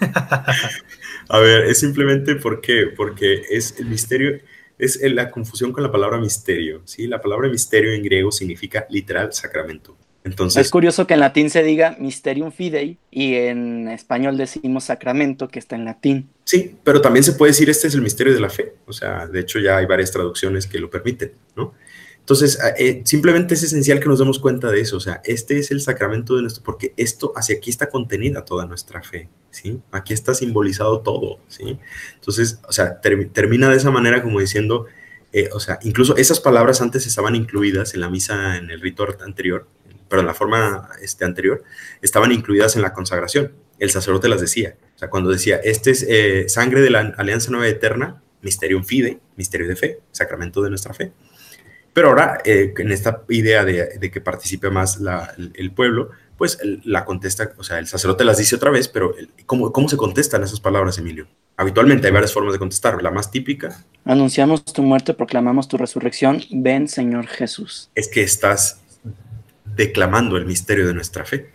a 1.28 1.38
ver, 1.38 1.64
es 1.64 1.80
simplemente 1.80 2.36
porque, 2.36 2.86
porque 2.96 3.42
es 3.50 3.78
el 3.78 3.86
misterio, 3.86 4.38
es 4.78 5.00
la 5.02 5.30
confusión 5.30 5.72
con 5.72 5.82
la 5.82 5.92
palabra 5.92 6.18
misterio. 6.18 6.82
¿sí? 6.84 7.06
La 7.06 7.20
palabra 7.20 7.48
misterio 7.48 7.92
en 7.92 8.02
griego 8.02 8.30
significa 8.30 8.86
literal 8.88 9.32
sacramento 9.32 9.96
es 10.22 10.70
curioso 10.70 11.06
que 11.06 11.14
en 11.14 11.20
latín 11.20 11.48
se 11.48 11.62
diga 11.62 11.96
mysterium 11.98 12.52
fidei 12.52 12.98
y 13.10 13.34
en 13.34 13.88
español 13.88 14.36
decimos 14.36 14.84
sacramento, 14.84 15.48
que 15.48 15.58
está 15.58 15.76
en 15.76 15.86
latín. 15.86 16.28
Sí, 16.44 16.76
pero 16.84 17.00
también 17.00 17.24
se 17.24 17.32
puede 17.32 17.52
decir 17.52 17.70
este 17.70 17.88
es 17.88 17.94
el 17.94 18.02
misterio 18.02 18.34
de 18.34 18.40
la 18.40 18.50
fe. 18.50 18.74
O 18.86 18.92
sea, 18.92 19.26
de 19.26 19.40
hecho 19.40 19.58
ya 19.58 19.78
hay 19.78 19.86
varias 19.86 20.10
traducciones 20.10 20.66
que 20.66 20.78
lo 20.78 20.90
permiten, 20.90 21.32
¿no? 21.56 21.72
Entonces, 22.18 22.58
eh, 22.78 23.02
simplemente 23.04 23.54
es 23.54 23.62
esencial 23.62 23.98
que 23.98 24.08
nos 24.08 24.18
demos 24.18 24.38
cuenta 24.38 24.70
de 24.70 24.80
eso. 24.80 24.98
O 24.98 25.00
sea, 25.00 25.20
este 25.24 25.58
es 25.58 25.70
el 25.70 25.80
sacramento 25.80 26.36
de 26.36 26.42
nuestro, 26.42 26.62
porque 26.62 26.92
esto, 26.96 27.32
hacia 27.34 27.56
aquí 27.56 27.70
está 27.70 27.88
contenida 27.88 28.44
toda 28.44 28.66
nuestra 28.66 29.02
fe, 29.02 29.28
¿sí? 29.50 29.80
Aquí 29.90 30.12
está 30.12 30.34
simbolizado 30.34 31.00
todo, 31.00 31.40
¿sí? 31.48 31.78
Entonces, 32.14 32.60
o 32.68 32.72
sea, 32.72 33.00
termina 33.00 33.70
de 33.70 33.76
esa 33.76 33.90
manera 33.90 34.22
como 34.22 34.38
diciendo, 34.38 34.86
eh, 35.32 35.48
o 35.52 35.60
sea, 35.60 35.78
incluso 35.82 36.16
esas 36.16 36.40
palabras 36.40 36.80
antes 36.80 37.06
estaban 37.06 37.34
incluidas 37.34 37.94
en 37.94 38.00
la 38.00 38.10
misa, 38.10 38.58
en 38.58 38.70
el 38.70 38.80
rito 38.80 39.06
anterior, 39.24 39.66
pero 40.10 40.20
en 40.20 40.26
la 40.26 40.34
forma 40.34 40.90
este, 41.00 41.24
anterior, 41.24 41.62
estaban 42.02 42.32
incluidas 42.32 42.74
en 42.74 42.82
la 42.82 42.92
consagración. 42.92 43.52
El 43.78 43.90
sacerdote 43.90 44.28
las 44.28 44.40
decía. 44.40 44.74
O 44.96 44.98
sea, 44.98 45.08
cuando 45.08 45.30
decía, 45.30 45.60
este 45.62 45.92
es 45.92 46.04
eh, 46.06 46.48
sangre 46.48 46.82
de 46.82 46.90
la 46.90 47.14
alianza 47.16 47.50
nueva 47.52 47.68
eterna, 47.68 48.20
misterium 48.42 48.84
fide, 48.84 49.20
misterio 49.36 49.68
de 49.68 49.76
fe, 49.76 50.00
sacramento 50.10 50.62
de 50.62 50.68
nuestra 50.68 50.92
fe. 50.92 51.12
Pero 51.92 52.08
ahora, 52.08 52.40
eh, 52.44 52.74
en 52.76 52.90
esta 52.90 53.22
idea 53.28 53.64
de, 53.64 54.10
que 54.12 54.20
participe 54.20 54.68
más 54.68 55.00
el, 55.54 55.72
pueblo, 55.72 56.10
pues 56.36 56.58
la 56.84 57.04
contesta, 57.04 57.52
o 57.56 57.62
sea, 57.62 57.78
el 57.78 57.86
sacerdote 57.86 58.24
las 58.24 58.38
dice 58.38 58.56
otra 58.56 58.70
vez, 58.70 58.88
pero 58.88 59.14
¿cómo, 59.46 59.72
¿cómo 59.72 59.88
se 59.88 59.96
contestan 59.96 60.42
esas 60.42 60.60
palabras, 60.60 60.98
Emilio? 60.98 61.28
Habitualmente 61.56 62.06
hay 62.06 62.12
varias 62.12 62.32
formas 62.32 62.52
de 62.52 62.58
contestar. 62.58 63.02
La 63.02 63.10
más 63.10 63.30
típica. 63.30 63.84
Anunciamos 64.04 64.64
tu 64.64 64.82
muerte, 64.82 65.14
proclamamos 65.14 65.68
tu 65.68 65.76
resurrección. 65.76 66.42
Ven, 66.50 66.88
Señor 66.88 67.26
Jesús. 67.26 67.90
Es 67.94 68.08
que 68.08 68.22
estás 68.22 68.79
declamando 69.80 70.36
el 70.36 70.44
misterio 70.44 70.86
de 70.86 70.92
nuestra 70.92 71.24
fe. 71.24 71.50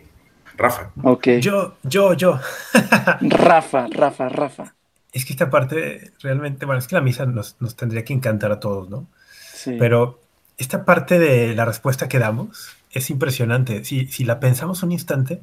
Rafa. 0.58 0.92
Ok. 1.04 1.28
Yo, 1.40 1.76
yo, 1.84 2.14
yo. 2.14 2.40
Rafa, 3.22 3.88
Rafa, 3.92 4.30
Rafa. 4.30 4.74
Es 5.14 5.26
que 5.26 5.34
esta 5.34 5.50
parte 5.52 6.12
realmente, 6.22 6.66
bueno, 6.66 6.80
es 6.80 6.88
que 6.88 6.96
la 6.96 7.02
misa 7.02 7.28
nos, 7.28 7.56
nos 7.60 7.76
tendría 7.76 8.04
que 8.04 8.14
encantar 8.14 8.52
a 8.52 8.60
todos, 8.60 8.90
¿no? 8.90 9.08
Sí. 9.54 9.76
Pero 9.78 10.22
esta 10.58 10.86
parte 10.86 11.20
de 11.20 11.54
la 11.54 11.66
respuesta 11.66 12.10
que 12.10 12.18
damos 12.18 12.76
es 12.92 13.10
impresionante. 13.12 13.86
Si, 13.86 14.08
si 14.08 14.26
la 14.26 14.40
pensamos 14.40 14.82
un 14.82 14.92
instante, 14.92 15.42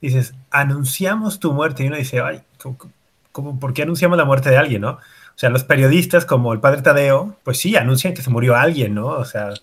dices, 0.00 0.34
anunciamos 0.50 1.38
tu 1.38 1.52
muerte. 1.52 1.84
Y 1.84 1.86
uno 1.86 1.96
dice, 1.96 2.20
ay, 2.20 2.42
¿cómo, 3.30 3.60
¿por 3.60 3.74
qué 3.74 3.82
anunciamos 3.82 4.18
la 4.18 4.24
muerte 4.24 4.50
de 4.50 4.56
alguien, 4.56 4.82
no? 4.82 4.90
O 4.90 5.38
sea, 5.38 5.50
los 5.50 5.62
periodistas 5.62 6.24
como 6.24 6.52
el 6.52 6.60
padre 6.60 6.82
Tadeo, 6.82 7.36
pues 7.44 7.58
sí, 7.58 7.76
anuncian 7.76 8.14
que 8.14 8.22
se 8.22 8.30
murió 8.30 8.56
alguien, 8.56 8.94
¿no? 8.94 9.06
O 9.06 9.24
sea, 9.24 9.54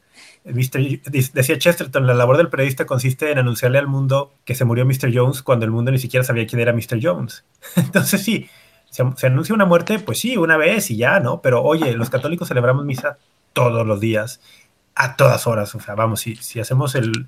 decía 0.43 1.57
Chesterton, 1.57 2.07
la 2.07 2.13
labor 2.13 2.37
del 2.37 2.49
periodista 2.49 2.85
consiste 2.85 3.31
en 3.31 3.37
anunciarle 3.37 3.77
al 3.77 3.87
mundo 3.87 4.33
que 4.43 4.55
se 4.55 4.65
murió 4.65 4.85
Mr. 4.85 5.11
Jones 5.13 5.41
cuando 5.41 5.65
el 5.65 5.71
mundo 5.71 5.91
ni 5.91 5.99
siquiera 5.99 6.23
sabía 6.23 6.47
quién 6.47 6.61
era 6.61 6.73
Mr. 6.73 6.99
Jones. 7.01 7.45
Entonces 7.75 8.23
sí, 8.23 8.49
se, 8.89 9.27
anuncia 9.27 9.55
una 9.55 9.65
muerte, 9.65 9.99
pues 9.99 10.19
sí, 10.19 10.37
una 10.37 10.57
vez 10.57 10.91
y 10.91 10.97
ya, 10.97 11.19
¿no? 11.19 11.41
Pero 11.41 11.63
oye, 11.63 11.93
los 11.93 12.09
católicos 12.09 12.47
celebramos 12.47 12.85
misa 12.85 13.17
todos 13.53 13.85
los 13.85 13.99
días, 13.99 14.41
a 14.95 15.15
todas 15.15 15.47
horas. 15.47 15.73
O 15.75 15.79
sea, 15.79 15.95
vamos, 15.95 16.21
si, 16.21 16.59
hacemos 16.59 16.95
el, 16.95 17.27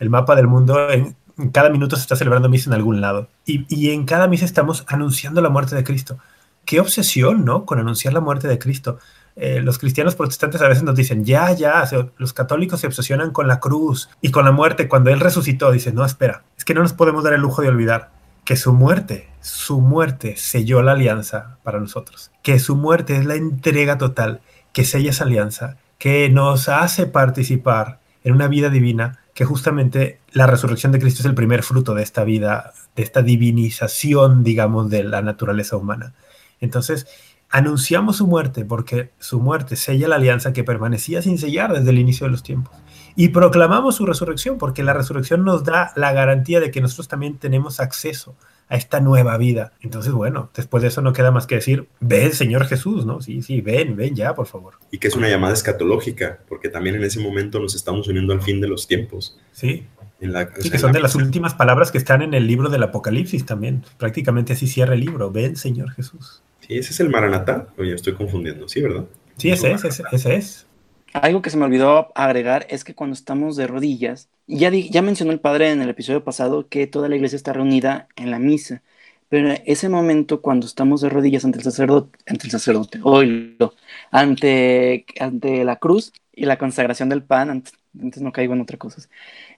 mapa 0.00 0.34
del 0.34 0.48
mundo, 0.48 0.90
en 0.90 1.16
cada 1.52 1.70
minuto 1.70 1.96
se 1.96 2.02
está 2.02 2.16
celebrando 2.16 2.48
misa 2.48 2.70
en 2.70 2.74
algún 2.74 3.00
lado. 3.00 3.28
Y, 3.44 3.90
en 3.90 4.04
cada 4.06 4.28
misa 4.28 4.44
estamos 4.44 4.84
anunciando 4.88 5.40
la 5.40 5.48
muerte 5.48 5.74
de 5.74 5.84
Cristo. 5.84 6.18
Qué 6.64 6.80
obsesión, 6.80 7.44
¿no? 7.44 7.66
Con 7.66 7.78
anunciar 7.78 8.14
la 8.14 8.20
muerte 8.20 8.48
de 8.48 8.58
Cristo. 8.58 8.98
Eh, 9.36 9.60
los 9.60 9.78
cristianos 9.78 10.14
protestantes 10.14 10.62
a 10.62 10.68
veces 10.68 10.84
nos 10.84 10.94
dicen, 10.94 11.24
ya, 11.24 11.52
ya, 11.52 11.88
los 12.18 12.32
católicos 12.32 12.80
se 12.80 12.86
obsesionan 12.86 13.32
con 13.32 13.48
la 13.48 13.60
cruz 13.60 14.08
y 14.20 14.30
con 14.30 14.44
la 14.44 14.52
muerte. 14.52 14.88
Cuando 14.88 15.10
Él 15.10 15.20
resucitó, 15.20 15.72
dicen, 15.72 15.94
no, 15.94 16.04
espera, 16.04 16.44
es 16.56 16.64
que 16.64 16.74
no 16.74 16.82
nos 16.82 16.92
podemos 16.92 17.24
dar 17.24 17.32
el 17.32 17.40
lujo 17.40 17.62
de 17.62 17.68
olvidar 17.68 18.10
que 18.44 18.56
su 18.56 18.72
muerte, 18.72 19.28
su 19.40 19.80
muerte 19.80 20.36
selló 20.36 20.82
la 20.82 20.92
alianza 20.92 21.58
para 21.62 21.80
nosotros. 21.80 22.30
Que 22.42 22.58
su 22.58 22.76
muerte 22.76 23.16
es 23.16 23.24
la 23.24 23.34
entrega 23.34 23.98
total 23.98 24.40
que 24.72 24.84
sella 24.84 25.10
esa 25.10 25.24
alianza, 25.24 25.78
que 25.98 26.28
nos 26.28 26.68
hace 26.68 27.06
participar 27.06 28.00
en 28.22 28.34
una 28.34 28.48
vida 28.48 28.70
divina 28.70 29.20
que 29.34 29.44
justamente 29.44 30.20
la 30.32 30.46
resurrección 30.46 30.92
de 30.92 31.00
Cristo 31.00 31.22
es 31.22 31.26
el 31.26 31.34
primer 31.34 31.62
fruto 31.62 31.94
de 31.94 32.02
esta 32.02 32.24
vida, 32.24 32.72
de 32.94 33.02
esta 33.02 33.22
divinización, 33.22 34.44
digamos, 34.44 34.90
de 34.90 35.04
la 35.04 35.22
naturaleza 35.22 35.76
humana. 35.76 36.14
Entonces, 36.60 37.06
anunciamos 37.54 38.16
su 38.16 38.26
muerte 38.26 38.64
porque 38.64 39.10
su 39.20 39.38
muerte 39.38 39.76
sella 39.76 40.08
la 40.08 40.16
alianza 40.16 40.52
que 40.52 40.64
permanecía 40.64 41.22
sin 41.22 41.38
sellar 41.38 41.72
desde 41.72 41.90
el 41.90 42.00
inicio 42.00 42.26
de 42.26 42.32
los 42.32 42.42
tiempos. 42.42 42.74
Y 43.14 43.28
proclamamos 43.28 43.94
su 43.94 44.06
resurrección 44.06 44.58
porque 44.58 44.82
la 44.82 44.92
resurrección 44.92 45.44
nos 45.44 45.62
da 45.62 45.92
la 45.94 46.12
garantía 46.12 46.58
de 46.58 46.72
que 46.72 46.80
nosotros 46.80 47.06
también 47.06 47.38
tenemos 47.38 47.78
acceso 47.78 48.34
a 48.68 48.74
esta 48.74 48.98
nueva 48.98 49.38
vida. 49.38 49.72
Entonces, 49.82 50.12
bueno, 50.12 50.50
después 50.52 50.82
de 50.82 50.88
eso 50.88 51.00
no 51.00 51.12
queda 51.12 51.30
más 51.30 51.46
que 51.46 51.54
decir, 51.54 51.86
ven, 52.00 52.32
Señor 52.32 52.64
Jesús, 52.66 53.06
¿no? 53.06 53.20
Sí, 53.20 53.40
sí, 53.40 53.60
ven, 53.60 53.94
ven 53.94 54.16
ya, 54.16 54.34
por 54.34 54.46
favor. 54.46 54.74
Y 54.90 54.98
que 54.98 55.06
es 55.06 55.14
una 55.14 55.28
llamada 55.28 55.54
escatológica, 55.54 56.40
porque 56.48 56.68
también 56.68 56.96
en 56.96 57.04
ese 57.04 57.20
momento 57.20 57.60
nos 57.60 57.76
estamos 57.76 58.08
uniendo 58.08 58.32
al 58.32 58.42
fin 58.42 58.60
de 58.60 58.66
los 58.66 58.88
tiempos. 58.88 59.38
Sí. 59.52 59.86
En 60.20 60.32
la, 60.32 60.50
que 60.50 60.76
son 60.76 60.90
de 60.90 61.00
las 61.00 61.14
últimas 61.14 61.54
palabras 61.54 61.92
que 61.92 61.98
están 61.98 62.20
en 62.20 62.34
el 62.34 62.48
libro 62.48 62.68
del 62.68 62.82
Apocalipsis 62.82 63.46
también. 63.46 63.84
Prácticamente 63.96 64.54
así 64.54 64.66
cierra 64.66 64.94
el 64.94 65.00
libro. 65.00 65.30
Ven, 65.30 65.54
Señor 65.54 65.92
Jesús. 65.92 66.42
Sí, 66.66 66.78
ese 66.78 66.92
es 66.92 67.00
el 67.00 67.10
Maranatá. 67.10 67.68
Oye, 67.76 67.94
estoy 67.94 68.14
confundiendo. 68.14 68.68
Sí, 68.68 68.80
¿verdad? 68.80 69.04
Sí, 69.36 69.50
ese 69.50 69.72
es, 69.72 69.84
ese, 69.84 70.02
ese 70.12 70.34
es. 70.34 70.66
Algo 71.12 71.42
que 71.42 71.50
se 71.50 71.56
me 71.56 71.64
olvidó 71.64 72.10
agregar 72.14 72.66
es 72.70 72.84
que 72.84 72.94
cuando 72.94 73.14
estamos 73.14 73.56
de 73.56 73.66
rodillas, 73.66 74.28
ya, 74.46 74.70
ya 74.70 75.02
mencionó 75.02 75.32
el 75.32 75.40
padre 75.40 75.70
en 75.70 75.82
el 75.82 75.90
episodio 75.90 76.24
pasado 76.24 76.68
que 76.68 76.86
toda 76.86 77.08
la 77.08 77.16
iglesia 77.16 77.36
está 77.36 77.52
reunida 77.52 78.08
en 78.16 78.30
la 78.30 78.38
misa, 78.38 78.82
pero 79.28 79.50
ese 79.66 79.88
momento 79.88 80.40
cuando 80.42 80.66
estamos 80.66 81.00
de 81.02 81.08
rodillas 81.10 81.44
ante 81.44 81.58
el 81.58 81.64
sacerdote, 81.64 82.18
ante 82.26 82.46
el 82.46 82.50
sacerdote, 82.50 83.00
oílo, 83.02 83.74
ante, 84.10 85.06
ante 85.20 85.64
la 85.64 85.76
cruz 85.76 86.12
y 86.32 86.46
la 86.46 86.58
consagración 86.58 87.08
del 87.08 87.22
pan, 87.22 87.50
antes, 87.50 87.74
antes 88.00 88.22
no 88.22 88.32
caigo 88.32 88.54
en 88.54 88.62
otra 88.62 88.78
cosa, 88.78 89.02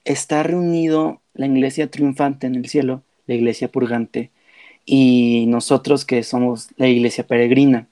está 0.04 0.42
reunido 0.42 1.22
la 1.34 1.46
iglesia 1.46 1.90
triunfante 1.90 2.46
en 2.46 2.54
el 2.54 2.68
cielo, 2.68 3.02
la 3.26 3.34
iglesia 3.34 3.68
purgante, 3.68 4.30
y 4.86 5.44
nosotros 5.48 6.04
que 6.04 6.22
somos 6.22 6.68
la 6.76 6.88
iglesia 6.88 7.26
peregrina. 7.26 7.88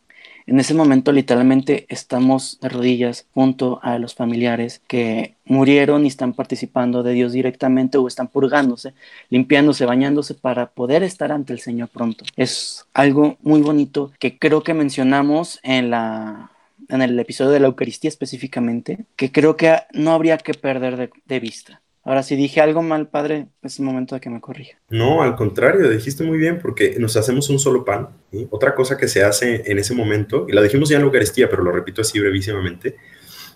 En 0.46 0.60
ese 0.60 0.74
momento 0.74 1.10
literalmente 1.10 1.86
estamos 1.88 2.58
de 2.60 2.68
rodillas 2.68 3.26
junto 3.32 3.80
a 3.82 3.98
los 3.98 4.14
familiares 4.14 4.82
que 4.86 5.36
murieron 5.46 6.04
y 6.04 6.08
están 6.08 6.34
participando 6.34 7.02
de 7.02 7.14
Dios 7.14 7.32
directamente 7.32 7.96
o 7.96 8.06
están 8.06 8.28
purgándose, 8.28 8.92
limpiándose, 9.30 9.86
bañándose 9.86 10.34
para 10.34 10.70
poder 10.70 11.02
estar 11.02 11.32
ante 11.32 11.54
el 11.54 11.60
Señor 11.60 11.88
pronto. 11.88 12.24
Es 12.36 12.86
algo 12.92 13.38
muy 13.42 13.62
bonito 13.62 14.12
que 14.18 14.38
creo 14.38 14.62
que 14.62 14.74
mencionamos 14.74 15.60
en 15.62 15.90
la 15.90 16.50
en 16.90 17.00
el 17.00 17.18
episodio 17.18 17.50
de 17.50 17.60
la 17.60 17.68
Eucaristía 17.68 18.08
específicamente, 18.08 19.06
que 19.16 19.32
creo 19.32 19.56
que 19.56 19.74
no 19.92 20.12
habría 20.12 20.36
que 20.36 20.52
perder 20.52 21.10
de 21.24 21.40
vista. 21.40 21.80
Ahora, 22.04 22.22
si 22.22 22.36
dije 22.36 22.60
algo 22.60 22.82
mal, 22.82 23.08
padre, 23.08 23.48
es 23.62 23.78
el 23.78 23.86
momento 23.86 24.14
de 24.14 24.20
que 24.20 24.28
me 24.28 24.40
corrija. 24.40 24.78
No, 24.90 25.22
al 25.22 25.36
contrario, 25.36 25.88
dijiste 25.88 26.22
muy 26.22 26.36
bien, 26.36 26.58
porque 26.60 26.96
nos 26.98 27.16
hacemos 27.16 27.48
un 27.48 27.58
solo 27.58 27.82
pan. 27.84 28.10
Otra 28.50 28.74
cosa 28.74 28.98
que 28.98 29.08
se 29.08 29.24
hace 29.24 29.62
en 29.64 29.78
ese 29.78 29.94
momento, 29.94 30.44
y 30.46 30.52
la 30.52 30.60
dijimos 30.60 30.90
ya 30.90 30.96
en 30.96 31.02
la 31.02 31.06
Eucaristía, 31.06 31.48
pero 31.48 31.62
lo 31.62 31.72
repito 31.72 32.02
así 32.02 32.20
brevísimamente, 32.20 32.96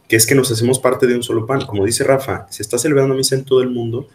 que 0.08 0.16
es 0.16 0.26
que 0.26 0.34
nos 0.34 0.50
hacemos 0.50 0.78
parte 0.78 1.06
de 1.06 1.14
un 1.14 1.22
solo 1.22 1.46
pan. 1.46 1.60
Como 1.66 1.84
dice 1.84 2.04
Rafa, 2.04 2.46
se 2.48 2.62
está 2.62 2.78
celebrando 2.78 3.14
misa 3.14 3.34
en 3.34 3.44
todo 3.44 3.60
el 3.60 3.68
mundo 3.68 4.08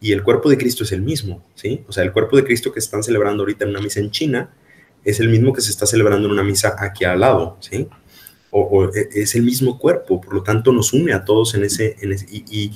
y 0.00 0.12
el 0.12 0.22
cuerpo 0.22 0.50
de 0.50 0.58
Cristo 0.58 0.84
es 0.84 0.92
el 0.92 1.00
mismo, 1.00 1.42
¿sí? 1.54 1.82
O 1.88 1.92
sea, 1.92 2.04
el 2.04 2.12
cuerpo 2.12 2.36
de 2.36 2.44
Cristo 2.44 2.72
que 2.72 2.80
están 2.80 3.02
celebrando 3.02 3.42
ahorita 3.42 3.64
en 3.64 3.70
una 3.70 3.80
misa 3.80 4.00
en 4.00 4.10
China 4.10 4.50
es 5.02 5.18
el 5.18 5.30
mismo 5.30 5.54
que 5.54 5.62
se 5.62 5.70
está 5.70 5.86
celebrando 5.86 6.28
en 6.28 6.32
una 6.32 6.44
misa 6.44 6.76
aquí 6.78 7.06
al 7.06 7.20
lado, 7.20 7.56
¿sí? 7.60 7.88
O, 8.50 8.90
e, 8.94 9.08
es 9.14 9.34
el 9.34 9.44
mismo 9.44 9.78
cuerpo, 9.78 10.20
por 10.20 10.34
lo 10.34 10.42
tanto 10.42 10.72
nos 10.72 10.92
une 10.92 11.14
a 11.14 11.24
todos 11.24 11.54
en 11.54 11.64
ese, 11.64 11.96
y 12.30 12.72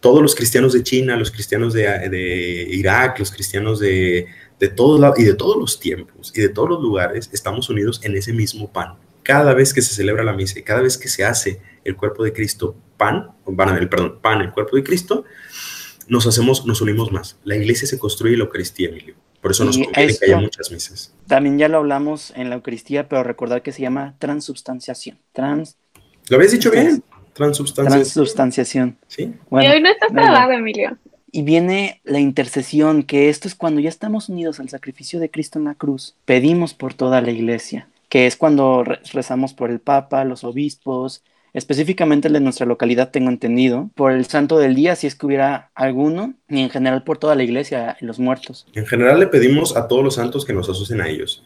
todos 0.00 0.22
los 0.22 0.34
cristianos 0.34 0.72
de 0.72 0.82
China, 0.82 1.16
los 1.16 1.30
cristianos 1.30 1.74
de, 1.74 2.68
Irak, 2.70 3.18
los 3.18 3.30
cristianos 3.30 3.80
de, 3.80 4.26
de 4.58 4.68
todos 4.68 5.00
lados 5.00 5.18
y 5.18 5.24
de 5.24 5.34
todos 5.34 5.56
los 5.56 5.80
tiempos 5.80 6.32
y 6.34 6.40
de 6.40 6.48
todos 6.48 6.68
los 6.68 6.82
lugares, 6.82 7.30
estamos 7.32 7.68
unidos 7.68 8.00
en 8.04 8.16
ese 8.16 8.32
mismo 8.32 8.72
pan. 8.72 8.94
Cada 9.22 9.54
vez 9.54 9.74
que 9.74 9.82
se 9.82 9.94
celebra 9.94 10.24
la 10.24 10.32
misa 10.32 10.58
y 10.58 10.62
cada 10.62 10.80
vez 10.80 10.96
que 10.96 11.08
se 11.08 11.24
hace 11.24 11.60
el 11.84 11.96
cuerpo 11.96 12.24
de 12.24 12.32
Cristo 12.32 12.76
pan, 12.96 13.32
perdón, 13.44 14.18
pan, 14.20 14.40
el 14.40 14.52
cuerpo 14.52 14.76
de 14.76 14.82
Cristo, 14.82 15.24
nos 16.08 16.26
hacemos, 16.26 16.66
nos 16.66 16.80
unimos 16.80 17.12
más. 17.12 17.38
La 17.44 17.56
iglesia 17.56 17.86
se 17.86 17.98
construye 17.98 18.36
la 18.36 18.44
Eucaristía, 18.44 18.88
Emilio. 18.88 19.14
Por 19.40 19.52
eso 19.52 19.64
nos 19.64 19.76
conviene 19.76 20.16
que 20.16 20.24
haya 20.24 20.38
muchas 20.38 20.70
misas. 20.72 21.14
También 21.26 21.58
ya 21.58 21.68
lo 21.68 21.78
hablamos 21.78 22.32
en 22.34 22.50
la 22.50 22.56
Eucaristía, 22.56 23.08
pero 23.08 23.22
recordar 23.22 23.62
que 23.62 23.72
se 23.72 23.82
llama 23.82 24.16
transubstanciación. 24.18 25.18
Trans. 25.32 25.76
Lo 26.28 26.36
habías 26.36 26.52
dicho 26.52 26.70
bien. 26.70 27.02
Transubstanciación. 27.38 28.96
Sí. 29.06 29.32
y 29.50 29.66
hoy 29.66 29.80
no 29.80 29.88
estás 29.88 30.12
trabado, 30.12 30.52
Emilio. 30.52 30.98
Y 31.30 31.42
viene 31.42 32.00
la 32.04 32.18
intercesión, 32.18 33.02
que 33.02 33.28
esto 33.28 33.48
es 33.48 33.54
cuando 33.54 33.80
ya 33.80 33.88
estamos 33.88 34.28
unidos 34.28 34.60
al 34.60 34.68
sacrificio 34.68 35.20
de 35.20 35.30
Cristo 35.30 35.58
en 35.58 35.66
la 35.66 35.74
cruz. 35.74 36.16
Pedimos 36.24 36.74
por 36.74 36.94
toda 36.94 37.20
la 37.20 37.30
iglesia, 37.30 37.88
que 38.08 38.26
es 38.26 38.36
cuando 38.36 38.82
rezamos 39.12 39.54
por 39.54 39.70
el 39.70 39.78
Papa, 39.78 40.24
los 40.24 40.42
obispos, 40.42 41.22
específicamente 41.52 42.28
el 42.28 42.34
de 42.34 42.40
nuestra 42.40 42.66
localidad, 42.66 43.10
tengo 43.10 43.30
entendido, 43.30 43.90
por 43.94 44.12
el 44.12 44.24
santo 44.26 44.58
del 44.58 44.74
día, 44.74 44.96
si 44.96 45.06
es 45.06 45.14
que 45.14 45.26
hubiera 45.26 45.70
alguno, 45.74 46.34
y 46.48 46.60
en 46.60 46.70
general 46.70 47.04
por 47.04 47.18
toda 47.18 47.34
la 47.34 47.44
iglesia 47.44 47.96
y 48.00 48.06
los 48.06 48.18
muertos. 48.18 48.66
En 48.74 48.86
general 48.86 49.20
le 49.20 49.26
pedimos 49.26 49.76
a 49.76 49.86
todos 49.86 50.02
los 50.02 50.14
santos 50.14 50.44
que 50.44 50.52
nos 50.52 50.68
asocien 50.68 51.00
a 51.00 51.08
ellos. 51.08 51.44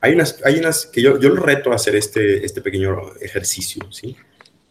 Hay 0.00 0.12
unas, 0.12 0.40
hay 0.44 0.58
unas 0.58 0.86
que 0.86 1.02
yo, 1.02 1.18
yo 1.18 1.30
lo 1.30 1.42
reto 1.42 1.72
a 1.72 1.74
hacer 1.74 1.96
este, 1.96 2.44
este 2.44 2.60
pequeño 2.60 3.14
ejercicio, 3.20 3.90
¿sí? 3.90 4.16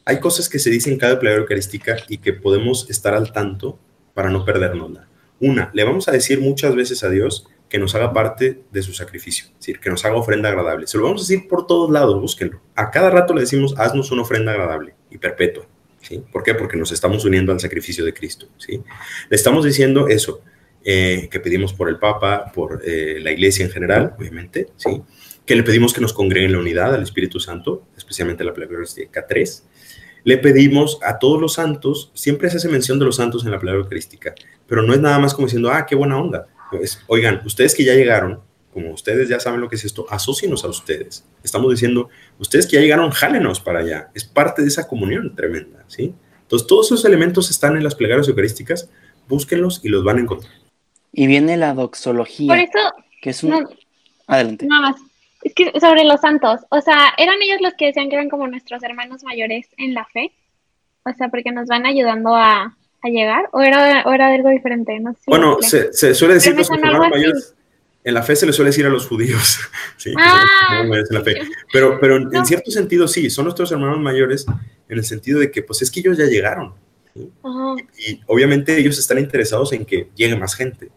Hay 0.07 0.21
cosas 0.21 0.47
que 0.47 0.57
se 0.57 0.69
dicen 0.69 0.93
en 0.93 0.99
cada 0.99 1.19
plegaria 1.19 1.41
eucarística 1.41 1.97
y 2.07 2.19
que 2.19 2.31
podemos 2.31 2.89
estar 2.89 3.13
al 3.13 3.33
tanto 3.33 3.77
para 4.13 4.29
no 4.29 4.45
perdernosla. 4.45 5.05
Una, 5.41 5.69
le 5.73 5.83
vamos 5.83 6.07
a 6.07 6.13
decir 6.13 6.39
muchas 6.39 6.73
veces 6.75 7.03
a 7.03 7.09
Dios 7.09 7.45
que 7.67 7.77
nos 7.77 7.93
haga 7.93 8.13
parte 8.13 8.63
de 8.71 8.81
su 8.81 8.93
sacrificio, 8.93 9.47
es 9.47 9.59
decir, 9.59 9.81
que 9.81 9.89
nos 9.89 10.05
haga 10.05 10.15
ofrenda 10.15 10.47
agradable. 10.47 10.87
Se 10.87 10.97
lo 10.97 11.03
vamos 11.03 11.21
a 11.21 11.25
decir 11.25 11.49
por 11.49 11.67
todos 11.67 11.91
lados, 11.91 12.21
búsquenlo. 12.21 12.62
A 12.73 12.89
cada 12.89 13.10
rato 13.10 13.33
le 13.33 13.41
decimos, 13.41 13.75
haznos 13.77 14.10
una 14.12 14.21
ofrenda 14.21 14.53
agradable 14.53 14.95
y 15.12 15.17
perpetua. 15.17 15.67
¿sí? 16.01 16.23
¿Por 16.31 16.41
qué? 16.41 16.55
Porque 16.55 16.77
nos 16.77 16.93
estamos 16.93 17.25
uniendo 17.25 17.51
al 17.51 17.60
sacrificio 17.60 18.05
de 18.05 18.13
Cristo. 18.13 18.47
¿sí? 18.55 18.81
Le 19.29 19.35
estamos 19.35 19.65
diciendo 19.65 20.08
eso, 20.08 20.41
eh, 20.85 21.27
que 21.29 21.41
pedimos 21.41 21.73
por 21.73 21.89
el 21.89 21.99
Papa, 21.99 22.49
por 22.53 22.81
eh, 22.85 23.19
la 23.21 23.31
Iglesia 23.31 23.65
en 23.65 23.71
general, 23.71 24.15
obviamente, 24.17 24.67
¿sí? 24.77 25.01
Que 25.48 25.56
le 25.56 25.63
pedimos 25.63 25.93
que 25.93 26.02
nos 26.02 26.13
congregue 26.13 26.45
en 26.45 26.52
la 26.52 26.60
unidad 26.60 26.93
al 26.93 27.02
Espíritu 27.02 27.39
Santo, 27.39 27.87
especialmente 27.95 28.43
la 28.43 28.54
plegaria 28.54 28.85
K3, 28.85 29.63
le 30.25 30.37
pedimos 30.37 31.00
a 31.02 31.19
todos 31.19 31.39
los 31.39 31.54
santos, 31.54 32.12
siempre 32.13 32.50
se 32.50 32.58
hace 32.58 32.67
mención 32.67 33.00
de 33.00 33.06
los 33.06 33.15
santos 33.15 33.45
en 33.45 33.52
la 33.52 33.60
palabra 33.60 33.81
eucarística, 33.81 34.35
pero 34.67 34.83
no 34.83 34.93
es 34.93 35.00
nada 35.00 35.17
más 35.19 35.33
como 35.33 35.48
diciendo, 35.48 35.71
ah, 35.71 35.85
qué 35.85 35.95
buena 35.95 36.19
onda. 36.19 36.48
Pues, 36.69 37.02
oigan, 37.08 37.41
ustedes 37.45 37.73
que 37.73 37.85
ya 37.85 37.93
llegaron, 37.93 38.41
como 38.73 38.91
ustedes 38.91 39.29
ya 39.29 39.39
saben 39.39 39.62
lo 39.62 39.69
que 39.69 39.77
es 39.77 39.85
esto, 39.85 40.06
asócienos 40.10 40.65
a 40.65 40.67
ustedes. 40.67 41.25
Estamos 41.41 41.71
diciendo, 41.71 42.10
ustedes 42.39 42.67
que 42.67 42.75
ya 42.75 42.81
llegaron, 42.81 43.12
jálenos 43.12 43.62
para 43.62 43.79
allá. 43.79 44.12
Es 44.13 44.25
parte 44.25 44.62
de 44.63 44.67
esa 44.67 44.85
comunión 44.85 45.33
tremenda, 45.33 45.85
¿sí? 45.87 46.13
Entonces, 46.41 46.67
todos 46.67 46.87
esos 46.87 47.06
elementos 47.06 47.50
están 47.50 47.77
en 47.77 47.85
las 47.85 47.95
plegarias 47.95 48.27
eucarísticas, 48.27 48.89
búsquenlos 49.29 49.79
y 49.81 49.87
los 49.87 50.04
van 50.04 50.17
a 50.17 50.21
encontrar. 50.21 50.54
Y 51.13 51.25
viene 51.27 51.56
la 51.56 51.73
doxología. 51.73 52.48
Por 52.48 52.58
eso, 52.58 52.93
que 53.21 53.29
es 53.29 53.43
un... 53.43 53.65
Adelante. 54.27 54.67
Nada 54.67 54.91
más. 54.91 55.06
Es 55.48 55.54
que 55.54 55.71
sobre 55.79 56.04
los 56.04 56.19
santos, 56.19 56.60
o 56.69 56.81
sea, 56.81 57.13
¿eran 57.17 57.41
ellos 57.41 57.62
los 57.62 57.73
que 57.75 57.85
decían 57.85 58.10
que 58.10 58.15
eran 58.15 58.27
como 58.27 58.50
nuestros 58.50 58.83
hermanos 58.83 59.23
mayores 59.23 59.69
en 59.77 59.93
la 59.93 60.04
fe? 60.04 60.33
O 61.06 61.13
sea, 61.13 61.29
porque 61.29 61.54
nos 61.54 61.67
van 61.67 61.85
ayudando 61.85 62.35
a, 62.35 62.75
a 63.02 63.08
llegar, 63.10 63.48
o 63.54 63.62
era, 63.62 64.04
o 64.06 64.12
era 64.12 64.27
algo 64.27 64.50
diferente, 64.50 65.00
no 65.00 65.13
sé. 65.13 65.21
Bueno, 65.27 65.58
se, 65.62 65.93
se, 65.93 66.13
suele 66.13 66.33
decir 66.33 66.52
que 66.52 66.60
los 66.60 66.69
hermanos 66.69 67.10
mayores 67.10 67.56
en 68.04 68.13
la 68.13 68.23
fe 68.23 68.35
se 68.35 68.45
le 68.45 68.52
suele 68.52 68.71
decir 68.71 68.85
a 68.85 68.89
los 68.89 69.08
judíos, 69.08 69.58
¿sí? 69.95 70.13
Ah, 70.19 70.83
pero, 71.71 71.98
pero 71.98 72.17
en 72.17 72.45
cierto 72.45 72.69
sentido 72.69 73.08
sí, 73.08 73.29
son 73.29 73.45
nuestros 73.45 73.71
hermanos 73.71 74.00
mayores 74.00 74.45
en 74.89 74.98
el 74.98 75.06
sentido 75.06 75.39
de 75.39 75.50
que 75.50 75.63
pues 75.63 75.81
es 75.81 75.89
que 75.89 76.02
ellos 76.02 76.17
ya 76.17 76.25
llegaron. 76.25 76.73
Y, 77.15 78.19
obviamente 78.25 78.77
ellos 78.77 79.00
están 79.00 79.17
interesados 79.17 79.71
en 79.71 79.85
que 79.85 80.10
llegue 80.13 80.35
más 80.35 80.56
gente. 80.56 80.89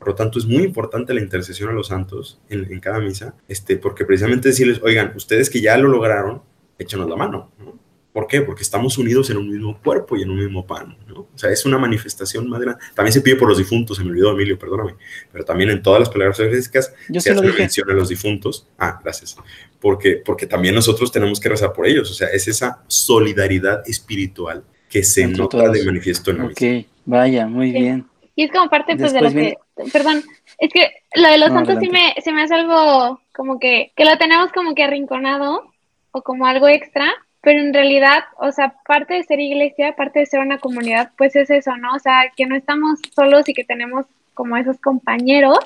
Por 0.00 0.08
lo 0.08 0.14
tanto, 0.16 0.40
es 0.40 0.46
muy 0.46 0.64
importante 0.64 1.14
la 1.14 1.20
intercesión 1.20 1.68
a 1.68 1.72
los 1.72 1.88
santos 1.88 2.40
en, 2.48 2.64
en 2.72 2.80
cada 2.80 2.98
misa, 2.98 3.36
este, 3.46 3.76
porque 3.76 4.04
precisamente 4.04 4.48
decirles, 4.48 4.80
oigan, 4.82 5.12
ustedes 5.14 5.48
que 5.48 5.60
ya 5.60 5.76
lo 5.76 5.88
lograron, 5.88 6.42
échanos 6.78 7.08
la 7.08 7.16
mano. 7.16 7.52
¿no? 7.58 7.78
¿Por 8.12 8.26
qué? 8.26 8.42
Porque 8.42 8.62
estamos 8.62 8.98
unidos 8.98 9.30
en 9.30 9.36
un 9.36 9.48
mismo 9.48 9.78
cuerpo 9.80 10.16
y 10.16 10.22
en 10.22 10.30
un 10.30 10.38
mismo 10.38 10.66
pan, 10.66 10.96
¿no? 11.06 11.28
O 11.32 11.38
sea, 11.38 11.50
es 11.50 11.64
una 11.64 11.78
manifestación 11.78 12.48
más 12.48 12.60
grande. 12.60 12.82
También 12.94 13.12
se 13.12 13.20
pide 13.20 13.36
por 13.36 13.48
los 13.48 13.58
difuntos, 13.58 13.98
se 13.98 14.04
me 14.04 14.10
olvidó, 14.10 14.32
Emilio, 14.32 14.58
perdóname, 14.58 14.96
pero 15.30 15.44
también 15.44 15.70
en 15.70 15.80
todas 15.80 16.00
las 16.00 16.08
palabras 16.08 16.40
evangélicas 16.40 16.92
se 17.18 17.30
hace 17.30 17.52
mención 17.52 17.88
a 17.88 17.92
los 17.92 18.08
difuntos. 18.08 18.66
Ah, 18.78 18.98
gracias. 19.02 19.36
Porque, 19.78 20.20
porque 20.24 20.46
también 20.46 20.74
nosotros 20.74 21.12
tenemos 21.12 21.38
que 21.38 21.50
rezar 21.50 21.72
por 21.72 21.86
ellos, 21.86 22.10
o 22.10 22.14
sea, 22.14 22.28
es 22.28 22.48
esa 22.48 22.82
solidaridad 22.88 23.88
espiritual 23.88 24.64
que 24.88 25.04
se 25.04 25.28
nota 25.28 25.68
de 25.68 25.84
manifiesto 25.84 26.32
en 26.32 26.38
la 26.38 26.44
Ok, 26.46 26.62
vaya, 27.04 27.46
muy 27.46 27.70
bien. 27.70 28.06
Y 28.34 28.44
es 28.44 28.50
como 28.50 28.68
parte 28.68 28.96
pues, 28.96 29.12
de 29.12 29.20
lo 29.20 29.30
que, 29.30 29.54
perdón, 29.92 30.22
es 30.58 30.72
que 30.72 30.90
lo 31.14 31.28
de 31.28 31.38
los 31.38 31.48
santos 31.50 31.78
sí 31.80 31.88
me, 31.88 32.14
se 32.22 32.32
me 32.32 32.42
hace 32.42 32.54
algo 32.54 33.20
como 33.34 33.58
que, 33.58 33.92
que 33.96 34.04
lo 34.04 34.16
tenemos 34.18 34.52
como 34.52 34.74
que 34.74 34.84
arrinconado 34.84 35.72
o 36.12 36.22
como 36.22 36.46
algo 36.46 36.68
extra, 36.68 37.06
pero 37.42 37.60
en 37.60 37.72
realidad, 37.72 38.24
o 38.38 38.52
sea, 38.52 38.74
parte 38.86 39.14
de 39.14 39.22
ser 39.22 39.40
iglesia, 39.40 39.96
parte 39.96 40.20
de 40.20 40.26
ser 40.26 40.40
una 40.40 40.58
comunidad, 40.58 41.12
pues 41.16 41.36
es 41.36 41.50
eso, 41.50 41.76
¿no? 41.76 41.94
O 41.94 41.98
sea, 41.98 42.30
que 42.36 42.46
no 42.46 42.54
estamos 42.54 42.98
solos 43.14 43.48
y 43.48 43.54
que 43.54 43.64
tenemos 43.64 44.06
como 44.34 44.56
esos 44.56 44.78
compañeros 44.78 45.58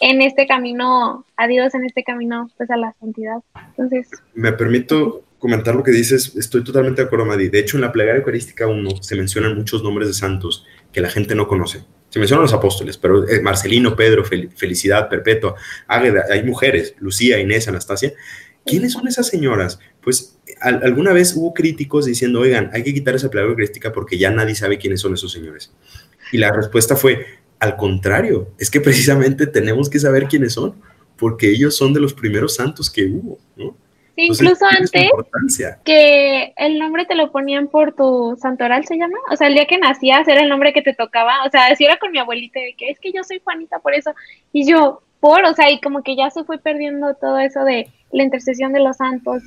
en 0.00 0.22
este 0.22 0.46
camino 0.46 1.24
a 1.36 1.46
Dios, 1.46 1.74
en 1.74 1.84
este 1.84 2.02
camino, 2.02 2.50
pues 2.56 2.70
a 2.70 2.76
la 2.76 2.94
santidad. 2.98 3.38
Entonces... 3.68 4.08
Me 4.34 4.52
permito 4.52 5.22
comentar 5.38 5.74
lo 5.74 5.82
que 5.82 5.90
dices, 5.90 6.34
estoy 6.36 6.64
totalmente 6.64 7.02
de 7.02 7.06
acuerdo, 7.06 7.26
Madi. 7.26 7.48
De 7.48 7.58
hecho, 7.58 7.76
en 7.76 7.82
la 7.82 7.92
plegaria 7.92 8.18
eucarística 8.18 8.66
1 8.66 9.02
se 9.02 9.16
mencionan 9.16 9.56
muchos 9.56 9.82
nombres 9.82 10.08
de 10.08 10.14
santos 10.14 10.66
que 10.92 11.00
la 11.00 11.10
gente 11.10 11.34
no 11.34 11.48
conoce. 11.48 11.84
Se 12.12 12.18
mencionan 12.18 12.42
los 12.42 12.52
apóstoles, 12.52 12.98
pero 12.98 13.26
eh, 13.26 13.40
Marcelino, 13.40 13.96
Pedro, 13.96 14.22
Felicidad, 14.22 15.08
Perpetua, 15.08 15.54
Águeda, 15.86 16.26
hay 16.30 16.42
mujeres, 16.42 16.94
Lucía, 16.98 17.40
Inés, 17.40 17.68
Anastasia. 17.68 18.12
¿Quiénes 18.66 18.92
son 18.92 19.08
esas 19.08 19.28
señoras? 19.28 19.78
Pues 20.02 20.38
alguna 20.60 21.14
vez 21.14 21.34
hubo 21.34 21.54
críticos 21.54 22.04
diciendo, 22.04 22.40
oigan, 22.40 22.68
hay 22.74 22.82
que 22.82 22.92
quitar 22.92 23.14
esa 23.14 23.30
palabra 23.30 23.52
eucarística 23.52 23.94
porque 23.94 24.18
ya 24.18 24.30
nadie 24.30 24.54
sabe 24.54 24.76
quiénes 24.76 25.00
son 25.00 25.14
esos 25.14 25.32
señores. 25.32 25.72
Y 26.32 26.36
la 26.36 26.52
respuesta 26.52 26.96
fue, 26.96 27.24
al 27.58 27.76
contrario, 27.76 28.50
es 28.58 28.70
que 28.70 28.82
precisamente 28.82 29.46
tenemos 29.46 29.88
que 29.88 29.98
saber 29.98 30.28
quiénes 30.28 30.52
son, 30.52 30.74
porque 31.16 31.48
ellos 31.48 31.74
son 31.74 31.94
de 31.94 32.00
los 32.00 32.12
primeros 32.12 32.56
santos 32.56 32.90
que 32.90 33.06
hubo, 33.06 33.38
¿no? 33.56 33.74
Incluso 34.26 34.64
antes 34.66 35.10
que 35.84 36.52
el 36.56 36.78
nombre 36.78 37.06
te 37.06 37.14
lo 37.14 37.30
ponían 37.30 37.68
por 37.68 37.94
tu 37.94 38.36
santoral, 38.40 38.84
¿se 38.86 38.96
llama? 38.96 39.18
O 39.30 39.36
sea, 39.36 39.48
el 39.48 39.54
día 39.54 39.66
que 39.66 39.78
nacías 39.78 40.26
era 40.28 40.40
el 40.40 40.48
nombre 40.48 40.72
que 40.72 40.82
te 40.82 40.94
tocaba. 40.94 41.44
O 41.46 41.50
sea, 41.50 41.74
si 41.76 41.84
era 41.84 41.98
con 41.98 42.12
mi 42.12 42.18
abuelita 42.18 42.60
de 42.60 42.74
que 42.74 42.90
es 42.90 42.98
que 42.98 43.12
yo 43.12 43.24
soy 43.24 43.40
Juanita 43.42 43.78
por 43.78 43.94
eso. 43.94 44.14
Y 44.52 44.68
yo, 44.68 45.02
por, 45.20 45.44
o 45.44 45.54
sea, 45.54 45.70
y 45.70 45.80
como 45.80 46.02
que 46.02 46.16
ya 46.16 46.30
se 46.30 46.44
fue 46.44 46.58
perdiendo 46.58 47.14
todo 47.14 47.38
eso 47.38 47.64
de 47.64 47.88
la 48.12 48.22
intercesión 48.22 48.72
de 48.72 48.80
los 48.80 48.96
santos 48.96 49.42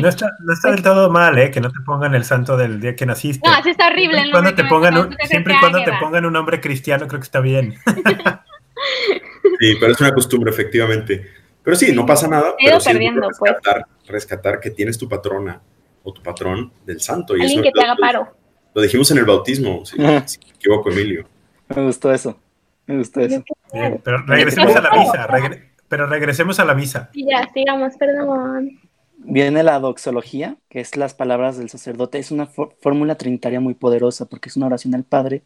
no 0.00 0.08
está, 0.08 0.36
no 0.40 0.52
está 0.52 0.70
del 0.70 0.82
todo 0.82 1.10
mal, 1.10 1.36
¿eh? 1.38 1.50
Que 1.50 1.60
no 1.60 1.70
te 1.70 1.80
pongan 1.84 2.14
el 2.14 2.24
santo 2.24 2.56
del 2.56 2.80
día 2.80 2.94
que 2.94 3.06
naciste. 3.06 3.48
No, 3.48 3.54
así 3.54 3.70
está 3.70 3.88
horrible. 3.88 4.22
Siempre, 4.22 4.32
cuando 4.32 4.54
te 4.54 4.64
pongan 4.64 5.16
siempre 5.24 5.54
y 5.54 5.58
cuando 5.58 5.84
te 5.84 5.92
pongan 6.00 6.26
un 6.26 6.32
nombre 6.32 6.60
cristiano, 6.60 7.08
creo 7.08 7.20
que 7.20 7.24
está 7.24 7.40
bien. 7.40 7.74
sí, 9.60 9.76
pero 9.80 9.92
es 9.92 10.00
una 10.00 10.12
costumbre, 10.12 10.50
efectivamente. 10.50 11.26
Pero 11.68 11.76
sí, 11.76 11.92
no 11.92 12.06
pasa 12.06 12.26
nada. 12.26 12.54
pero 12.58 12.80
sí 12.80 12.90
pues. 13.38 13.52
rescatar, 13.52 13.86
rescatar 14.06 14.58
que 14.58 14.70
tienes 14.70 14.96
tu 14.96 15.06
patrona 15.06 15.60
o 16.02 16.14
tu 16.14 16.22
patrón 16.22 16.72
del 16.86 16.98
santo. 17.02 17.36
Y 17.36 17.42
Alguien 17.42 17.62
que 17.62 17.72
te 17.72 17.82
haga 17.82 17.94
paro. 17.94 18.34
Lo 18.72 18.80
dijimos 18.80 19.10
en 19.10 19.18
el 19.18 19.26
bautismo, 19.26 19.84
si, 19.84 19.98
me 19.98 20.16
equivoco, 20.16 20.90
Emilio. 20.90 21.26
Me 21.76 21.84
gustó 21.84 22.10
eso. 22.10 22.38
Me 22.86 22.96
gustó 22.96 23.20
eso. 23.20 23.44
Bien, 23.70 24.00
pero 24.02 24.24
regresemos 24.24 24.76
a 24.76 24.80
la 24.80 24.90
misa. 24.92 25.28
pero 25.88 26.06
regresemos 26.06 26.58
a 26.58 26.64
la 26.64 26.74
misa. 26.74 27.10
Y 27.12 27.26
ya, 27.26 27.46
sigamos, 27.52 27.98
perdón. 27.98 28.80
Viene 29.18 29.62
la 29.62 29.78
doxología, 29.78 30.56
que 30.70 30.80
es 30.80 30.96
las 30.96 31.12
palabras 31.12 31.58
del 31.58 31.68
sacerdote. 31.68 32.18
Es 32.18 32.30
una 32.30 32.46
fórmula 32.46 33.16
trinitaria 33.16 33.60
muy 33.60 33.74
poderosa 33.74 34.24
porque 34.24 34.48
es 34.48 34.56
una 34.56 34.68
oración 34.68 34.94
al 34.94 35.04
Padre 35.04 35.42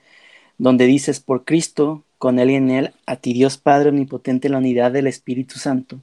donde 0.56 0.86
dices, 0.86 1.18
por 1.18 1.44
Cristo, 1.44 2.04
con 2.18 2.38
Él 2.38 2.52
y 2.52 2.54
en 2.54 2.70
Él, 2.70 2.94
a 3.06 3.16
ti 3.16 3.32
Dios 3.32 3.58
Padre 3.58 3.88
omnipotente, 3.88 4.48
la 4.48 4.58
unidad 4.58 4.92
del 4.92 5.08
Espíritu 5.08 5.58
Santo. 5.58 5.98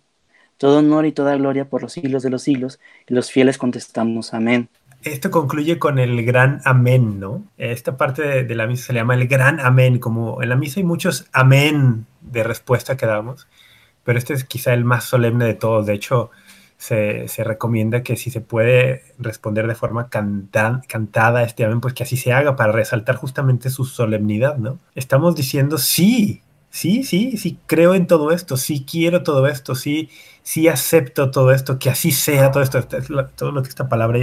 Todo 0.60 0.80
honor 0.80 1.05
y 1.05 1.14
toda 1.14 1.36
gloria 1.38 1.66
por 1.66 1.82
los 1.82 1.93
siglos 1.93 2.22
de 2.22 2.30
los 2.30 2.43
siglos. 2.43 2.80
Y 3.07 3.14
los 3.14 3.32
fieles 3.32 3.57
contestamos, 3.57 4.34
amén. 4.34 4.70
Esto 5.03 5.32
concluye 5.32 5.80
con 5.80 5.97
el 5.99 6.26
gran 6.26 6.60
amén, 6.66 7.22
¿no? 7.22 7.45
Esta 7.57 7.95
parte 7.95 8.43
de, 8.43 8.55
la 8.55 8.68
misa 8.68 8.88
se 8.88 8.93
le 8.93 8.99
llama 8.99 9.14
el 9.14 9.30
gran 9.30 9.62
amén, 9.62 9.99
como 9.99 10.43
en 10.43 10.49
la 10.49 10.57
misa 10.57 10.82
hay 10.82 10.84
muchos 10.84 11.30
amén 11.32 12.05
de 12.20 12.43
respuesta 12.43 12.97
que 12.97 13.05
damos, 13.05 13.47
pero 14.03 14.20
este 14.20 14.34
es 14.34 14.43
quizá 14.43 14.74
el 14.74 14.84
más 14.84 15.05
solemne 15.05 15.45
de 15.45 15.53
todos. 15.53 15.86
De 15.86 15.93
hecho, 15.93 16.32
se, 16.76 17.28
recomienda 17.38 18.03
que 18.03 18.18
si 18.18 18.30
se 18.30 18.41
puede 18.41 19.03
responder 19.18 19.68
de 19.68 19.76
forma 19.76 20.10
cantada 20.10 21.43
este 21.43 21.64
amén, 21.64 21.80
pues 21.80 21.93
que 21.93 22.03
así 22.03 22.18
se 22.18 22.34
haga 22.34 22.57
para 22.57 22.74
resaltar 22.74 23.16
justamente 23.16 23.70
su 23.70 23.86
solemnidad, 23.86 24.57
¿no? 24.57 24.80
Estamos 24.95 25.34
diciendo 25.34 25.78
sí, 25.78 26.41
sí, 26.70 27.03
sí, 27.03 27.38
sí, 27.38 27.57
creo 27.65 27.95
en 27.95 28.07
todo 28.07 28.32
esto, 28.32 28.57
sí 28.57 28.86
quiero 28.89 29.24
todo 29.24 29.47
esto, 29.47 29.76
sí, 29.76 30.09
sí 30.43 30.67
acepto 30.67 31.32
todo 31.32 31.51
esto, 31.51 31.80
que 31.80 31.89
así 31.89 32.11
sea 32.11 32.51
todo 32.51 32.63
esto, 32.63 32.82
todo 33.36 33.51
lo 33.51 33.63
que 33.63 33.70
esta 33.70 33.89
palabra 33.89 34.20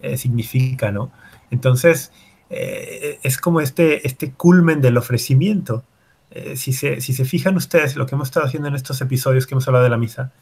eh, 0.00 0.16
significa, 0.16 0.92
¿no? 0.92 1.12
Entonces, 1.50 2.12
eh, 2.50 3.18
es 3.22 3.38
como 3.38 3.60
este, 3.60 4.06
este 4.06 4.32
culmen 4.32 4.80
del 4.80 4.96
ofrecimiento. 4.96 5.84
Eh, 6.30 6.56
si, 6.56 6.72
se, 6.72 7.00
si 7.00 7.12
se 7.12 7.24
fijan 7.24 7.56
ustedes 7.56 7.96
lo 7.96 8.06
que 8.06 8.14
hemos 8.14 8.28
estado 8.28 8.46
haciendo 8.46 8.68
en 8.68 8.76
estos 8.76 9.00
episodios 9.00 9.46
que 9.46 9.54
hemos 9.54 9.66
hablado 9.66 9.84
de 9.84 9.90
la 9.90 9.96
misa, 9.98 10.32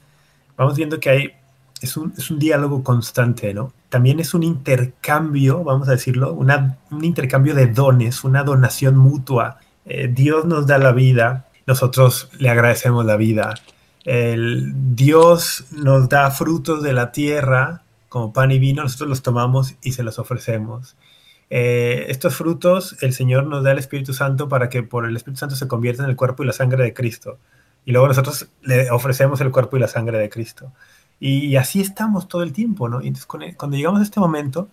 vamos 0.57 0.77
viendo 0.77 1.01
que 1.01 1.11
hay 1.11 1.33
es 1.81 1.97
un, 1.97 2.13
diálogo 2.39 2.83
constante, 2.83 3.55
¿no? 3.55 3.73
También 3.89 4.21
es 4.21 4.35
un 4.35 4.43
intercambio, 4.43 5.63
vamos 5.63 5.89
a 5.89 5.93
decirlo, 5.93 6.33
un 6.33 7.05
intercambio 7.05 7.55
de 7.55 7.69
dones, 7.69 8.25
una 8.25 8.43
donación 8.43 8.97
mutua. 8.97 9.61
Eh, 9.89 10.09
Dios 10.09 10.45
nos 10.45 10.67
da 10.67 10.79
la 10.79 10.93
vida, 10.93 11.49
nosotros 11.67 12.31
le 12.39 12.51
agradecemos 12.51 13.05
la 13.05 13.17
vida. 13.17 13.55
El 14.05 14.95
Dios 14.95 15.65
nos 15.73 16.09
da 16.09 16.31
frutos 16.31 16.83
de 16.83 16.93
la 16.93 17.11
tierra 17.11 17.83
como 18.09 18.33
pan 18.33 18.51
y 18.51 18.59
vino, 18.59 18.83
nosotros 18.83 19.09
los 19.09 19.23
tomamos 19.23 19.75
y 19.83 19.93
se 19.93 20.03
los 20.03 20.19
ofrecemos. 20.19 20.97
Eh, 21.51 22.07
estos 22.09 22.37
frutos 22.37 22.97
el 23.01 23.15
Señor 23.15 23.47
nos 23.47 23.65
da 23.65 23.73
el 23.73 23.79
Espíritu 23.79 24.13
Santo 24.13 24.49
para 24.49 24.69
que 24.69 24.83
por 24.83 25.07
el 25.07 25.17
Espíritu 25.17 25.41
Santo 25.41 25.57
se 25.57 25.69
convierta 25.69 26.05
en 26.05 26.11
el 26.11 26.17
cuerpo 26.17 26.43
y 26.43 26.47
la 26.47 26.53
sangre 26.53 26.85
de 26.85 26.95
Cristo. 26.95 27.39
Y 27.85 27.93
luego 27.93 28.09
nosotros 28.09 28.49
le 28.63 28.91
ofrecemos 28.91 29.41
el 29.41 29.51
cuerpo 29.51 29.77
y 29.77 29.81
la 29.81 29.89
sangre 29.89 30.19
de 30.19 30.29
Cristo. 30.29 30.73
Y, 31.21 31.57
así 31.57 31.81
estamos 31.81 32.29
todo 32.29 32.43
el 32.43 32.53
tiempo, 32.53 32.89
¿no? 32.89 33.03
Y 33.03 33.09
entonces 33.09 33.27
cuando 33.27 33.77
llegamos 33.77 34.01
a 34.01 34.05
este 34.05 34.21
momento, 34.21 34.69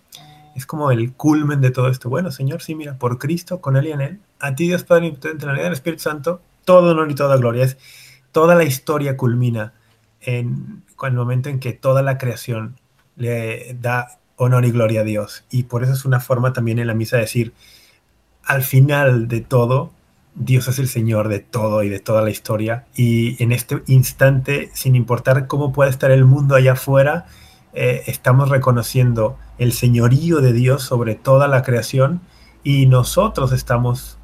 es 0.55 0.66
como 0.66 0.91
el 0.91 1.13
culmen 1.13 1.59
de 1.61 1.72
todo 1.72 1.89
esto. 1.89 2.09
Bueno, 2.09 2.32
Señor, 2.32 2.61
sí, 2.61 2.76
mira, 2.76 2.97
por 2.97 3.18
Cristo, 3.18 3.61
con 3.61 3.78
Él 3.78 3.88
y 3.88 3.91
en 3.93 4.01
Él, 4.01 4.20
a 4.40 4.56
ti 4.56 4.68
Dios 4.68 4.84
Padre 4.84 5.08
Omnipotente, 5.08 5.46
la 5.46 5.54
unidad 5.54 5.66
del 5.66 5.74
Espíritu 5.74 6.04
Santo, 6.04 6.42
todo 6.66 6.92
honor 6.92 7.12
y 7.12 7.16
toda 7.16 7.38
gloria. 7.38 7.64
Es, 7.66 7.78
toda 8.32 8.56
la 8.56 8.64
historia 8.64 9.18
culmina 9.18 9.74
en, 10.22 10.84
en 11.02 11.08
el 11.08 11.14
momento 11.14 11.50
en 11.50 11.60
que 11.60 11.74
toda 11.74 12.02
la 12.02 12.18
creación 12.18 12.76
le 13.16 13.76
da 13.80 14.20
honor 14.36 14.66
y 14.66 14.72
gloria 14.72 15.02
a 15.02 15.04
Dios. 15.06 15.46
Y 15.50 15.64
por 15.64 15.84
eso 15.84 15.94
es 15.94 16.06
una 16.06 16.20
forma 16.20 16.54
también 16.54 16.80
en 16.80 16.88
la 16.88 16.94
misa 16.94 17.18
de 17.18 17.24
decir, 17.24 17.54
al 18.44 18.62
final 18.62 19.28
de 19.28 19.42
todo, 19.42 19.92
Dios 20.36 20.68
es 20.68 20.80
el 20.80 20.90
Señor 20.90 21.30
de 21.30 21.40
todo 21.40 21.84
y 21.84 21.90
de 21.90 22.00
toda 22.00 22.22
la 22.22 22.30
historia. 22.30 22.86
Y 22.96 23.42
en 23.42 23.52
este 23.52 23.82
instante, 23.88 24.70
sin 24.74 24.96
importar 24.96 25.48
cómo 25.48 25.72
pueda 25.72 25.90
estar 25.90 26.12
el 26.12 26.26
mundo 26.26 26.56
allá 26.56 26.74
afuera, 26.74 27.26
eh, 27.74 28.04
estamos 28.08 28.50
reconociendo 28.50 29.38
el 29.58 29.74
señorío 29.74 30.42
de 30.42 30.54
Dios 30.54 30.84
sobre 30.84 31.16
toda 31.16 31.48
la 31.48 31.64
creación 31.64 32.22
y 32.64 32.86
nosotros 32.86 33.52
estamos 33.52 34.14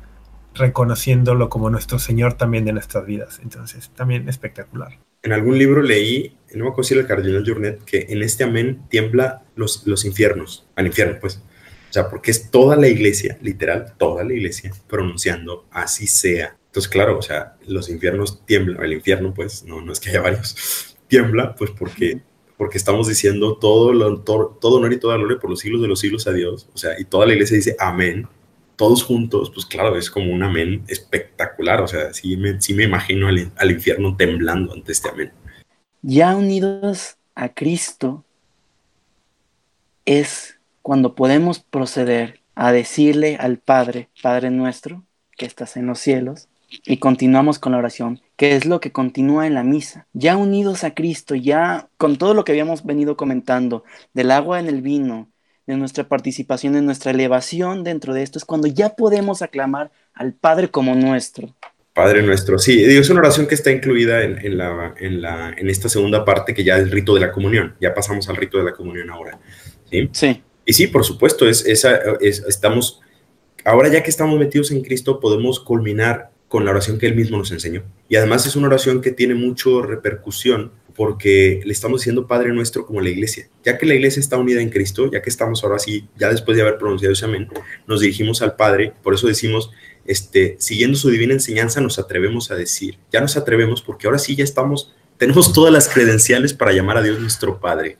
reconociéndolo 0.53 1.49
como 1.49 1.69
nuestro 1.69 1.99
Señor 1.99 2.33
también 2.33 2.65
de 2.65 2.73
nuestras 2.73 3.05
vidas. 3.05 3.39
Entonces, 3.43 3.91
también 3.95 4.27
espectacular. 4.29 4.99
En 5.23 5.33
algún 5.33 5.57
libro 5.57 5.81
leí, 5.81 6.35
no 6.53 6.65
me 6.65 6.71
acuerdo 6.71 6.87
si 6.87 6.93
el 6.95 7.05
cardenal 7.05 7.43
Journet, 7.45 7.83
que 7.83 8.07
en 8.09 8.23
este 8.23 8.43
amén 8.43 8.81
tiembla 8.89 9.43
los, 9.55 9.85
los 9.85 10.03
infiernos, 10.05 10.67
al 10.75 10.87
infierno, 10.87 11.17
pues. 11.21 11.41
O 11.89 11.93
sea, 11.93 12.09
porque 12.09 12.31
es 12.31 12.49
toda 12.49 12.75
la 12.75 12.87
iglesia, 12.87 13.37
literal, 13.41 13.93
toda 13.97 14.23
la 14.23 14.33
iglesia, 14.33 14.71
pronunciando 14.87 15.65
así 15.71 16.07
sea. 16.07 16.57
Entonces, 16.67 16.89
claro, 16.89 17.17
o 17.17 17.21
sea, 17.21 17.57
los 17.67 17.89
infiernos 17.89 18.45
tiemblan, 18.45 18.81
el 18.83 18.93
infierno, 18.93 19.33
pues, 19.33 19.63
no, 19.65 19.81
no 19.81 19.91
es 19.91 19.99
que 19.99 20.09
haya 20.09 20.21
varios, 20.21 20.95
tiembla, 21.07 21.53
pues 21.55 21.69
porque, 21.71 22.21
porque 22.57 22.77
estamos 22.77 23.07
diciendo 23.07 23.57
todo, 23.57 23.93
lo, 23.93 24.21
todo, 24.21 24.57
todo 24.59 24.77
honor 24.77 24.93
y 24.93 24.99
toda 24.99 25.17
gloria 25.17 25.37
por 25.37 25.49
los 25.49 25.59
siglos 25.59 25.81
de 25.81 25.89
los 25.89 25.99
siglos 25.99 26.25
a 26.27 26.31
Dios. 26.31 26.69
O 26.73 26.77
sea, 26.77 26.99
y 26.99 27.03
toda 27.03 27.25
la 27.25 27.33
iglesia 27.33 27.57
dice 27.57 27.75
amén, 27.77 28.27
todos 28.81 29.03
juntos, 29.03 29.51
pues 29.53 29.67
claro, 29.67 29.95
es 29.95 30.09
como 30.09 30.33
un 30.33 30.41
amén 30.41 30.83
espectacular. 30.87 31.81
O 31.81 31.87
sea, 31.87 32.11
sí 32.15 32.35
me, 32.35 32.59
sí 32.59 32.73
me 32.73 32.85
imagino 32.85 33.27
al, 33.27 33.51
al 33.55 33.69
infierno 33.69 34.17
temblando 34.17 34.73
ante 34.73 34.91
este 34.91 35.07
amén. 35.07 35.31
Ya 36.01 36.35
unidos 36.35 37.17
a 37.35 37.49
Cristo 37.49 38.25
es 40.03 40.57
cuando 40.81 41.13
podemos 41.13 41.59
proceder 41.59 42.39
a 42.55 42.71
decirle 42.71 43.35
al 43.39 43.59
Padre, 43.59 44.09
Padre 44.23 44.49
nuestro, 44.49 45.03
que 45.37 45.45
estás 45.45 45.77
en 45.77 45.85
los 45.85 45.99
cielos, 45.99 46.49
y 46.83 46.97
continuamos 46.97 47.59
con 47.59 47.73
la 47.73 47.77
oración, 47.77 48.19
que 48.35 48.55
es 48.55 48.65
lo 48.65 48.79
que 48.79 48.91
continúa 48.91 49.45
en 49.45 49.53
la 49.53 49.63
misa. 49.63 50.07
Ya 50.13 50.37
unidos 50.37 50.83
a 50.83 50.95
Cristo, 50.95 51.35
ya 51.35 51.87
con 51.97 52.17
todo 52.17 52.33
lo 52.33 52.45
que 52.45 52.51
habíamos 52.51 52.83
venido 52.83 53.15
comentando, 53.15 53.83
del 54.15 54.31
agua 54.31 54.59
en 54.59 54.67
el 54.67 54.81
vino, 54.81 55.30
de 55.67 55.77
nuestra 55.77 56.07
participación, 56.07 56.75
en 56.75 56.85
nuestra 56.85 57.11
elevación 57.11 57.83
dentro 57.83 58.13
de 58.13 58.23
esto, 58.23 58.39
es 58.39 58.45
cuando 58.45 58.67
ya 58.67 58.89
podemos 58.89 59.41
aclamar 59.41 59.91
al 60.13 60.33
Padre 60.33 60.69
como 60.69 60.95
nuestro. 60.95 61.55
Padre 61.93 62.23
nuestro, 62.23 62.57
sí, 62.57 62.83
es 62.83 63.09
una 63.09 63.19
oración 63.19 63.47
que 63.47 63.55
está 63.55 63.69
incluida 63.69 64.23
en, 64.23 64.57
la, 64.57 64.95
en, 64.97 65.21
la, 65.21 65.53
en 65.57 65.69
esta 65.69 65.89
segunda 65.89 66.23
parte 66.23 66.53
que 66.53 66.63
ya 66.63 66.77
es 66.77 66.83
el 66.83 66.91
rito 66.91 67.13
de 67.13 67.19
la 67.19 67.31
comunión. 67.31 67.75
Ya 67.81 67.93
pasamos 67.93 68.29
al 68.29 68.37
rito 68.37 68.57
de 68.57 68.63
la 68.63 68.73
comunión 68.73 69.09
ahora. 69.09 69.39
Sí. 69.89 70.09
sí. 70.13 70.41
Y 70.65 70.73
sí, 70.73 70.87
por 70.87 71.03
supuesto, 71.03 71.47
es, 71.47 71.65
esa, 71.65 71.99
es, 72.21 72.43
estamos, 72.47 73.01
ahora 73.65 73.89
ya 73.89 74.03
que 74.03 74.09
estamos 74.09 74.39
metidos 74.39 74.71
en 74.71 74.81
Cristo, 74.81 75.19
podemos 75.19 75.59
culminar 75.59 76.31
con 76.47 76.65
la 76.65 76.71
oración 76.71 76.97
que 76.97 77.07
Él 77.07 77.15
mismo 77.15 77.37
nos 77.37 77.51
enseñó. 77.51 77.83
Y 78.07 78.15
además 78.15 78.45
es 78.45 78.55
una 78.55 78.67
oración 78.67 79.01
que 79.01 79.11
tiene 79.11 79.35
mucho 79.35 79.81
repercusión 79.81 80.71
porque 80.95 81.61
le 81.63 81.71
estamos 81.71 82.01
diciendo 82.01 82.27
Padre 82.27 82.53
nuestro 82.53 82.85
como 82.85 83.01
la 83.01 83.09
iglesia. 83.09 83.49
Ya 83.63 83.77
que 83.77 83.85
la 83.85 83.93
iglesia 83.93 84.19
está 84.19 84.37
unida 84.37 84.61
en 84.61 84.69
Cristo, 84.69 85.09
ya 85.11 85.21
que 85.21 85.29
estamos 85.29 85.63
ahora 85.63 85.79
sí, 85.79 86.07
ya 86.17 86.29
después 86.29 86.55
de 86.57 86.63
haber 86.63 86.77
pronunciado 86.77 87.13
ese 87.13 87.25
amén, 87.25 87.47
nos 87.87 88.01
dirigimos 88.01 88.41
al 88.41 88.55
Padre, 88.55 88.93
por 89.03 89.13
eso 89.13 89.27
decimos, 89.27 89.71
este, 90.05 90.55
siguiendo 90.59 90.97
su 90.97 91.09
divina 91.09 91.33
enseñanza, 91.33 91.81
nos 91.81 91.99
atrevemos 91.99 92.51
a 92.51 92.55
decir, 92.55 92.97
ya 93.11 93.21
nos 93.21 93.37
atrevemos 93.37 93.81
porque 93.81 94.07
ahora 94.07 94.19
sí 94.19 94.35
ya 94.35 94.43
estamos, 94.43 94.93
tenemos 95.17 95.53
todas 95.53 95.71
las 95.71 95.87
credenciales 95.87 96.53
para 96.53 96.71
llamar 96.71 96.97
a 96.97 97.03
Dios 97.03 97.19
nuestro 97.19 97.59
Padre. 97.59 97.97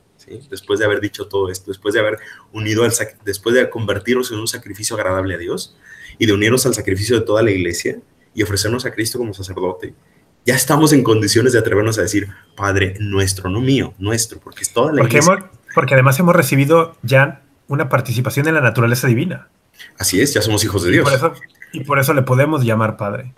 Después 0.50 0.80
de 0.80 0.86
haber 0.86 1.02
dicho 1.02 1.28
todo 1.28 1.50
esto, 1.50 1.72
después 1.72 1.94
de 1.94 2.00
haber 2.00 2.20
unido 2.54 2.84
al 2.84 2.92
después 3.26 3.54
de 3.56 3.70
convertirnos 3.70 4.32
en 4.32 4.40
un 4.40 4.48
sacrificio 4.48 4.96
agradable 4.96 5.36
a 5.36 5.38
Dios 5.38 5.76
y 6.18 6.26
de 6.26 6.34
unirnos 6.34 6.66
al 6.66 6.74
sacrificio 6.74 7.20
de 7.20 7.26
toda 7.26 7.44
la 7.44 7.52
iglesia 7.52 8.00
y 8.34 8.44
ofrecernos 8.44 8.86
a 8.86 8.92
Cristo 8.92 9.18
como 9.18 9.34
sacerdote, 9.34 9.94
ya 10.46 10.56
estamos 10.56 10.94
en 10.94 11.04
condiciones 11.04 11.54
de 11.54 11.60
atrevernos 11.60 11.98
a 11.98 12.02
decir, 12.02 12.30
Padre 12.56 12.96
nuestro, 13.00 13.50
no 13.50 13.62
mío, 13.62 13.94
nuestro, 14.00 14.40
porque 14.40 14.62
es 14.64 14.74
toda 14.74 14.92
la 14.92 15.02
porque 15.02 15.18
iglesia. 15.18 15.52
porque 15.74 15.94
además 15.94 16.20
hemos 16.20 16.36
recibido 16.36 16.98
ya 17.04 17.44
una 17.68 17.90
participación 17.90 18.48
en 18.48 18.56
la 18.56 18.62
naturaleza 18.62 19.08
divina. 19.08 19.50
Así 19.98 20.22
es, 20.22 20.34
ya 20.34 20.42
somos 20.42 20.64
hijos 20.64 20.84
de 20.84 20.92
Dios. 20.92 21.02
Y 21.02 21.10
por 21.10 21.14
eso, 21.14 21.34
y 21.74 21.84
por 21.84 22.00
eso 22.00 22.14
le 22.14 22.24
podemos 22.24 22.64
llamar 22.64 22.98
Padre. 22.98 23.34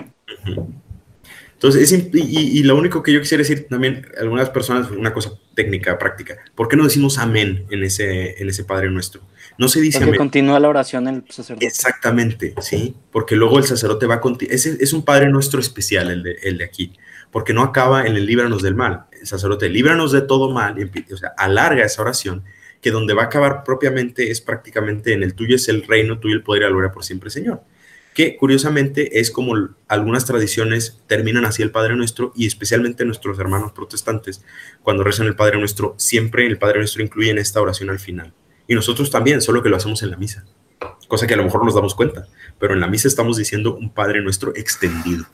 Entonces, 1.54 1.94
y, 2.14 2.64
lo 2.64 2.76
único 2.76 3.02
que 3.02 3.14
yo 3.14 3.22
quisiera 3.22 3.42
decir 3.42 3.68
también, 3.70 4.06
algunas 4.20 4.50
personas, 4.50 4.92
una 4.92 5.14
cosa 5.14 5.32
técnica, 5.56 5.98
práctica, 5.98 6.36
¿por 6.56 6.68
qué 6.68 6.76
no 6.76 6.84
decimos 6.84 7.18
amén 7.18 7.66
en 7.70 7.84
ese, 7.84 8.42
en 8.42 8.50
ese 8.50 8.66
Padre 8.66 8.90
Nuestro? 8.90 9.22
No 9.58 9.68
se 9.68 9.82
dice 9.82 10.00
porque 10.00 10.18
continúa 10.18 10.60
la 10.60 10.70
oración 10.70 11.08
el 11.08 11.24
sacerdote. 11.30 11.66
Exactamente, 11.66 12.56
sí, 12.62 12.96
porque 13.12 13.36
luego 13.36 13.58
el 13.58 13.66
sacerdote 13.66 14.08
va 14.08 14.16
a 14.16 14.22
continuar. 14.22 14.56
Es, 14.56 14.66
es 14.66 14.94
un 14.94 15.04
Padre 15.04 15.30
Nuestro 15.30 15.60
especial 15.60 16.10
el 16.10 16.24
de, 16.24 16.38
el 16.44 16.58
de 16.58 16.64
aquí, 16.64 16.94
porque 17.32 17.54
no 17.54 17.62
acaba 17.62 18.06
en 18.06 18.16
el 18.16 18.26
líbranos 18.26 18.62
del 18.64 18.76
mal. 18.76 19.06
El 19.12 19.28
sacerdote, 19.28 19.70
líbranos 19.70 20.12
de 20.12 20.22
todo 20.22 20.52
mal, 20.52 20.76
o 21.12 21.18
sea, 21.18 21.34
alarga 21.38 21.86
esa 21.86 22.02
oración, 22.02 22.44
que 22.82 22.92
donde 22.92 23.14
va 23.14 23.24
a 23.24 23.26
acabar 23.26 23.64
propiamente 23.64 24.32
es 24.32 24.42
prácticamente 24.42 25.14
en 25.14 25.24
el 25.24 25.34
tuyo 25.34 25.56
es 25.56 25.70
el 25.70 25.84
reino, 25.84 26.20
tuyo 26.20 26.36
el 26.36 26.44
poder 26.44 26.64
y 26.64 26.66
la 26.66 26.72
gloria 26.72 26.92
por 26.92 27.04
siempre, 27.04 27.30
Señor 27.30 27.62
que 28.14 28.38
curiosamente 28.38 29.20
es 29.20 29.32
como 29.32 29.56
algunas 29.88 30.26
tradiciones 30.26 31.02
terminan 31.08 31.46
así 31.46 31.62
el 31.64 31.72
Padre 31.72 31.96
Nuestro 31.96 32.32
y 32.36 32.46
especialmente 32.46 33.06
nuestros 33.06 33.40
hermanos 33.40 33.72
protestantes, 33.72 34.44
cuando 34.82 35.04
rezan 35.04 35.28
el 35.28 35.36
Padre 35.36 35.60
Nuestro, 35.60 35.96
siempre 35.98 36.46
el 36.46 36.58
Padre 36.58 36.80
Nuestro 36.80 37.04
incluye 37.04 37.32
en 37.32 37.40
esta 37.40 37.62
oración 37.62 37.90
al 37.90 38.00
final. 38.00 38.34
Y 38.68 38.76
nosotros 38.76 39.10
también, 39.10 39.42
solo 39.42 39.62
que 39.62 39.70
lo 39.70 39.78
hacemos 39.78 40.02
en 40.04 40.12
la 40.12 40.18
misa, 40.18 40.46
cosa 41.08 41.28
que 41.28 41.34
a 41.34 41.38
lo 41.38 41.44
mejor 41.44 41.66
nos 41.66 41.76
damos 41.76 41.96
cuenta, 41.96 42.28
pero 42.60 42.74
en 42.74 42.80
la 42.80 42.88
misa 42.88 43.08
estamos 43.08 43.38
diciendo 43.38 43.76
un 43.76 43.90
Padre 43.90 44.22
Nuestro 44.22 44.56
extendido. 44.56 45.26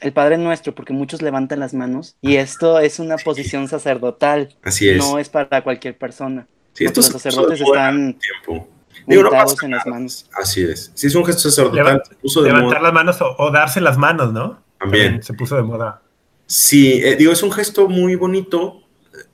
El 0.00 0.12
Padre 0.12 0.38
Nuestro, 0.38 0.74
porque 0.74 0.92
muchos 0.92 1.22
levantan 1.22 1.58
las 1.60 1.74
manos 1.74 2.16
y 2.20 2.36
esto 2.36 2.78
es 2.78 3.00
una 3.00 3.16
posición 3.16 3.66
sacerdotal. 3.66 4.54
Así 4.62 4.88
es. 4.88 4.98
No 4.98 5.18
es 5.18 5.28
para 5.28 5.62
cualquier 5.62 5.98
persona. 5.98 6.46
Sí, 6.72 6.84
estos 6.84 7.06
sacerdotes 7.06 7.60
están 7.60 8.16
tiempo 8.18 8.68
Digo, 9.08 9.22
no 9.22 9.30
en 9.62 9.70
las 9.70 9.86
manos. 9.86 10.26
Así 10.34 10.62
es. 10.62 10.92
Sí, 10.94 11.06
es 11.06 11.14
un 11.14 11.24
gesto 11.24 11.50
sacerdotal. 11.50 12.02
levantar 12.44 12.82
las 12.82 12.92
manos 12.92 13.16
o, 13.20 13.50
darse 13.50 13.80
las 13.80 13.96
manos, 13.96 14.32
¿no? 14.32 14.62
También. 14.78 15.22
Se 15.22 15.32
puso 15.32 15.56
de 15.56 15.62
moda. 15.62 16.02
Sí, 16.46 17.00
eh, 17.02 17.16
digo, 17.16 17.32
es 17.32 17.42
un 17.42 17.52
gesto 17.52 17.88
muy 17.88 18.14
bonito, 18.16 18.82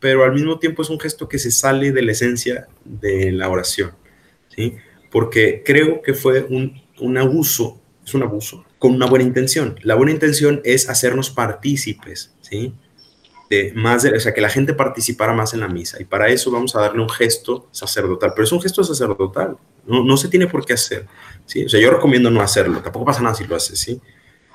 pero 0.05 0.23
al 0.23 0.35
mismo 0.35 0.59
tiempo 0.59 0.83
es 0.83 0.91
un 0.91 1.01
gesto 1.01 1.31
que 1.31 1.39
se 1.39 1.51
sale 1.51 1.91
de 1.91 2.03
la 2.03 2.13
esencia 2.13 2.69
de 2.85 3.33
la 3.33 3.49
oración, 3.49 3.93
¿sí? 4.55 4.75
Porque 5.11 5.63
creo 5.65 6.03
que 6.03 6.13
fue 6.13 6.43
un, 6.43 6.79
un 7.01 7.17
abuso, 7.17 7.81
es 8.05 8.13
un 8.13 8.23
abuso, 8.23 8.67
con 8.79 8.93
una 8.93 9.07
buena 9.07 9.25
intención. 9.25 9.81
La 9.81 9.95
buena 9.95 10.13
intención 10.13 10.61
es 10.63 10.91
hacernos 10.91 11.31
partícipes, 11.31 12.35
¿sí? 12.43 12.75
más, 13.75 14.03
de, 14.03 14.15
o 14.15 14.21
sea, 14.21 14.35
que 14.35 14.43
la 14.43 14.51
gente 14.51 14.75
participara 14.75 15.33
más 15.33 15.55
en 15.55 15.61
la 15.61 15.69
misa. 15.69 15.97
Y 15.99 16.05
para 16.05 16.29
eso 16.29 16.51
vamos 16.51 16.77
a 16.77 16.81
darle 16.81 17.01
un 17.01 17.09
gesto 17.09 17.69
sacerdotal. 17.71 18.33
Pero 18.35 18.45
es 18.45 18.53
un 18.53 18.61
gesto 18.61 18.85
sacerdotal, 18.85 19.57
no, 19.87 20.05
no 20.05 20.19
se 20.19 20.29
tiene 20.29 20.49
por 20.49 20.67
qué 20.67 20.75
hacer. 20.75 21.07
¿sí? 21.47 21.65
O 21.65 21.69
sea, 21.71 21.81
yo 21.81 21.91
recomiendo 21.91 22.31
no 22.31 22.43
hacerlo, 22.43 22.83
tampoco 22.83 23.07
pasa 23.07 23.23
nada 23.23 23.35
si 23.35 23.47
lo 23.47 23.57
haces, 23.57 23.79
¿sí? 23.79 24.03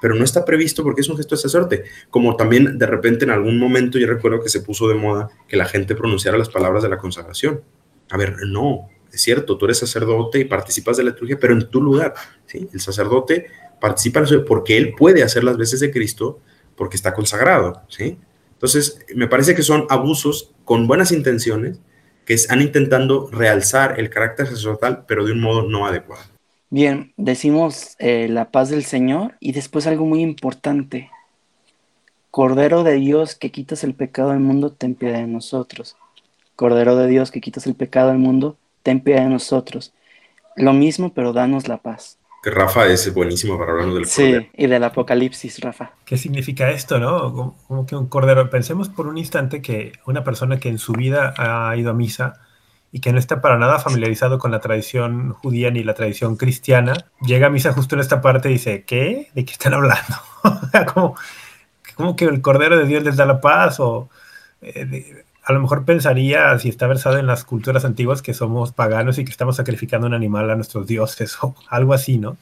Pero 0.02 0.16
no 0.16 0.24
está 0.24 0.46
previsto 0.46 0.84
porque 0.84 1.02
es 1.02 1.10
un 1.10 1.18
gesto 1.18 1.36
de 1.36 1.42
sacerdote. 1.42 1.84
Como 2.10 2.36
también 2.36 2.78
de 2.78 2.86
repente 2.86 3.26
en 3.26 3.32
algún 3.32 3.60
momento 3.60 3.98
yo 3.98 4.08
recuerdo 4.08 4.42
que 4.42 4.50
se 4.50 4.62
puso 4.62 4.88
de 4.88 4.96
moda 4.96 5.30
que 5.48 5.58
la 5.58 5.66
gente 5.66 5.96
pronunciara 5.96 6.38
las 6.38 6.50
palabras 6.50 6.84
de 6.84 6.90
la 6.90 6.98
consagración. 6.98 7.62
A 8.10 8.18
ver, 8.18 8.38
no, 8.48 8.90
es 9.12 9.22
cierto, 9.22 9.58
tú 9.58 9.66
eres 9.66 9.80
sacerdote 9.80 10.40
y 10.40 10.46
participas 10.46 10.98
de 10.98 11.04
la 11.04 11.12
liturgia, 11.12 11.38
pero 11.40 11.54
en 11.54 11.70
tu 11.70 11.82
lugar, 11.82 12.14
¿sí? 12.46 12.70
El 12.74 12.80
sacerdote 12.80 13.48
participa 13.80 14.24
porque 14.46 14.78
él 14.78 14.94
puede 14.98 15.24
hacer 15.24 15.44
las 15.44 15.58
veces 15.58 15.80
de 15.80 15.92
Cristo 15.92 16.40
porque 16.76 16.96
está 16.96 17.14
consagrado, 17.14 17.82
¿sí? 17.88 18.18
Entonces, 18.54 19.00
me 19.16 19.28
parece 19.28 19.56
que 19.56 19.64
son 19.64 19.86
abusos 19.90 20.54
con 20.66 20.86
buenas 20.86 21.12
intenciones 21.12 21.80
que 22.26 22.34
están 22.34 22.62
intentando 22.62 23.30
realzar 23.32 24.00
el 24.00 24.10
carácter 24.10 24.48
sacerdotal, 24.48 25.06
pero 25.08 25.26
de 25.26 25.32
un 25.32 25.42
modo 25.42 25.64
no 25.64 25.88
adecuado. 25.88 26.24
Bien, 26.70 27.14
decimos 27.18 27.96
eh, 28.00 28.28
la 28.30 28.52
paz 28.52 28.70
del 28.70 28.84
Señor 28.84 29.36
y 29.40 29.54
después 29.54 29.88
algo 29.88 30.06
muy 30.06 30.22
importante. 30.22 31.10
Cordero 32.32 32.84
de 32.84 32.96
Dios 32.96 33.36
que 33.36 33.52
quitas 33.52 33.84
el 33.84 33.96
pecado 33.96 34.30
del 34.30 34.40
mundo, 34.40 34.72
ten 34.72 34.96
piedad 34.96 35.20
de 35.20 35.28
nosotros. 35.28 35.96
Cordero 36.56 36.96
de 36.96 37.08
Dios 37.08 37.32
que 37.32 37.42
quitas 37.42 37.66
el 37.66 37.76
pecado 37.76 38.10
del 38.10 38.20
mundo, 38.20 38.58
ten 38.84 39.00
piedad 39.00 39.24
de 39.24 39.30
nosotros. 39.30 39.94
Lo 40.56 40.74
mismo, 40.74 41.14
pero 41.14 41.34
danos 41.34 41.68
la 41.68 41.78
paz 41.78 42.20
que 42.42 42.52
Rafa 42.52 42.88
es 42.88 43.14
buenísimo 43.14 43.58
para 43.58 43.72
hablarnos 43.72 43.96
del 43.96 44.08
cordero. 44.08 44.42
Sí, 44.42 44.50
y 44.56 44.68
del 44.68 44.84
apocalipsis, 44.84 45.60
Rafa. 45.60 45.92
¿Qué 46.06 46.18
significa 46.18 46.70
esto, 46.72 47.00
no? 47.00 47.56
Como, 47.68 47.86
que 47.86 47.96
un 47.96 48.08
cordero. 48.08 48.50
Pensemos 48.50 48.90
por 48.90 49.08
un 49.08 49.18
instante 49.18 49.62
que 49.62 49.94
una 50.06 50.24
persona 50.24 50.60
que 50.60 50.70
en 50.70 50.78
su 50.78 50.94
vida 50.94 51.34
ha 51.38 51.76
ido 51.76 51.92
a 51.92 51.94
misa 51.94 52.40
y 52.92 53.02
que 53.02 53.12
no 53.14 53.20
está 53.20 53.42
para 53.42 53.58
nada 53.58 53.80
familiarizado 53.80 54.40
con 54.40 54.52
la 54.52 54.60
tradición 54.60 55.34
judía 55.34 55.72
ni 55.72 55.84
la 55.84 55.94
tradición 55.94 56.36
cristiana, 56.36 56.94
llega 57.22 57.48
a 57.48 57.50
misa 57.50 57.74
justo 57.74 57.96
en 57.96 58.02
esta 58.02 58.22
parte 58.22 58.50
y 58.50 58.54
dice, 58.54 58.84
¿qué? 58.84 59.30
¿De 59.34 59.46
qué 59.46 59.52
están 59.52 59.74
hablando? 59.74 60.16
como, 60.94 61.16
como 61.96 62.16
que 62.16 62.26
el 62.26 62.42
cordero 62.42 62.78
de 62.78 62.86
Dios 62.86 63.04
les 63.04 63.18
da 63.18 63.26
la 63.26 63.42
paz 63.42 63.80
o... 63.80 64.10
Eh, 64.62 65.24
a 65.50 65.54
lo 65.54 65.62
mejor 65.62 65.84
pensaría, 65.84 66.60
si 66.60 66.70
está 66.70 66.86
versado 66.86 67.18
en 67.18 67.26
las 67.26 67.44
culturas 67.44 67.84
antiguas, 67.84 68.22
que 68.22 68.36
somos 68.36 68.72
paganos 68.72 69.18
y 69.18 69.26
que 69.26 69.32
estamos 69.32 69.56
sacrificando 69.56 70.06
un 70.06 70.14
animal 70.14 70.48
a 70.52 70.56
nuestros 70.56 70.86
dioses 70.86 71.38
o 71.42 71.56
algo 71.70 71.94
así, 71.94 72.20
¿no? 72.20 72.38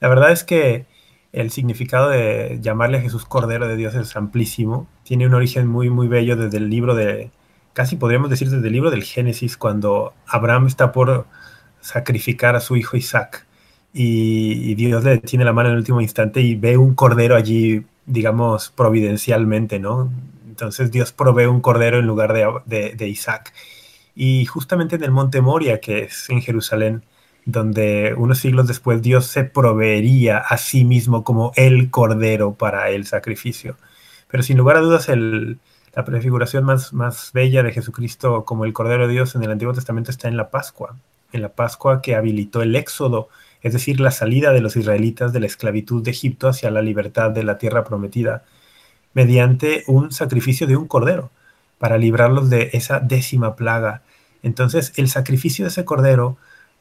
La 0.00 0.08
verdad 0.08 0.30
es 0.30 0.44
que 0.44 0.84
el 1.32 1.50
significado 1.50 2.10
de 2.10 2.58
llamarle 2.60 2.98
a 2.98 3.00
Jesús 3.00 3.24
Cordero 3.24 3.68
de 3.68 3.76
Dios 3.76 3.94
es 3.94 4.16
amplísimo. 4.16 4.86
Tiene 5.04 5.26
un 5.26 5.34
origen 5.34 5.66
muy, 5.66 5.88
muy 5.88 6.08
bello 6.08 6.36
desde 6.36 6.58
el 6.58 6.68
libro 6.68 6.94
de, 6.94 7.30
casi 7.72 7.96
podríamos 7.96 8.30
decir 8.30 8.50
desde 8.50 8.66
el 8.66 8.72
libro 8.72 8.90
del 8.90 9.04
Génesis, 9.04 9.56
cuando 9.56 10.14
Abraham 10.26 10.66
está 10.66 10.92
por 10.92 11.26
sacrificar 11.80 12.56
a 12.56 12.60
su 12.60 12.76
hijo 12.76 12.96
Isaac 12.96 13.46
y, 13.92 14.74
Dios 14.74 15.04
le 15.04 15.12
detiene 15.12 15.44
la 15.44 15.52
mano 15.52 15.68
en 15.68 15.74
el 15.74 15.78
último 15.78 16.00
instante 16.00 16.40
y 16.40 16.54
ve 16.54 16.76
un 16.76 16.94
cordero 16.94 17.36
allí, 17.36 17.84
digamos, 18.06 18.70
providencialmente, 18.70 19.78
¿no? 19.78 20.12
Entonces 20.48 20.90
Dios 20.90 21.12
provee 21.12 21.46
un 21.46 21.60
cordero 21.60 21.98
en 21.98 22.06
lugar 22.06 22.32
de, 22.66 22.94
de 22.94 23.08
Isaac. 23.08 23.52
Y 24.14 24.44
justamente 24.46 24.96
en 24.96 25.04
el 25.04 25.10
monte 25.10 25.40
Moria, 25.40 25.80
que 25.80 26.04
es 26.04 26.28
en 26.30 26.42
Jerusalén, 26.42 27.04
donde 27.46 28.14
unos 28.16 28.38
siglos 28.38 28.68
después 28.68 29.02
Dios 29.02 29.26
se 29.26 29.44
proveería 29.44 30.38
a 30.38 30.58
sí 30.58 30.84
mismo 30.84 31.24
como 31.24 31.52
el 31.56 31.90
cordero 31.90 32.54
para 32.54 32.90
el 32.90 33.06
sacrificio. 33.06 33.76
Pero 34.28 34.42
sin 34.42 34.58
lugar 34.58 34.76
a 34.76 34.80
dudas, 34.80 35.08
la 35.94 36.04
prefiguración 36.04 36.64
más, 36.64 36.92
más 36.92 37.30
bella 37.32 37.62
de 37.62 37.72
Jesucristo 37.72 38.44
como 38.44 38.64
el 38.64 38.72
cordero 38.72 39.06
de 39.06 39.12
Dios 39.12 39.34
en 39.34 39.42
el 39.42 39.50
Antiguo 39.50 39.74
Testamento 39.74 40.10
está 40.10 40.28
en 40.28 40.36
la 40.36 40.50
Pascua, 40.50 40.96
en 41.32 41.42
la 41.42 41.50
Pascua 41.50 42.00
que 42.00 42.14
habilitó 42.14 42.62
el 42.62 42.76
éxodo, 42.76 43.28
es 43.62 43.72
decir, 43.72 44.00
la 44.00 44.10
salida 44.10 44.52
de 44.52 44.60
los 44.60 44.76
israelitas 44.76 45.32
de 45.32 45.40
la 45.40 45.46
esclavitud 45.46 46.02
de 46.02 46.12
Egipto 46.12 46.48
hacia 46.48 46.70
la 46.70 46.82
libertad 46.82 47.30
de 47.30 47.44
la 47.44 47.58
tierra 47.58 47.84
prometida, 47.84 48.44
mediante 49.14 49.84
un 49.86 50.12
sacrificio 50.12 50.66
de 50.66 50.76
un 50.76 50.86
cordero, 50.86 51.30
para 51.78 51.98
librarlos 51.98 52.50
de 52.50 52.70
esa 52.74 53.00
décima 53.00 53.56
plaga. 53.56 54.02
Entonces, 54.42 54.92
el 54.96 55.08
sacrificio 55.08 55.64
de 55.64 55.70
ese 55.70 55.84
cordero 55.84 56.36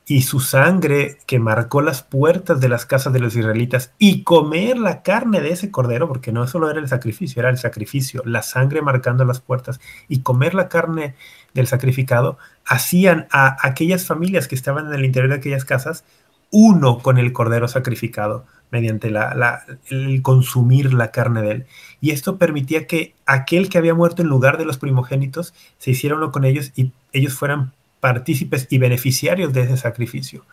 y 0.09 0.23
su 0.23 0.39
sangre 0.39 1.19
que 1.27 1.37
marcó 1.37 1.83
las 1.83 2.01
puertas 2.01 2.59
de 2.59 2.67
las 2.67 2.87
casas 2.87 3.13
de 3.13 3.19
los 3.19 3.35
israelitas 3.35 3.93
y 3.99 4.23
comer 4.23 4.75
la 4.79 5.03
carne 5.03 5.39
de 5.39 5.51
ese 5.51 5.69
cordero, 5.69 6.07
porque 6.07 6.31
no 6.31 6.47
solo 6.47 6.67
era 6.71 6.79
el 6.79 6.87
sacrificio, 6.87 7.39
era 7.39 7.51
el 7.51 7.59
sacrificio, 7.59 8.23
la 8.25 8.41
sangre 8.41 8.81
marcando 8.81 9.23
las 9.23 9.39
puertas 9.39 9.79
y 10.07 10.21
comer 10.21 10.55
la 10.55 10.67
carne 10.67 11.13
del 11.53 11.67
sacrificado, 11.67 12.39
hacían 12.65 13.27
a 13.29 13.55
aquellas 13.61 14.07
familias 14.07 14.47
que 14.47 14.55
estaban 14.55 14.87
en 14.87 14.93
el 14.95 15.05
interior 15.05 15.29
de 15.29 15.37
aquellas 15.37 15.63
casas 15.63 16.03
uno 16.49 16.97
con 16.97 17.19
el 17.19 17.31
cordero 17.31 17.67
sacrificado 17.67 18.47
mediante 18.71 19.11
la, 19.11 19.63
el 19.91 20.23
consumir 20.23 20.91
la 20.91 21.11
carne 21.11 21.43
de 21.43 21.51
él. 21.51 21.65
Y 22.01 22.11
esto 22.11 22.39
permitía 22.39 22.87
que 22.87 23.13
aquel 23.27 23.69
que 23.69 23.77
había 23.77 23.93
muerto 23.93 24.23
en 24.23 24.27
lugar 24.27 24.57
de 24.57 24.65
los 24.65 24.79
primogénitos 24.79 25.53
se 25.77 25.91
hiciera 25.91 26.15
uno 26.15 26.31
con 26.31 26.45
ellos 26.45 26.71
y 26.75 26.93
ellos 27.11 27.33
fueran 27.35 27.73
partícipes 27.99 28.67
y 28.69 28.77
beneficiarios 28.77 29.53
de 29.53 29.61
ese 29.61 29.77
sacrificio. 29.77 30.45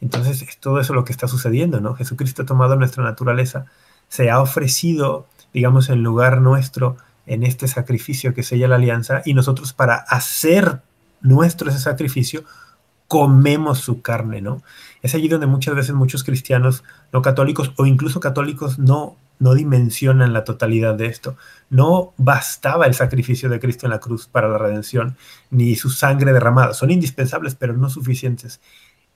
Entonces, 0.00 0.42
es 0.42 0.58
todo 0.58 0.80
eso 0.80 0.94
lo 0.94 1.04
que 1.04 1.12
está 1.12 1.28
sucediendo, 1.28 1.80
¿no? 1.80 1.94
Jesucristo 1.94 2.42
ha 2.42 2.46
tomado 2.46 2.76
nuestra 2.76 3.04
naturaleza, 3.04 3.66
se 4.08 4.30
ha 4.30 4.40
ofrecido, 4.40 5.26
digamos, 5.52 5.88
en 5.88 6.02
lugar 6.02 6.40
nuestro 6.40 6.96
en 7.26 7.44
este 7.44 7.68
sacrificio 7.68 8.34
que 8.34 8.42
sella 8.42 8.68
la 8.68 8.76
alianza 8.76 9.22
y 9.24 9.34
nosotros 9.34 9.72
para 9.72 9.94
hacer 9.94 10.80
nuestro 11.20 11.70
ese 11.70 11.78
sacrificio 11.78 12.44
comemos 13.06 13.78
su 13.78 14.02
carne, 14.02 14.40
¿no? 14.40 14.62
Es 15.02 15.14
allí 15.14 15.28
donde 15.28 15.46
muchas 15.46 15.74
veces 15.74 15.94
muchos 15.94 16.24
cristianos 16.24 16.82
no 17.12 17.22
católicos 17.22 17.72
o 17.76 17.86
incluso 17.86 18.20
católicos 18.20 18.78
no 18.78 19.16
no 19.38 19.54
dimensionan 19.54 20.32
la 20.32 20.44
totalidad 20.44 20.94
de 20.94 21.06
esto. 21.06 21.36
No 21.70 22.12
bastaba 22.16 22.86
el 22.86 22.94
sacrificio 22.94 23.48
de 23.48 23.60
Cristo 23.60 23.86
en 23.86 23.90
la 23.90 24.00
cruz 24.00 24.26
para 24.26 24.48
la 24.48 24.58
redención, 24.58 25.16
ni 25.50 25.74
su 25.76 25.90
sangre 25.90 26.32
derramada. 26.32 26.74
Son 26.74 26.90
indispensables, 26.90 27.54
pero 27.54 27.74
no 27.74 27.90
suficientes. 27.90 28.60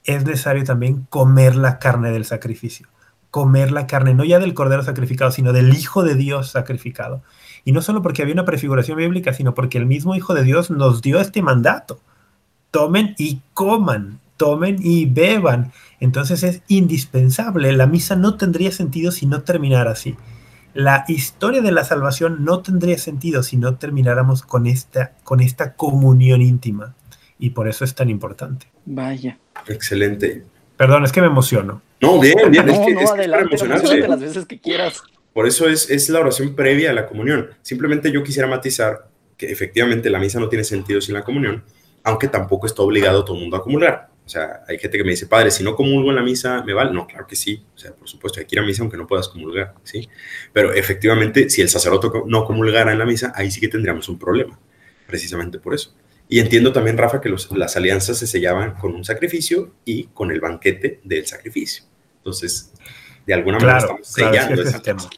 Es 0.05 0.25
necesario 0.25 0.64
también 0.64 1.07
comer 1.11 1.57
la 1.57 1.79
carne 1.79 2.11
del 2.11 2.25
sacrificio. 2.25 2.89
Comer 3.31 3.73
la 3.73 3.87
carne, 3.87 4.14
no 4.14 4.25
ya 4.25 4.39
del 4.39 4.55
cordero 4.55 4.83
sacrificado, 4.83 5.31
sino 5.31 5.53
del 5.53 5.75
Hijo 5.75 6.03
de 6.03 6.14
Dios 6.14 6.51
sacrificado. 6.51 7.23
Y 7.64 7.73
no 7.73 7.83
solo 7.83 8.03
porque 8.03 8.23
había 8.23 8.35
una 8.35 8.45
prefiguración 8.45 8.97
bíblica, 8.97 9.33
sino 9.33 9.55
porque 9.55 9.79
el 9.79 9.87
mismo 9.87 10.14
Hijo 10.14 10.35
de 10.35 10.45
Dios 10.45 10.71
nos 10.71 11.03
dio 11.03 11.21
este 11.21 11.43
mandato. 11.43 12.01
Tomen 12.71 13.14
y 13.19 13.41
coman 13.55 14.21
tomen 14.37 14.76
y 14.80 15.07
beban. 15.07 15.72
Entonces 16.01 16.43
es 16.43 16.62
indispensable. 16.68 17.72
La 17.72 17.87
misa 17.87 18.16
no 18.16 18.37
tendría 18.37 18.72
sentido 18.72 19.12
si 19.12 19.26
no 19.26 19.43
terminara 19.43 19.93
así. 19.93 20.16
La 20.74 21.05
historia 21.09 21.62
de 21.62 21.72
la 21.72 21.84
salvación 21.84 22.45
no 22.45 22.61
tendría 22.61 22.99
sentido 22.99 23.43
si 23.43 23.57
no 23.57 23.76
termináramos 23.76 24.43
con 24.43 24.66
esta, 24.66 25.12
con 25.24 25.41
esta 25.41 25.74
comunión 25.74 26.43
íntima. 26.43 26.95
Y 27.39 27.51
por 27.51 27.68
eso 27.68 27.84
es 27.84 27.95
tan 27.95 28.11
importante. 28.11 28.66
Vaya. 28.84 29.39
Excelente. 29.68 30.45
Perdón, 30.76 31.05
es 31.05 31.12
que 31.12 31.20
me 31.20 31.28
emociono. 31.28 31.80
No, 32.01 32.20
bien, 32.20 32.37
bien. 32.51 32.68
es 32.68 32.78
que, 32.78 32.95
no, 32.95 33.11
adelante, 33.11 33.57
las 34.07 34.20
veces 34.20 34.45
que 34.45 34.61
quieras. 34.61 35.03
Por 35.32 35.47
eso 35.47 35.68
es, 35.68 35.91
es 35.91 36.09
la 36.11 36.20
oración 36.20 36.55
previa 36.55 36.91
a 36.91 36.93
la 36.93 37.07
comunión. 37.07 37.51
Simplemente 37.62 38.12
yo 38.12 38.22
quisiera 38.22 38.47
matizar 38.49 39.09
que 39.37 39.51
efectivamente 39.51 40.11
la 40.11 40.18
misa 40.18 40.41
no 40.41 40.49
tiene 40.49 40.64
sentido 40.64 41.01
sin 41.01 41.14
la 41.14 41.24
comunión, 41.24 41.64
aunque 42.05 42.28
tampoco 42.28 42.66
está 42.66 42.82
obligado 42.82 43.24
todo 43.24 43.37
el 43.37 43.43
mundo 43.43 43.57
a 43.57 43.61
acumular. 43.61 44.11
O 44.27 44.29
sea, 44.29 44.64
hay 44.66 44.77
gente 44.79 44.99
que 44.99 45.05
me 45.05 45.11
dice, 45.11 45.27
padre, 45.27 45.53
si 45.53 45.62
no 45.62 45.77
comulgo 45.77 46.11
en 46.11 46.16
la 46.16 46.22
misa, 46.22 46.64
¿me 46.64 46.72
vale? 46.72 46.93
No, 46.93 47.07
claro 47.07 47.29
que 47.29 47.37
sí. 47.37 47.64
O 47.77 47.79
sea, 47.79 47.95
por 47.95 48.09
supuesto, 48.09 48.41
hay 48.41 48.47
que 48.47 48.57
ir 48.57 48.61
a 48.61 48.64
misa 48.64 48.83
aunque 48.83 48.97
no 48.97 49.07
puedas 49.07 49.29
comulgar, 49.29 49.74
¿sí? 49.85 50.09
Pero 50.53 50.72
efectivamente, 50.74 51.49
si 51.49 51.62
el 51.62 51.68
sacerdote 51.68 52.09
no 52.27 52.45
comulgara 52.45 52.91
en 52.91 52.99
la 52.99 53.07
misa, 53.07 53.33
ahí 53.37 53.53
sí 53.53 53.61
que 53.61 53.68
tendríamos 53.68 54.09
un 54.09 54.18
problema, 54.18 54.59
precisamente 55.07 55.61
por 55.61 55.74
eso. 55.74 55.95
Y 56.29 56.41
entiendo 56.41 56.72
también, 56.72 56.99
Rafa, 56.99 57.20
que 57.20 57.33
las 57.55 57.77
alianzas 57.77 58.18
se 58.18 58.27
sellaban 58.27 58.74
con 58.74 58.97
un 58.97 59.05
sacrificio 59.05 59.74
y 59.85 60.09
con 60.09 60.33
el 60.33 60.41
banquete 60.41 61.01
del 61.05 61.24
sacrificio. 61.24 61.85
Entonces, 62.18 62.72
de 63.24 63.35
alguna 63.35 63.59
manera 63.61 63.79
estamos 63.79 64.09
sellando 64.09 64.62
esa 64.62 64.83
tema. 64.83 65.09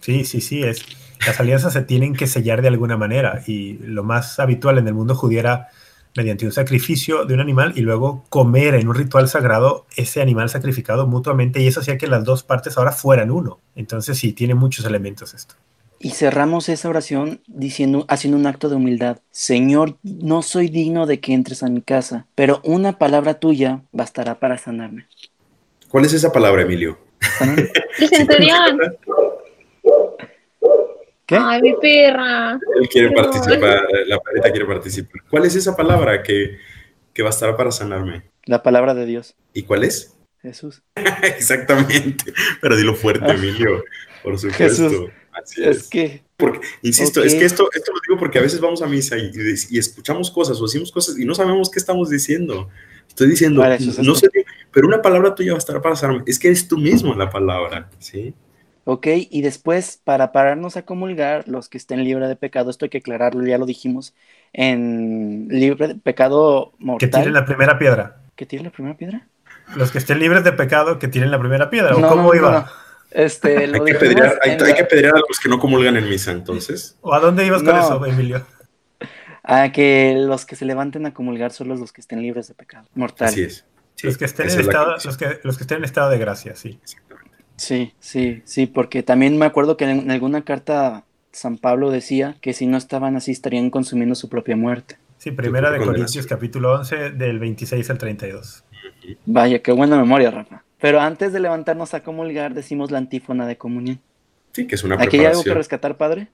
Sí, 0.00 0.24
sí, 0.24 0.40
sí, 0.40 0.64
es. 0.64 0.84
Las 1.24 1.38
alianzas 1.38 1.74
se 1.74 1.82
tienen 1.82 2.14
que 2.14 2.26
sellar 2.26 2.62
de 2.62 2.68
alguna 2.68 2.96
manera 2.96 3.42
y 3.46 3.74
lo 3.74 4.02
más 4.02 4.40
habitual 4.40 4.78
en 4.78 4.88
el 4.88 4.94
mundo 4.94 5.14
judío 5.14 5.38
era 5.38 5.68
mediante 6.16 6.44
un 6.44 6.52
sacrificio 6.52 7.24
de 7.24 7.34
un 7.34 7.40
animal 7.40 7.72
y 7.76 7.80
luego 7.80 8.24
comer 8.28 8.74
en 8.74 8.88
un 8.88 8.94
ritual 8.94 9.28
sagrado 9.28 9.86
ese 9.96 10.20
animal 10.20 10.48
sacrificado 10.48 11.06
mutuamente 11.06 11.60
y 11.60 11.66
eso 11.66 11.80
hacía 11.80 11.98
que 11.98 12.06
las 12.06 12.24
dos 12.24 12.42
partes 12.42 12.76
ahora 12.76 12.92
fueran 12.92 13.30
uno. 13.30 13.60
Entonces 13.76 14.18
sí, 14.18 14.32
tiene 14.32 14.54
muchos 14.54 14.84
elementos 14.84 15.34
esto. 15.34 15.54
Y 16.02 16.10
cerramos 16.10 16.70
esa 16.70 16.88
oración 16.88 17.42
diciendo, 17.46 18.06
haciendo 18.08 18.38
un 18.38 18.46
acto 18.46 18.70
de 18.70 18.76
humildad. 18.76 19.18
Señor, 19.30 19.98
no 20.02 20.40
soy 20.40 20.68
digno 20.68 21.04
de 21.04 21.20
que 21.20 21.34
entres 21.34 21.62
a 21.62 21.68
mi 21.68 21.82
casa, 21.82 22.26
pero 22.34 22.62
una 22.64 22.96
palabra 22.96 23.34
tuya 23.34 23.82
bastará 23.92 24.40
para 24.40 24.56
sanarme. 24.56 25.06
¿Cuál 25.88 26.06
es 26.06 26.14
esa 26.14 26.32
palabra, 26.32 26.62
Emilio? 26.62 26.98
Ay, 31.30 31.62
mi 31.62 31.74
perra. 31.74 32.58
Él 32.80 32.88
quiere 32.88 33.10
participar, 33.12 33.88
la 34.06 34.18
perrita 34.20 34.50
quiere 34.50 34.66
participar. 34.66 35.22
¿Cuál 35.28 35.44
es 35.44 35.54
esa 35.56 35.76
palabra 35.76 36.22
que, 36.22 36.58
que 37.12 37.22
bastará 37.22 37.56
para 37.56 37.70
sanarme? 37.70 38.30
La 38.44 38.62
palabra 38.62 38.94
de 38.94 39.06
Dios. 39.06 39.36
¿Y 39.52 39.62
cuál 39.62 39.84
es? 39.84 40.16
Jesús. 40.42 40.82
Exactamente. 41.22 42.32
Pero 42.60 42.76
dilo 42.76 42.94
fuerte. 42.94 43.30
Emilio. 43.30 43.84
Por 44.22 44.38
supuesto. 44.38 44.88
Jesús. 44.88 45.10
Así 45.32 45.62
es. 45.62 45.76
es. 45.76 45.88
que. 45.88 46.22
Porque, 46.36 46.66
insisto, 46.82 47.22
es 47.22 47.34
que 47.34 47.44
esto, 47.44 47.68
esto 47.74 47.92
lo 47.92 48.00
digo 48.08 48.18
porque 48.18 48.38
a 48.38 48.42
veces 48.42 48.60
vamos 48.60 48.80
a 48.80 48.86
misa 48.86 49.18
y, 49.18 49.30
y, 49.70 49.78
escuchamos 49.78 50.30
cosas 50.30 50.58
o 50.58 50.64
decimos 50.64 50.90
cosas 50.90 51.18
y 51.18 51.26
no 51.26 51.34
sabemos 51.34 51.70
qué 51.70 51.78
estamos 51.78 52.08
diciendo. 52.08 52.70
Estoy 53.06 53.28
diciendo, 53.28 53.62
no 54.02 54.14
sé, 54.14 54.30
pero 54.70 54.86
una 54.86 55.02
palabra 55.02 55.34
tuya 55.34 55.52
bastará 55.52 55.82
para 55.82 55.96
sanarme. 55.96 56.22
Es 56.26 56.38
que 56.38 56.48
eres 56.48 56.66
tú 56.66 56.78
mismo 56.78 57.14
la 57.14 57.28
palabra, 57.28 57.90
¿sí? 57.98 58.32
¿Ok? 58.84 59.06
Y 59.30 59.42
después, 59.42 60.00
para 60.02 60.32
pararnos 60.32 60.76
a 60.76 60.82
comulgar, 60.82 61.48
los 61.48 61.68
que 61.68 61.78
estén 61.78 62.04
libres 62.04 62.28
de 62.28 62.36
pecado, 62.36 62.70
esto 62.70 62.84
hay 62.84 62.90
que 62.90 62.98
aclararlo, 62.98 63.44
ya 63.46 63.58
lo 63.58 63.66
dijimos, 63.66 64.14
en 64.52 65.48
libre 65.48 65.88
de 65.88 65.94
pecado 65.96 66.72
mortal. 66.78 67.10
Que 67.10 67.16
tiren 67.18 67.34
la 67.34 67.44
primera 67.44 67.78
piedra. 67.78 68.16
¿Que 68.36 68.46
tiren 68.46 68.64
la 68.64 68.72
primera 68.72 68.96
piedra? 68.96 69.26
Los 69.76 69.90
que 69.90 69.98
estén 69.98 70.18
libres 70.18 70.44
de 70.44 70.52
pecado, 70.52 70.98
que 70.98 71.08
tiren 71.08 71.30
la 71.30 71.38
primera 71.38 71.70
piedra, 71.70 71.94
¿o 71.94 72.08
cómo 72.08 72.34
iba? 72.34 72.70
Este, 73.10 73.56
hay, 73.58 73.72
que 73.72 73.94
pedir, 73.94 74.22
hay, 74.42 74.56
que 74.74 74.84
pedir, 74.84 75.06
a 75.06 75.10
los 75.10 75.38
que 75.42 75.48
no 75.48 75.58
comulgan 75.58 75.96
en 75.96 76.08
misa, 76.08 76.32
entonces. 76.32 76.96
¿O 77.00 77.14
a 77.14 77.20
dónde 77.20 77.44
ibas 77.46 77.62
con 77.62 77.76
eso, 77.76 78.04
Emilio? 78.06 78.44
A 79.42 79.72
que 79.72 80.14
los 80.16 80.44
que 80.44 80.54
se 80.54 80.66
levanten 80.66 81.06
a 81.06 81.14
comulgar 81.14 81.50
son 81.50 81.68
los 81.68 81.92
que 81.92 82.02
estén 82.02 82.20
libres 82.20 82.46
de 82.46 82.54
pecado 82.54 82.86
mortal. 82.94 83.28
Así 83.28 83.42
es. 83.42 83.64
los, 84.02 84.18
que 84.18 84.26
estén 84.26 84.50
en 84.50 84.60
estado, 84.60 84.96
los, 85.02 85.16
que, 85.16 85.40
los 85.42 85.56
que 85.56 85.64
estén 85.64 85.78
en 85.78 85.84
estado 85.84 86.10
de 86.10 86.18
gracia, 86.18 86.54
sí. 86.54 86.78
Sí, 87.60 87.92
sí, 88.00 88.40
sí, 88.46 88.66
porque 88.66 89.02
también 89.02 89.36
me 89.36 89.44
acuerdo 89.44 89.76
que 89.76 89.84
en 89.84 90.10
alguna 90.10 90.44
carta 90.46 91.04
San 91.30 91.58
Pablo 91.58 91.90
decía 91.90 92.38
que 92.40 92.54
si 92.54 92.66
no 92.66 92.78
estaban 92.78 93.16
así 93.16 93.32
estarían 93.32 93.68
consumiendo 93.68 94.14
su 94.14 94.30
propia 94.30 94.56
muerte. 94.56 94.96
Sí, 95.18 95.30
primera 95.30 95.70
de 95.70 95.76
Corintios 95.76 96.26
capítulo 96.26 96.72
11 96.72 97.10
del 97.10 97.38
26 97.38 97.90
al 97.90 97.98
32. 97.98 98.64
Vaya, 99.26 99.58
qué 99.58 99.72
buena 99.72 99.98
memoria, 99.98 100.30
Rafa. 100.30 100.64
Pero 100.80 101.02
antes 101.02 101.34
de 101.34 101.40
levantarnos 101.40 101.92
a 101.92 102.02
comulgar 102.02 102.54
decimos 102.54 102.90
la 102.90 102.96
antífona 102.96 103.46
de 103.46 103.58
comunión. 103.58 104.00
Sí, 104.52 104.66
que 104.66 104.76
es 104.76 104.82
una 104.82 104.96
preparación. 104.96 105.20
¿Aquí 105.20 105.26
hay 105.26 105.30
algo 105.30 105.44
que 105.44 105.52
rescatar, 105.52 105.98
padre? 105.98 106.28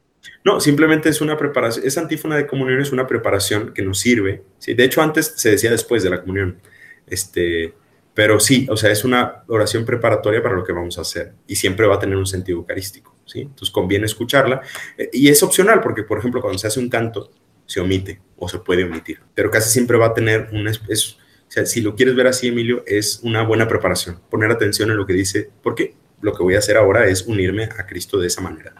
No, 0.44 0.60
simplemente 0.60 1.08
es 1.08 1.20
una 1.20 1.36
preparación. 1.36 1.84
Esa 1.84 2.02
antífona 2.02 2.36
de 2.36 2.46
comunión 2.46 2.80
es 2.80 2.92
una 2.92 3.08
preparación 3.08 3.74
que 3.74 3.82
nos 3.82 3.98
sirve. 3.98 4.44
¿sí? 4.60 4.74
De 4.74 4.84
hecho, 4.84 5.02
antes 5.02 5.32
se 5.34 5.50
decía 5.50 5.72
después 5.72 6.04
de 6.04 6.10
la 6.10 6.20
comunión. 6.20 6.60
Este, 7.08 7.74
pero 8.16 8.40
sí, 8.40 8.66
o 8.70 8.78
sea, 8.78 8.90
es 8.90 9.04
una 9.04 9.44
oración 9.46 9.84
preparatoria 9.84 10.42
para 10.42 10.54
lo 10.54 10.64
que 10.64 10.72
vamos 10.72 10.96
a 10.96 11.02
hacer 11.02 11.34
y 11.46 11.54
siempre 11.54 11.86
va 11.86 11.96
a 11.96 11.98
tener 11.98 12.16
un 12.16 12.24
sentido 12.24 12.56
eucarístico, 12.56 13.14
¿sí? 13.26 13.42
Entonces 13.42 13.70
conviene 13.70 14.06
escucharla 14.06 14.62
eh, 14.96 15.10
y 15.12 15.28
es 15.28 15.42
opcional 15.42 15.82
porque, 15.82 16.02
por 16.02 16.18
ejemplo, 16.18 16.40
cuando 16.40 16.58
se 16.58 16.66
hace 16.66 16.80
un 16.80 16.88
canto, 16.88 17.30
se 17.66 17.78
omite 17.78 18.22
o 18.38 18.48
se 18.48 18.58
puede 18.60 18.84
omitir, 18.84 19.20
pero 19.34 19.50
casi 19.50 19.68
siempre 19.68 19.98
va 19.98 20.06
a 20.06 20.14
tener 20.14 20.48
un... 20.52 20.66
Es, 20.66 20.80
o 20.88 21.50
sea, 21.50 21.66
si 21.66 21.82
lo 21.82 21.94
quieres 21.94 22.16
ver 22.16 22.26
así, 22.26 22.48
Emilio, 22.48 22.82
es 22.86 23.20
una 23.22 23.42
buena 23.42 23.68
preparación, 23.68 24.18
poner 24.30 24.50
atención 24.50 24.90
en 24.90 24.96
lo 24.96 25.04
que 25.04 25.12
dice, 25.12 25.50
porque 25.62 25.94
lo 26.22 26.32
que 26.32 26.42
voy 26.42 26.54
a 26.54 26.60
hacer 26.60 26.78
ahora 26.78 27.06
es 27.08 27.26
unirme 27.26 27.64
a 27.64 27.84
Cristo 27.84 28.18
de 28.18 28.28
esa 28.28 28.40
manera. 28.40 28.72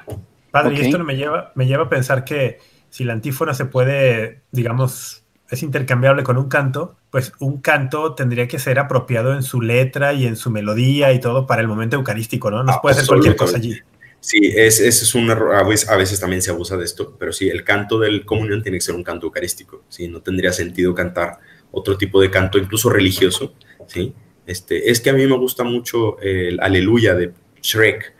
Padre, 0.51 0.77
y 0.77 0.81
esto 0.81 1.05
me 1.05 1.15
lleva, 1.15 1.53
me 1.55 1.67
lleva 1.67 1.85
a 1.85 1.89
pensar 1.91 2.25
que 2.25 2.59
si 2.89 3.05
la 3.05 3.13
antífona 3.13 3.53
se 3.53 3.67
puede, 3.67 4.45
digamos, 4.51 5.26
es 5.51 5.63
intercambiable 5.63 6.23
con 6.23 6.39
un 6.39 6.49
canto, 6.49 6.97
pues 7.11 7.33
un 7.39 7.61
canto 7.61 8.15
tendría 8.15 8.49
que 8.49 8.59
ser 8.59 8.79
apropiado 8.79 9.35
en 9.35 9.43
su 9.43 9.61
letra 9.61 10.13
y 10.13 10.27
en 10.27 10.37
su 10.37 10.51
melodía 10.51 11.13
y 11.13 11.21
todo 11.21 11.47
para 11.47 11.63
el 11.63 11.69
momento 11.69 11.97
eucarístico, 11.97 12.51
¿no? 12.51 12.65
No 12.65 12.73
ah, 12.73 12.81
puede 12.83 12.97
ser 12.97 13.07
cualquier 13.07 13.37
cosa 13.37 13.57
allí. 13.57 13.81
Sí, 14.21 14.41
ese 14.57 14.89
es, 14.89 15.15
un 15.15 15.31
error. 15.31 15.55
A 15.55 15.63
veces, 15.63 15.89
a 15.89 15.97
veces, 15.97 16.19
también 16.19 16.43
se 16.43 16.51
abusa 16.51 16.77
de 16.77 16.85
esto, 16.85 17.17
pero 17.17 17.33
sí, 17.33 17.49
el 17.49 17.63
canto 17.63 18.01
del 18.01 18.25
comunión 18.25 18.61
tiene 18.61 18.79
que 18.79 18.83
ser 18.83 18.97
un 18.97 19.05
canto 19.05 19.27
eucarístico. 19.27 19.85
¿sí? 19.89 20.09
No 20.09 20.21
tendría 20.21 20.53
sentido 20.53 20.95
cantar 20.95 21.39
otro 21.71 21.97
tipo 21.97 22.21
de 22.21 22.29
canto, 22.29 22.59
incluso 22.59 22.91
religioso. 22.91 23.55
¿sí? 23.87 24.13
Este, 24.45 24.91
es 24.91 25.01
que 25.01 25.11
a 25.11 25.13
mí 25.13 25.25
me 25.27 25.37
gusta 25.37 25.63
mucho 25.63 26.19
el 26.21 26.59
Aleluya 26.61 27.15
de 27.15 27.33
Shrek. 27.63 28.15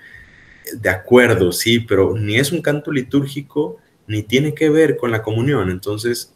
De 0.75 0.91
acuerdo, 0.91 1.51
sí, 1.51 1.81
pero 1.81 2.17
ni 2.17 2.37
es 2.37 2.53
un 2.53 2.63
canto 2.63 2.93
litúrgico 2.93 3.79
ni 4.07 4.23
tiene 4.23 4.55
que 4.55 4.71
ver 4.71 4.97
con 4.97 5.11
la 5.11 5.23
comunión. 5.23 5.71
Entonces, 5.71 6.36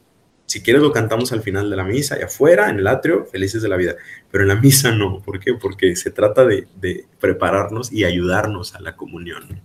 si 0.50 0.62
quieres 0.62 0.82
lo 0.82 0.90
cantamos 0.90 1.30
al 1.30 1.42
final 1.42 1.70
de 1.70 1.76
la 1.76 1.84
misa 1.84 2.18
y 2.18 2.22
afuera, 2.22 2.70
en 2.70 2.80
el 2.80 2.88
atrio, 2.88 3.24
felices 3.24 3.62
de 3.62 3.68
la 3.68 3.76
vida. 3.76 3.94
Pero 4.32 4.42
en 4.42 4.48
la 4.48 4.56
misa 4.56 4.90
no. 4.90 5.20
¿Por 5.20 5.38
qué? 5.38 5.54
Porque 5.54 5.94
se 5.94 6.10
trata 6.10 6.44
de, 6.44 6.66
prepararnos 7.20 7.92
y 7.92 8.02
ayudarnos 8.02 8.74
a 8.74 8.80
la 8.80 8.96
comunión. 8.96 9.62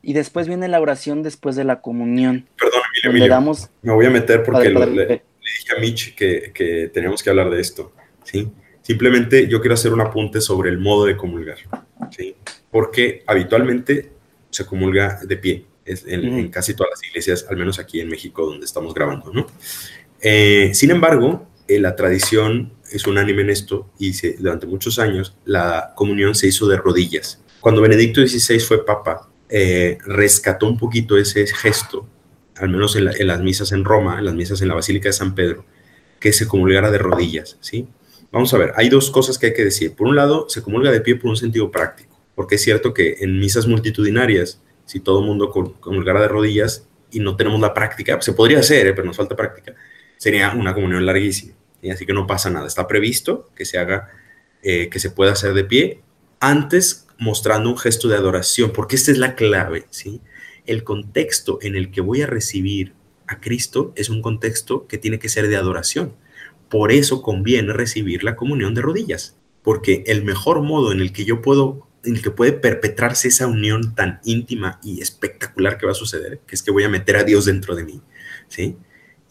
Y 0.00 0.12
después 0.12 0.46
viene 0.46 0.68
la 0.68 0.80
oración 0.80 1.24
después 1.24 1.56
de 1.56 1.64
la 1.64 1.80
comunión. 1.80 2.46
Perdón, 2.56 2.82
Emilio, 3.02 3.52
me 3.82 3.92
voy 3.92 4.06
a 4.06 4.10
meter 4.10 4.44
porque 4.44 4.70
le, 4.70 5.06
dije 5.06 5.76
a 5.76 5.80
Mitch 5.80 6.14
que, 6.14 6.52
que 6.54 6.88
teníamos 6.94 7.20
que 7.20 7.30
hablar 7.30 7.50
de 7.50 7.60
esto. 7.60 7.92
¿sí? 8.22 8.48
Simplemente 8.82 9.48
yo 9.48 9.60
quiero 9.60 9.74
hacer 9.74 9.92
un 9.92 10.02
apunte 10.02 10.40
sobre 10.40 10.70
el 10.70 10.78
modo 10.78 11.04
de 11.04 11.16
comulgar. 11.16 11.58
¿sí? 12.16 12.36
Porque 12.70 13.24
habitualmente 13.26 14.12
se 14.50 14.64
comulga 14.64 15.18
de 15.20 15.36
pie. 15.36 15.66
en, 15.84 16.24
en, 16.24 16.48
casi 16.48 16.74
todas 16.74 16.92
las 16.92 17.02
iglesias, 17.02 17.44
al 17.50 17.56
menos 17.56 17.80
aquí 17.80 17.98
en 18.00 18.08
México 18.08 18.46
donde 18.46 18.66
estamos 18.66 18.94
grabando, 18.94 19.32
¿no? 19.32 19.48
Eh, 20.20 20.70
sin 20.74 20.90
embargo, 20.90 21.46
eh, 21.68 21.80
la 21.80 21.96
tradición 21.96 22.72
es 22.90 23.06
unánime 23.06 23.42
en 23.42 23.50
esto 23.50 23.90
y 23.98 24.12
durante 24.38 24.66
muchos 24.66 24.98
años 24.98 25.36
la 25.44 25.92
comunión 25.94 26.34
se 26.34 26.48
hizo 26.48 26.66
de 26.66 26.76
rodillas. 26.76 27.42
Cuando 27.60 27.82
Benedicto 27.82 28.26
XVI 28.26 28.60
fue 28.60 28.84
papa, 28.84 29.28
eh, 29.50 29.98
rescató 30.04 30.66
un 30.66 30.78
poquito 30.78 31.16
ese 31.16 31.46
gesto, 31.46 32.06
al 32.56 32.70
menos 32.70 32.96
en, 32.96 33.04
las 33.04 33.40
misas 33.40 33.72
en 33.72 33.84
Roma, 33.84 34.18
en 34.18 34.24
las 34.24 34.34
misas 34.34 34.60
en 34.62 34.68
la 34.68 34.74
Basílica 34.74 35.08
de 35.08 35.12
San 35.12 35.34
Pedro, 35.34 35.64
que 36.20 36.32
se 36.32 36.48
comulgara 36.48 36.90
de 36.90 36.98
rodillas, 36.98 37.56
¿sí? 37.60 37.88
Vamos 38.30 38.52
a 38.52 38.58
ver, 38.58 38.72
hay 38.76 38.88
dos 38.88 39.10
cosas 39.10 39.38
que 39.38 39.46
hay 39.46 39.54
que 39.54 39.64
decir. 39.64 39.94
Por 39.94 40.06
un 40.06 40.16
lado, 40.16 40.48
se 40.48 40.62
comulga 40.62 40.90
de 40.90 41.00
pie 41.00 41.16
por 41.16 41.30
un 41.30 41.36
sentido 41.36 41.70
práctico, 41.70 42.20
porque 42.34 42.56
es 42.56 42.62
cierto 42.62 42.92
que 42.92 43.16
en 43.20 43.38
misas 43.38 43.66
multitudinarias, 43.66 44.60
si 44.84 45.00
todo 45.00 45.20
el 45.20 45.26
mundo 45.26 45.50
comulgara 45.50 46.20
de 46.20 46.28
rodillas 46.28 46.86
y 47.10 47.20
no 47.20 47.36
tenemos 47.36 47.60
la 47.60 47.72
práctica, 47.72 48.20
se 48.20 48.32
podría 48.32 48.58
hacer, 48.58 48.94
pero 48.94 49.06
nos 49.06 49.16
falta 49.16 49.34
práctica, 49.34 49.74
sería 50.18 50.52
una 50.52 50.74
comunión 50.74 51.06
larguísima. 51.06 51.54
y 51.80 51.90
Así 51.90 52.04
que 52.04 52.12
no 52.12 52.26
pasa 52.26 52.50
nada. 52.50 52.66
Está 52.66 52.86
previsto 52.86 53.50
que 53.56 53.64
se 53.64 53.78
haga, 53.78 54.10
eh, 54.62 54.90
que 54.90 54.98
se 54.98 55.10
pueda 55.10 55.32
hacer 55.32 55.54
de 55.54 55.64
pie, 55.64 56.02
antes 56.40 57.06
mostrando 57.18 57.70
un 57.70 57.78
gesto 57.78 58.08
de 58.08 58.16
adoración, 58.16 58.72
porque 58.72 58.96
esta 58.96 59.10
es 59.10 59.18
la 59.18 59.34
clave, 59.34 59.86
¿sí? 59.90 60.20
El 60.66 60.84
contexto 60.84 61.58
en 61.62 61.74
el 61.74 61.90
que 61.90 62.00
voy 62.00 62.22
a 62.22 62.26
recibir 62.26 62.94
a 63.26 63.40
Cristo 63.40 63.92
es 63.96 64.08
un 64.08 64.22
contexto 64.22 64.86
que 64.86 64.98
tiene 64.98 65.18
que 65.18 65.28
ser 65.28 65.48
de 65.48 65.56
adoración. 65.56 66.14
Por 66.68 66.92
eso 66.92 67.22
conviene 67.22 67.72
recibir 67.72 68.22
la 68.22 68.36
comunión 68.36 68.74
de 68.74 68.82
rodillas, 68.82 69.36
porque 69.62 70.04
el 70.06 70.24
mejor 70.24 70.62
modo 70.62 70.92
en 70.92 71.00
el 71.00 71.12
que 71.12 71.24
yo 71.24 71.42
puedo, 71.42 71.88
en 72.04 72.16
el 72.16 72.22
que 72.22 72.30
puede 72.30 72.52
perpetrarse 72.52 73.28
esa 73.28 73.46
unión 73.46 73.94
tan 73.94 74.20
íntima 74.24 74.78
y 74.82 75.00
espectacular 75.00 75.78
que 75.78 75.86
va 75.86 75.92
a 75.92 75.96
suceder, 75.96 76.40
que 76.46 76.54
es 76.54 76.62
que 76.62 76.70
voy 76.70 76.84
a 76.84 76.88
meter 76.88 77.16
a 77.16 77.24
Dios 77.24 77.46
dentro 77.46 77.74
de 77.74 77.84
mí, 77.84 78.00
¿sí? 78.48 78.76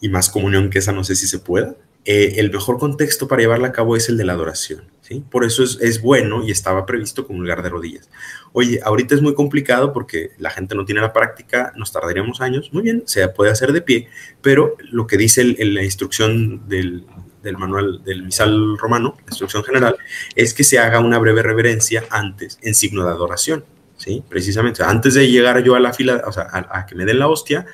Y 0.00 0.08
más 0.08 0.30
comunión 0.30 0.70
que 0.70 0.78
esa, 0.78 0.92
no 0.92 1.04
sé 1.04 1.16
si 1.16 1.26
se 1.26 1.38
pueda. 1.38 1.74
Eh, 2.04 2.40
el 2.40 2.50
mejor 2.50 2.78
contexto 2.78 3.28
para 3.28 3.42
llevarla 3.42 3.68
a 3.68 3.72
cabo 3.72 3.96
es 3.96 4.08
el 4.08 4.16
de 4.16 4.24
la 4.24 4.32
adoración. 4.32 4.84
¿sí? 5.02 5.22
Por 5.30 5.44
eso 5.44 5.62
es, 5.62 5.78
es, 5.80 6.00
bueno 6.00 6.42
y 6.42 6.50
estaba 6.50 6.86
previsto 6.86 7.26
comulgar 7.26 7.62
de 7.62 7.68
rodillas. 7.68 8.08
Oye, 8.52 8.80
ahorita 8.82 9.14
es 9.14 9.20
muy 9.20 9.34
complicado 9.34 9.92
porque 9.92 10.30
la 10.38 10.50
gente 10.50 10.74
no 10.74 10.84
tiene 10.84 11.00
la 11.00 11.12
práctica, 11.12 11.72
nos 11.76 11.92
tardaríamos 11.92 12.40
años. 12.40 12.72
Muy 12.72 12.82
bien, 12.82 13.02
se 13.06 13.28
puede 13.28 13.50
hacer 13.50 13.72
de 13.72 13.82
pie, 13.82 14.08
pero 14.40 14.76
lo 14.90 15.06
que 15.06 15.18
dice 15.18 15.44
la 15.44 15.84
instrucción 15.84 16.68
del, 16.68 17.04
del 17.42 17.58
manual 17.58 18.02
del 18.04 18.22
misal 18.22 18.78
romano, 18.78 19.16
la 19.18 19.30
instrucción 19.30 19.64
general, 19.64 19.96
es 20.34 20.54
que 20.54 20.64
se 20.64 20.78
haga 20.78 21.00
una 21.00 21.18
breve 21.18 21.42
reverencia 21.42 22.04
antes, 22.10 22.58
en 22.62 22.74
signo 22.74 23.04
de 23.04 23.10
adoración. 23.10 23.64
¿sí? 23.96 24.22
Precisamente, 24.28 24.82
antes 24.82 25.14
de 25.14 25.30
llegar 25.30 25.62
yo 25.62 25.74
a 25.74 25.80
la 25.80 25.92
fila, 25.92 26.22
o 26.26 26.32
sea, 26.32 26.44
a, 26.50 26.78
a 26.78 26.86
que 26.86 26.94
me 26.94 27.04
den 27.04 27.18
la 27.18 27.28
hostia, 27.28 27.66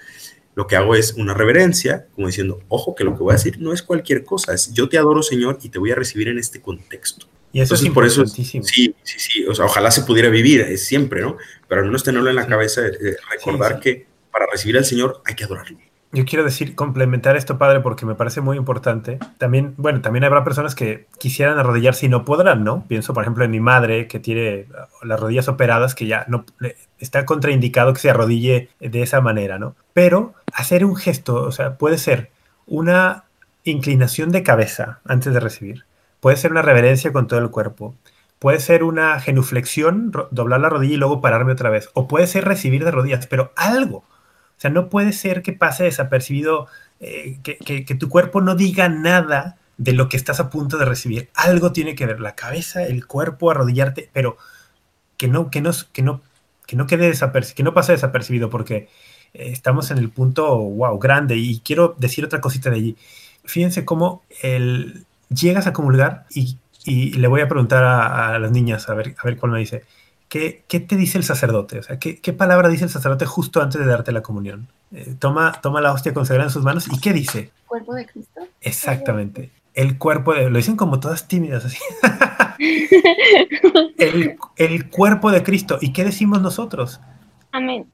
lo 0.55 0.67
que 0.67 0.77
hago 0.77 0.95
es 0.95 1.15
una 1.15 1.35
reverencia, 1.35 2.07
como 2.15 2.27
diciendo, 2.29 2.61
ojo, 2.69 2.95
que 2.95 3.05
lo 3.05 3.17
que 3.17 3.23
voy 3.23 3.33
a 3.33 3.37
decir 3.37 3.59
no 3.61 3.73
es 3.73 3.83
cualquier 3.83 4.25
cosa, 4.25 4.55
es 4.55 4.73
yo 4.73 4.89
te 4.89 4.99
adoro, 4.99 5.23
Señor, 5.23 5.59
y 5.63 5.69
te 5.69 5.79
voy 5.79 5.91
a 5.93 5.95
recibir 5.95 6.29
en 6.29 6.39
este 6.39 6.61
contexto. 6.61 7.27
Y 7.53 7.61
eso 7.61 7.77
es 7.77 7.89
por 7.91 8.05
eso, 8.05 8.27
sí, 8.27 8.45
sí, 8.45 8.63
sí, 9.05 9.47
o 9.47 9.55
sea, 9.55 9.67
ojalá 9.67 9.93
se 9.93 10.03
pudiera 10.03 10.29
vivir, 10.29 10.61
es 10.63 10.85
siempre, 10.87 11.23
¿no? 11.23 11.37
Pero 11.69 11.83
al 11.83 11.87
menos 11.87 12.03
tenerlo 12.03 12.29
en 12.29 12.35
la 12.35 12.49
cabeza, 12.49 12.83
recordar 13.31 13.79
que 13.79 14.07
para 14.33 14.47
recibir 14.51 14.77
al 14.77 14.85
Señor 14.85 15.23
hay 15.25 15.37
que 15.37 15.45
adorarlo. 15.45 15.79
Yo 16.15 16.25
quiero 16.25 16.45
decir, 16.45 16.77
complementar 16.77 17.37
esto, 17.37 17.59
padre, 17.59 17.81
porque 17.81 18.07
me 18.07 18.15
parece 18.15 18.41
muy 18.41 18.57
importante. 18.57 19.19
También, 19.39 19.75
bueno, 19.77 20.01
también 20.01 20.23
habrá 20.23 20.45
personas 20.45 20.77
que 20.77 21.09
quisieran 21.19 21.59
arrodillarse 21.59 22.07
y 22.07 22.09
no 22.09 22.25
podrán, 22.25 22.63
¿no? 22.63 22.87
Pienso, 22.87 23.13
por 23.15 23.25
ejemplo, 23.25 23.45
en 23.45 23.51
mi 23.51 23.59
madre, 23.59 24.07
que 24.07 24.21
tiene 24.21 24.67
las 25.03 25.19
rodillas 25.19 25.49
operadas, 25.49 25.97
que 25.97 26.07
ya 26.07 26.25
no 26.29 26.45
está 27.05 27.25
contraindicado 27.27 27.93
que 27.93 28.01
se 28.01 28.11
arrodille 28.11 28.71
de 28.81 29.03
esa 29.03 29.21
manera, 29.21 29.59
¿no? 29.59 29.77
Pero 29.93 30.35
hacer 30.53 30.85
un 30.85 30.97
gesto, 30.97 31.43
o 31.43 31.53
sea, 31.53 31.77
puede 31.77 31.99
ser 31.99 32.31
una 32.67 33.25
inclinación 33.63 34.33
de 34.33 34.43
cabeza 34.43 35.01
antes 35.05 35.33
de 35.33 35.41
recibir, 35.41 35.85
puede 36.21 36.37
ser 36.37 36.51
una 36.51 36.63
reverencia 36.63 37.13
con 37.13 37.27
todo 37.27 37.41
el 37.41 37.51
cuerpo, 37.51 37.95
puede 38.39 38.59
ser 38.61 38.85
una 38.85 39.21
genuflexión, 39.21 40.13
doblar 40.31 40.61
la 40.61 40.69
rodilla 40.69 40.95
y 40.95 40.99
luego 40.99 41.21
pararme 41.21 41.53
otra 41.53 41.71
vez, 41.71 41.91
o 41.95 42.09
puede 42.09 42.27
ser 42.27 42.45
recibir 42.45 42.85
de 42.85 42.91
rodillas, 42.91 43.27
pero 43.27 43.53
algo. 43.57 43.99
O 43.99 44.61
sea, 44.65 44.71
no 44.71 44.89
puede 44.89 45.13
ser 45.13 45.43
que 45.43 45.53
pase 45.53 45.85
desapercibido, 45.85 46.69
eh, 47.01 47.39
que, 47.43 47.95
tu 47.95 48.09
cuerpo 48.09 48.41
no 48.41 48.55
diga 48.55 48.89
nada 48.89 49.57
de 49.77 49.93
lo 49.93 50.09
que 50.09 50.17
estás 50.17 50.41
a 50.41 50.51
punto 50.51 50.79
de 50.79 50.85
recibir. 50.85 51.29
Algo 51.35 51.73
tiene 51.73 51.95
que 51.95 52.07
ver, 52.07 52.21
la 52.21 52.35
cabeza, 52.35 52.85
el 52.85 53.07
cuerpo, 53.07 53.51
arrodillarte, 53.51 54.11
pero 54.13 54.37
que 55.17 55.29
no, 55.29 55.51
que 55.51 55.61
no, 55.61 55.73
que 55.93 56.03
no, 56.03 56.23
que 56.67 56.77
no 56.77 56.87
quede 56.87 57.09
desapercibido, 57.09 57.57
que 57.57 57.62
no 57.62 57.75
pase 57.75 57.93
desapercibido, 57.93 58.51
porque 58.51 58.89
estamos 59.35 59.91
en 59.91 59.99
el 59.99 60.11
punto, 60.11 60.57
wow, 60.59 60.99
grande. 60.99 61.37
Y 61.37 61.61
quiero 61.61 61.95
decir 61.99 62.25
otra 62.25 62.41
cosita 62.41 62.71
de 62.71 62.77
allí. 62.77 62.97
Fíjense 63.45 63.85
cómo 63.85 64.23
el, 64.43 65.05
llegas 65.29 65.67
a 65.67 65.73
comulgar 65.73 66.27
y, 66.31 66.59
le 66.87 67.29
voy 67.29 67.41
a 67.41 67.49
preguntar 67.49 67.83
a, 67.83 68.39
las 68.39 68.51
niñas, 68.51 68.91
a 68.91 68.95
ver, 68.95 69.15
a 69.19 69.25
ver 69.25 69.39
cuál 69.39 69.53
me 69.53 69.59
dice. 69.59 69.85
¿Qué, 70.29 70.65
¿Qué, 70.69 70.81
te 70.81 70.97
dice 70.97 71.17
el 71.17 71.25
sacerdote? 71.25 71.79
O 71.79 71.83
sea, 71.83 71.99
¿qué, 71.99 72.21
¿qué, 72.21 72.33
palabra 72.33 72.69
dice 72.69 72.85
el 72.85 72.91
sacerdote 72.91 73.25
justo 73.25 73.62
antes 73.62 73.81
de 73.81 73.87
darte 73.87 74.12
la 74.12 74.23
comunión? 74.23 74.69
Eh, 74.93 75.15
toma, 75.19 75.53
toma 75.62 75.81
la 75.81 75.93
hostia 75.93 76.12
consagrada 76.12 76.49
en 76.49 76.53
sus 76.53 76.62
manos 76.62 76.89
y 76.93 76.99
¿qué 76.99 77.12
dice? 77.12 77.53
¿Cuerpo 77.67 77.95
de 77.95 78.07
Cristo? 78.07 78.41
Exactamente. 78.61 79.51
El 79.75 79.97
cuerpo 79.97 80.35
de... 80.35 80.51
Lo 80.51 80.57
dicen 80.57 80.77
como 80.77 81.01
todas 81.01 81.27
tímidas 81.29 81.65
así. 81.65 81.79
el, 83.99 84.37
el 84.57 84.91
cuerpo 84.91 85.31
de 85.31 85.43
Cristo. 85.43 85.79
¿Y 85.81 85.93
qué 85.93 86.05
decimos 86.05 86.41
nosotros? 86.41 87.01
Amén. 87.53 87.87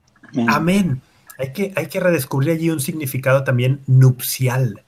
Amén. 0.49 1.03
Hay 1.39 1.53
que, 1.53 1.73
hay 1.77 1.87
que 1.87 2.01
redescubrir 2.01 2.53
allí 2.53 2.71
un 2.71 2.81
significado 2.81 3.45
también 3.45 3.81
nupcial. 3.87 4.85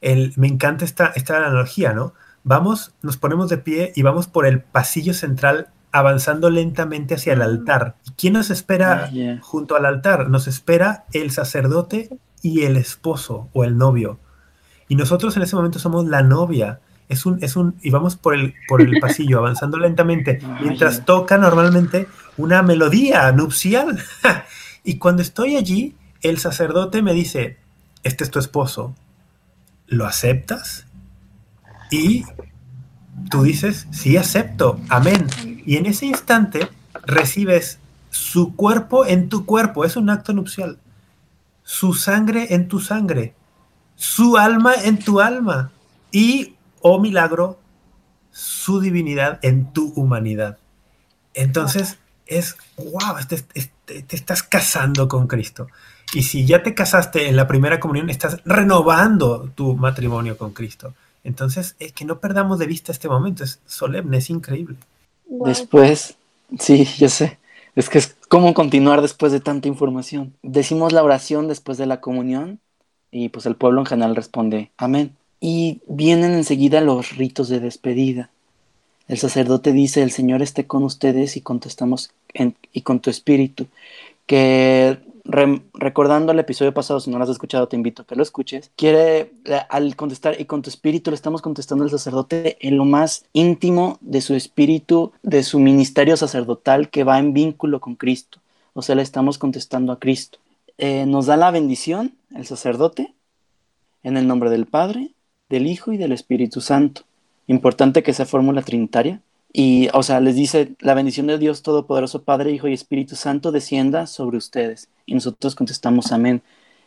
El, 0.00 0.32
me 0.36 0.46
encanta 0.46 0.84
esta, 0.84 1.12
esta 1.14 1.38
analogía, 1.38 1.92
¿no? 1.92 2.12
Vamos, 2.44 2.92
nos 3.02 3.16
ponemos 3.16 3.48
de 3.48 3.58
pie 3.58 3.92
y 3.96 4.02
vamos 4.02 4.28
por 4.28 4.46
el 4.46 4.60
pasillo 4.60 5.14
central 5.14 5.68
avanzando 5.90 6.50
lentamente 6.50 7.14
hacia 7.14 7.32
el 7.32 7.42
altar. 7.42 7.96
¿Y 8.04 8.10
quién 8.12 8.34
nos 8.34 8.50
espera 8.50 9.10
ah, 9.10 9.38
junto 9.40 9.74
al 9.74 9.86
altar? 9.86 10.28
Nos 10.28 10.46
espera 10.46 11.06
el 11.12 11.30
sacerdote 11.30 12.10
y 12.42 12.64
el 12.64 12.76
esposo 12.76 13.48
o 13.52 13.64
el 13.64 13.78
novio. 13.78 14.20
Y 14.88 14.96
nosotros 14.96 15.36
en 15.36 15.42
ese 15.42 15.56
momento 15.56 15.78
somos 15.78 16.06
la 16.06 16.22
novia. 16.22 16.80
Es 17.08 17.24
un, 17.24 17.42
es 17.42 17.56
un, 17.56 17.76
y 17.82 17.90
vamos 17.90 18.16
por 18.16 18.34
el, 18.34 18.54
por 18.68 18.82
el 18.82 18.98
pasillo 19.00 19.38
avanzando 19.40 19.78
lentamente, 19.78 20.40
mientras 20.60 21.04
toca 21.04 21.38
normalmente 21.38 22.08
una 22.36 22.62
melodía 22.62 23.30
nupcial. 23.32 24.02
Y 24.88 24.98
cuando 24.98 25.20
estoy 25.20 25.56
allí, 25.56 25.96
el 26.22 26.38
sacerdote 26.38 27.02
me 27.02 27.12
dice, 27.12 27.56
este 28.04 28.22
es 28.22 28.30
tu 28.30 28.38
esposo, 28.38 28.94
¿lo 29.88 30.06
aceptas? 30.06 30.86
Y 31.90 32.24
tú 33.30 33.42
dices, 33.42 33.88
sí 33.90 34.16
acepto, 34.16 34.78
amén. 34.88 35.26
Y 35.66 35.76
en 35.76 35.86
ese 35.86 36.06
instante 36.06 36.68
recibes 37.04 37.80
su 38.10 38.54
cuerpo 38.54 39.04
en 39.06 39.28
tu 39.28 39.44
cuerpo, 39.44 39.84
es 39.84 39.96
un 39.96 40.08
acto 40.08 40.32
nupcial. 40.32 40.78
Su 41.64 41.94
sangre 41.94 42.54
en 42.54 42.68
tu 42.68 42.80
sangre. 42.80 43.34
su 43.96 44.36
alma 44.36 44.74
en 44.74 44.98
tu 44.98 45.20
alma 45.20 45.70
y, 46.12 46.55
oh 46.80 47.00
milagro, 47.00 47.58
su 48.30 48.80
divinidad 48.80 49.38
en 49.42 49.72
tu 49.72 49.92
humanidad. 49.94 50.58
Entonces, 51.34 51.98
es, 52.26 52.56
wow, 52.76 53.16
te, 53.28 53.38
te, 54.02 54.16
estás 54.16 54.42
casando 54.42 55.08
con 55.08 55.26
Cristo. 55.26 55.68
Y 56.12 56.22
si 56.22 56.46
ya 56.46 56.62
te 56.62 56.74
casaste 56.74 57.28
en 57.28 57.36
la 57.36 57.46
primera 57.46 57.80
comunión, 57.80 58.10
estás 58.10 58.42
renovando 58.44 59.50
tu 59.54 59.74
matrimonio 59.74 60.36
con 60.36 60.52
Cristo. 60.52 60.94
Entonces, 61.24 61.76
es 61.78 61.92
que 61.92 62.04
no 62.04 62.20
perdamos 62.20 62.58
de 62.58 62.66
vista 62.66 62.92
este 62.92 63.08
momento, 63.08 63.42
es 63.42 63.60
solemne, 63.66 64.18
es 64.18 64.30
increíble. 64.30 64.76
Después, 65.26 66.16
sí, 66.58 66.84
yo 66.98 67.08
sé, 67.08 67.38
es 67.74 67.88
que 67.88 67.98
es 67.98 68.16
como 68.28 68.54
continuar 68.54 69.02
después 69.02 69.32
de 69.32 69.40
tanta 69.40 69.68
información. 69.68 70.34
Decimos 70.42 70.92
la 70.92 71.02
oración 71.02 71.48
después 71.48 71.78
de 71.78 71.86
la 71.86 72.00
comunión 72.00 72.60
y 73.10 73.28
pues 73.28 73.46
el 73.46 73.56
pueblo 73.56 73.80
en 73.80 73.86
general 73.86 74.14
responde, 74.16 74.72
amén. 74.76 75.16
Y 75.48 75.78
vienen 75.86 76.32
enseguida 76.32 76.80
los 76.80 77.16
ritos 77.16 77.48
de 77.48 77.60
despedida. 77.60 78.30
El 79.06 79.16
sacerdote 79.16 79.70
dice, 79.70 80.02
el 80.02 80.10
Señor 80.10 80.42
esté 80.42 80.66
con 80.66 80.82
ustedes 80.82 81.36
y 81.36 81.40
contestamos 81.40 82.10
y 82.72 82.80
con 82.80 82.98
tu 82.98 83.10
espíritu, 83.10 83.68
que 84.26 84.98
recordando 85.72 86.32
el 86.32 86.40
episodio 86.40 86.74
pasado, 86.74 86.98
si 86.98 87.10
no 87.10 87.18
lo 87.18 87.22
has 87.22 87.30
escuchado, 87.30 87.68
te 87.68 87.76
invito 87.76 88.02
a 88.02 88.06
que 88.06 88.16
lo 88.16 88.24
escuches. 88.24 88.72
Quiere, 88.74 89.30
eh, 89.44 89.60
al 89.68 89.94
contestar 89.94 90.34
y 90.40 90.46
con 90.46 90.62
tu 90.62 90.68
espíritu, 90.68 91.12
le 91.12 91.14
estamos 91.14 91.42
contestando 91.42 91.84
al 91.84 91.90
sacerdote 91.90 92.56
en 92.58 92.76
lo 92.76 92.84
más 92.84 93.24
íntimo 93.32 93.98
de 94.00 94.22
su 94.22 94.34
espíritu, 94.34 95.12
de 95.22 95.44
su 95.44 95.60
ministerio 95.60 96.16
sacerdotal 96.16 96.90
que 96.90 97.04
va 97.04 97.20
en 97.20 97.32
vínculo 97.32 97.78
con 97.78 97.94
Cristo. 97.94 98.40
O 98.74 98.82
sea, 98.82 98.96
le 98.96 99.02
estamos 99.02 99.38
contestando 99.38 99.92
a 99.92 100.00
Cristo. 100.00 100.40
Eh, 100.76 101.06
nos 101.06 101.26
da 101.26 101.36
la 101.36 101.52
bendición 101.52 102.16
el 102.34 102.46
sacerdote 102.46 103.14
en 104.02 104.16
el 104.16 104.26
nombre 104.26 104.50
del 104.50 104.66
Padre, 104.66 105.12
del 105.48 105.66
Hijo 105.66 105.92
y 105.92 105.96
del 105.96 106.12
Espíritu 106.12 106.60
Santo. 106.60 107.02
Importante 107.46 108.02
que 108.02 108.12
sea 108.12 108.26
fórmula 108.26 108.62
trinitaria. 108.62 109.20
Y, 109.52 109.88
o 109.94 110.02
sea, 110.02 110.20
les 110.20 110.34
dice, 110.34 110.74
la 110.80 110.94
bendición 110.94 111.26
de 111.26 111.38
Dios 111.38 111.62
Todopoderoso, 111.62 112.22
Padre, 112.22 112.52
Hijo 112.52 112.68
y 112.68 112.74
Espíritu 112.74 113.16
Santo, 113.16 113.52
descienda 113.52 114.06
sobre 114.06 114.36
ustedes. 114.36 114.88
Y 115.06 115.14
nosotros 115.14 115.54
contestamos 115.54 116.12
amén. 116.12 116.42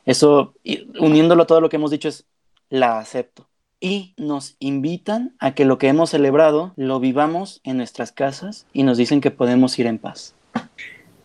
Eso, 0.05 0.53
uniéndolo 0.99 1.43
a 1.43 1.47
todo 1.47 1.61
lo 1.61 1.69
que 1.69 1.77
hemos 1.77 1.91
dicho, 1.91 2.07
es 2.07 2.25
la 2.69 2.99
acepto. 2.99 3.47
Y 3.79 4.13
nos 4.17 4.55
invitan 4.59 5.35
a 5.39 5.55
que 5.55 5.65
lo 5.65 5.77
que 5.77 5.87
hemos 5.87 6.09
celebrado 6.09 6.73
lo 6.75 6.99
vivamos 6.99 7.61
en 7.63 7.77
nuestras 7.77 8.11
casas 8.11 8.65
y 8.73 8.83
nos 8.83 8.97
dicen 8.97 9.21
que 9.21 9.31
podemos 9.31 9.79
ir 9.79 9.87
en 9.87 9.97
paz. 9.97 10.35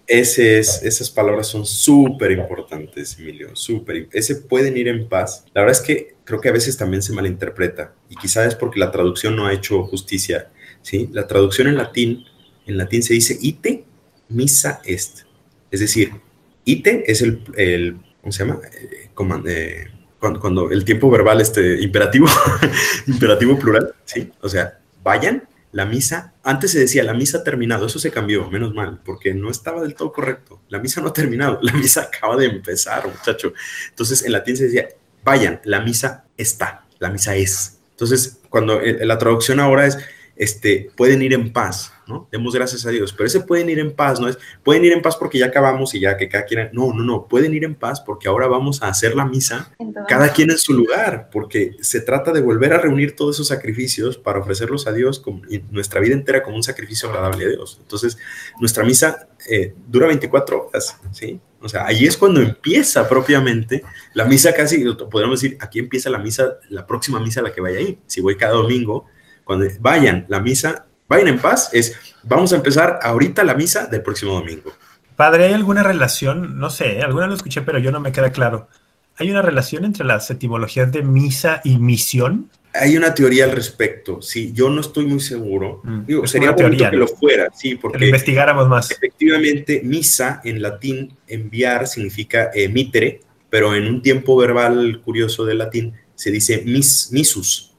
Esas 0.07 1.09
palabras 1.11 1.47
son 1.47 1.65
súper 1.65 2.33
importantes, 2.33 3.19
Emilio, 3.19 3.57
súper. 3.57 4.09
Ese 4.13 4.37
pueden 4.37 4.77
ir 4.77 4.89
en 4.89 5.09
paz. 5.09 5.45
La 5.55 5.63
verdad 5.63 5.81
es 5.81 5.87
que 5.87 6.15
creo 6.25 6.41
que 6.41 6.49
a 6.49 6.53
veces 6.53 6.77
también 6.77 7.03
se 7.03 7.13
malinterpreta 7.13 7.95
y 8.11 8.17
quizás 8.17 8.49
es 8.49 8.55
porque 8.55 8.79
la 8.79 8.91
traducción 8.91 9.35
no 9.35 9.47
ha 9.47 9.53
hecho 9.53 9.83
justicia. 9.85 10.51
¿sí? 10.83 11.09
La 11.13 11.27
traducción 11.27 11.69
en 11.69 11.77
latín, 11.77 12.25
en 12.67 12.77
latín 12.77 13.03
se 13.03 13.15
dice 13.15 13.39
ite 13.41 13.85
misa 14.29 14.83
est. 14.85 15.21
Es 15.71 15.81
decir, 15.81 16.13
ite 16.65 17.11
es 17.11 17.23
el, 17.23 17.43
el 17.57 17.97
¿cómo 18.21 18.33
se 18.33 18.45
llama? 18.45 18.61
Eh, 18.65 18.89
eh, 19.47 19.91
cuando, 20.19 20.41
cuando, 20.41 20.71
el 20.71 20.85
tiempo 20.85 21.11
verbal, 21.11 21.41
este, 21.41 21.81
imperativo, 21.83 22.27
imperativo 23.07 23.59
plural, 23.59 23.95
¿sí? 24.05 24.31
O 24.41 24.49
sea, 24.49 24.79
vayan 25.03 25.47
la 25.75 25.87
misa, 25.87 26.35
antes 26.45 26.71
se 26.71 26.79
decía 26.79 27.03
la 27.03 27.15
misa 27.15 27.39
ha 27.39 27.45
terminado, 27.45 27.87
eso 27.87 27.99
se 27.99 28.13
cambió, 28.13 28.49
menos 28.49 28.73
mal, 28.73 29.01
porque 29.05 29.35
no 29.35 29.51
estaba 29.51 29.83
del 29.83 29.97
todo 29.97 30.13
correcto. 30.13 30.63
La 30.69 30.79
misa 30.79 31.01
no 31.01 31.09
ha 31.09 31.13
terminado, 31.13 31.59
la 31.63 31.73
misa 31.73 32.03
acaba 32.03 32.37
de 32.37 32.47
empezar, 32.47 33.09
muchacho. 33.09 33.53
Entonces 33.91 34.25
en 34.25 34.31
latín 34.31 34.57
se 34.57 34.67
decía, 34.67 34.89
vayan, 35.25 35.61
la 35.65 35.81
misa 35.81 36.27
está, 36.37 36.85
la 37.01 37.11
misa 37.11 37.35
es. 37.35 37.81
Entonces, 37.91 38.39
cuando 38.49 38.81
eh, 38.81 39.05
la 39.05 39.19
traducción 39.19 39.59
ahora 39.59 39.87
es, 39.87 39.99
este, 40.37 40.93
pueden 40.97 41.23
ir 41.23 41.33
en 41.33 41.53
paz, 41.53 41.93
¿no? 42.07 42.29
Demos 42.31 42.55
gracias 42.55 42.87
a 42.87 42.91
Dios, 42.91 43.13
pero 43.13 43.27
ese 43.27 43.41
pueden 43.41 43.71
ir 43.71 43.79
en 43.79 43.95
paz, 43.95 44.21
no 44.21 44.29
es, 44.29 44.39
pueden 44.63 44.85
ir 44.85 44.93
en 44.93 45.03
paz 45.03 45.17
porque 45.17 45.39
ya 45.39 45.47
acabamos 45.47 45.95
y 45.95 46.01
ya 46.01 46.17
que 46.17 46.29
cada 46.29 46.45
quien, 46.45 46.71
no, 46.73 46.93
no, 46.93 47.03
no, 47.03 47.27
pueden 47.27 47.55
ir 47.55 47.65
en 47.65 47.75
paz 47.75 48.01
porque 48.01 48.29
ahora 48.29 48.47
vamos 48.47 48.83
a 48.83 48.89
hacer 48.89 49.15
la 49.15 49.25
misa, 49.25 49.75
cada 50.09 50.33
quien 50.33 50.51
en 50.51 50.59
su 50.59 50.73
lugar, 50.73 51.29
porque 51.31 51.77
se 51.81 52.01
trata 52.01 52.33
de 52.33 52.41
volver 52.41 52.73
a 52.73 52.79
reunir 52.79 53.17
todos 53.17 53.37
esos 53.37 53.49
sacrificios 53.49 54.19
para 54.19 54.41
ofrecerlos 54.41 54.87
a 54.87 54.93
Dios 54.93 55.21
como, 55.21 55.43
y 55.49 55.63
nuestra 55.71 56.01
vida 56.01 56.15
entera 56.15 56.43
como 56.43 56.57
un 56.57 56.63
sacrificio 56.63 57.09
agradable 57.09 57.45
a 57.47 57.49
Dios. 57.49 57.79
Entonces, 57.81 58.19
nuestra 58.61 58.85
misa 58.85 59.29
eh, 59.49 59.75
dura 59.87 60.07
24 60.07 60.69
horas, 60.69 60.99
¿sí? 61.13 61.41
O 61.61 61.69
sea, 61.69 61.87
ahí 61.87 62.05
es 62.05 62.19
cuando 62.19 62.43
empieza 62.43 63.09
propiamente 63.09 63.83
la 64.13 64.27
misa 64.27 64.53
casi, 64.53 64.85
podríamos 65.11 65.41
decir, 65.41 65.57
aquí 65.61 65.79
empieza 65.79 66.11
la 66.11 66.19
misa, 66.19 66.59
la 66.69 66.87
próxima 66.87 67.19
misa 67.21 67.41
a 67.41 67.45
la 67.45 67.55
que 67.55 67.63
vaya 67.63 67.79
a 67.79 67.81
ir. 67.81 67.99
Si 68.07 68.21
voy 68.21 68.37
cada 68.37 68.53
domingo, 68.53 69.07
cuando 69.45 69.67
vayan 69.81 70.27
la 70.29 70.41
misa, 70.41 70.87
vayan 71.09 71.29
en 71.29 71.39
paz, 71.39 71.71
es 71.73 71.97
vamos 72.23 72.53
a 72.53 72.57
empezar 72.57 72.99
ahorita 73.03 73.45
la 73.45 73.55
misa 73.55 73.87
del 73.87 74.03
próximo 74.03 74.35
domingo. 74.35 74.73
Padre, 75.17 75.47
¿hay 75.47 75.53
alguna 75.53 75.83
relación? 75.83 76.59
No 76.59 76.71
sé, 76.71 77.01
alguna 77.03 77.27
lo 77.27 77.35
escuché, 77.35 77.63
pero 77.63 77.79
yo 77.79 77.93
no 77.93 78.01
me 78.01 78.13
queda 78.13 78.33
claro. 78.33 78.69
¿Hay 79.17 79.31
una 79.31 79.43
relación 79.43 79.85
entre 79.85 80.05
las 80.05 80.29
etimologías 80.31 80.91
de 80.91 81.03
misa 81.03 81.61
y 81.63 81.79
misión? 81.79 82.51
Hay 82.73 82.97
una 82.97 83.15
teoría 83.15 83.45
al 83.45 83.53
respecto, 83.53 84.21
sí, 84.21 84.51
yo 84.53 84.69
no 84.69 84.81
estoy 84.81 85.07
muy 85.07 85.21
seguro. 85.21 85.81
Mm, 85.85 86.25
sería 86.25 86.51
bonito 86.51 86.91
que 86.91 86.97
lo 86.97 87.07
fuera, 87.07 87.49
sí, 87.55 87.77
porque 87.77 87.99
lo 87.99 88.07
investigáramos 88.07 88.69
más. 88.69 88.91
Efectivamente, 88.91 89.83
misa 89.85 90.41
en 90.43 90.61
latín, 90.61 91.17
enviar 91.29 91.87
significa 91.87 92.51
emitere, 92.53 93.21
pero 93.49 93.77
en 93.77 93.87
un 93.87 94.03
tiempo 94.03 94.37
verbal 94.37 95.01
curioso 95.05 95.45
del 95.45 95.59
latín 95.59 95.95
se 96.17 96.33
dice 96.33 96.63
mis, 96.67 97.13
misus, 97.13 97.74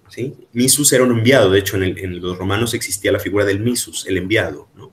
Misus 0.53 0.91
era 0.93 1.03
un 1.03 1.11
enviado, 1.11 1.49
de 1.49 1.59
hecho 1.59 1.81
en, 1.81 2.21
los 2.21 2.37
romanos 2.37 2.73
existía 2.73 3.11
la 3.11 3.19
figura 3.19 3.45
del 3.45 3.59
misus, 3.59 4.05
el 4.07 4.17
enviado, 4.17 4.67
¿no? 4.75 4.91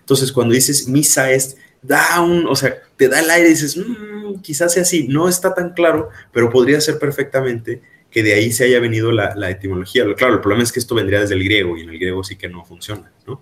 Entonces 0.00 0.32
cuando 0.32 0.54
dices 0.54 0.88
misa 0.88 1.30
es, 1.30 1.56
da 1.80 2.20
un, 2.20 2.46
o 2.46 2.56
sea, 2.56 2.76
te 2.96 3.08
da 3.08 3.20
el 3.20 3.30
aire 3.30 3.48
y 3.48 3.52
dices, 3.52 3.76
mm, 3.76 4.40
quizás 4.42 4.72
sea 4.72 4.82
así, 4.82 5.08
no 5.08 5.28
está 5.28 5.54
tan 5.54 5.74
claro, 5.74 6.10
pero 6.32 6.50
podría 6.50 6.80
ser 6.80 6.98
perfectamente 6.98 7.82
que 8.10 8.22
de 8.22 8.34
ahí 8.34 8.52
se 8.52 8.64
haya 8.64 8.78
venido 8.78 9.10
la, 9.10 9.50
etimología. 9.50 10.04
Claro, 10.14 10.34
el 10.34 10.40
problema 10.40 10.62
es 10.62 10.70
que 10.70 10.80
esto 10.80 10.94
vendría 10.94 11.20
desde 11.20 11.34
el 11.34 11.42
griego 11.44 11.78
y 11.78 11.80
en 11.80 11.88
el 11.88 11.96
griego 11.96 12.22
sí 12.22 12.36
que 12.36 12.46
no 12.46 12.62
funciona, 12.64 13.10
¿no? 13.26 13.40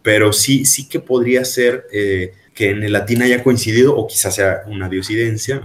Pero 0.00 0.32
sí, 0.32 0.64
sí 0.64 0.88
que 0.88 1.00
podría 1.00 1.44
ser 1.44 1.86
eh, 1.92 2.32
que 2.54 2.70
en 2.70 2.84
el 2.84 2.92
latín 2.92 3.22
haya 3.22 3.42
coincidido 3.42 3.96
o 3.96 4.06
quizás 4.06 4.36
sea 4.36 4.62
una 4.66 4.88
diosidencia, 4.88 5.60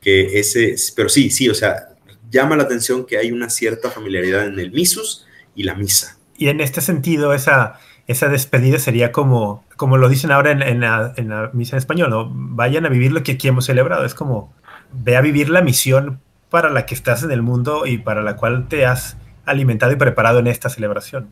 que 0.00 0.40
ese, 0.40 0.74
pero 0.96 1.08
sí, 1.08 1.30
sí, 1.30 1.48
o 1.48 1.54
sea, 1.54 1.93
llama 2.30 2.56
la 2.56 2.64
atención 2.64 3.06
que 3.06 3.18
hay 3.18 3.32
una 3.32 3.50
cierta 3.50 3.90
familiaridad 3.90 4.46
en 4.46 4.58
el 4.58 4.72
misus 4.72 5.26
y 5.54 5.64
la 5.64 5.74
misa. 5.74 6.18
Y 6.36 6.48
en 6.48 6.60
este 6.60 6.80
sentido, 6.80 7.32
esa, 7.34 7.78
esa 8.06 8.28
despedida 8.28 8.78
sería 8.78 9.12
como, 9.12 9.64
como 9.76 9.96
lo 9.96 10.08
dicen 10.08 10.32
ahora 10.32 10.50
en, 10.50 10.80
la, 10.80 11.50
misa 11.52 11.76
en 11.76 11.78
español, 11.78 12.10
¿no? 12.10 12.30
Vayan 12.32 12.86
a 12.86 12.88
vivir 12.88 13.12
lo 13.12 13.22
que 13.22 13.32
aquí 13.32 13.48
hemos 13.48 13.66
celebrado. 13.66 14.04
Es 14.04 14.14
como, 14.14 14.52
ve 14.92 15.16
a 15.16 15.20
vivir 15.20 15.48
la 15.48 15.62
misión 15.62 16.20
para 16.50 16.70
la 16.70 16.86
que 16.86 16.94
estás 16.94 17.22
en 17.22 17.30
el 17.30 17.42
mundo 17.42 17.86
y 17.86 17.98
para 17.98 18.22
la 18.22 18.36
cual 18.36 18.68
te 18.68 18.86
has 18.86 19.16
alimentado 19.44 19.92
y 19.92 19.96
preparado 19.96 20.38
en 20.38 20.46
esta 20.46 20.68
celebración 20.68 21.28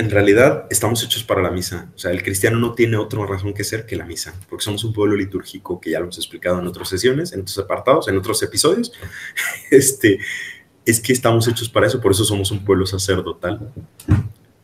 en 0.00 0.10
realidad 0.10 0.66
estamos 0.70 1.04
hechos 1.04 1.22
para 1.22 1.42
la 1.42 1.50
misa. 1.50 1.90
O 1.94 1.98
sea, 1.98 2.10
el 2.10 2.22
cristiano 2.22 2.58
no 2.58 2.72
tiene 2.72 2.96
otra 2.96 3.24
razón 3.26 3.52
que 3.52 3.64
ser 3.64 3.84
que 3.84 3.96
la 3.96 4.06
misa, 4.06 4.34
porque 4.48 4.64
somos 4.64 4.82
un 4.82 4.94
pueblo 4.94 5.14
litúrgico 5.14 5.78
que 5.78 5.90
ya 5.90 5.98
lo 5.98 6.06
hemos 6.06 6.16
explicado 6.16 6.58
en 6.58 6.66
otras 6.66 6.88
sesiones, 6.88 7.32
en 7.32 7.42
otros 7.42 7.58
apartados, 7.58 8.08
en 8.08 8.16
otros 8.16 8.42
episodios. 8.42 8.92
Este, 9.70 10.18
es 10.84 11.00
que 11.00 11.12
estamos 11.12 11.46
hechos 11.46 11.68
para 11.68 11.86
eso, 11.86 12.00
por 12.00 12.12
eso 12.12 12.24
somos 12.24 12.50
un 12.50 12.64
pueblo 12.64 12.86
sacerdotal. 12.86 13.72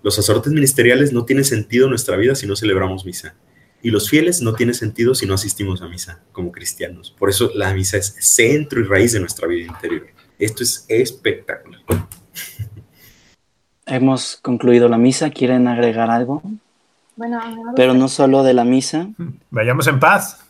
Los 0.03 0.15
sacerdotes 0.15 0.53
ministeriales 0.53 1.13
no 1.13 1.25
tienen 1.25 1.45
sentido 1.45 1.85
en 1.85 1.91
nuestra 1.91 2.17
vida 2.17 2.35
si 2.35 2.47
no 2.47 2.57
celebramos 2.57 3.05
misa. 3.05 3.35
Y 3.83 3.91
los 3.91 4.09
fieles 4.09 4.41
no 4.41 4.55
tienen 4.55 4.75
sentido 4.75 5.15
si 5.15 5.27
no 5.27 5.35
asistimos 5.35 5.83
a 5.83 5.89
misa 5.89 6.23
como 6.33 6.51
cristianos. 6.51 7.15
Por 7.17 7.29
eso 7.29 7.53
la 7.55 7.73
misa 7.75 7.99
es 7.99 8.17
centro 8.19 8.81
y 8.81 8.85
raíz 8.85 9.13
de 9.13 9.21
nuestra 9.21 9.47
vida 9.47 9.67
interior. 9.67 10.07
Esto 10.39 10.63
es 10.63 10.87
espectacular. 10.89 11.83
Hemos 13.87 14.37
concluido 14.43 14.89
la 14.89 14.99
misa. 14.99 15.31
¿Quieren 15.31 15.69
agregar 15.69 16.11
algo? 16.11 16.43
Bueno, 17.17 17.41
pero 17.75 17.95
no 17.95 18.09
solo 18.09 18.43
de 18.43 18.53
la 18.53 18.65
misa. 18.65 19.09
Vayamos 19.51 19.87
en 19.87 20.01
paz. 20.01 20.45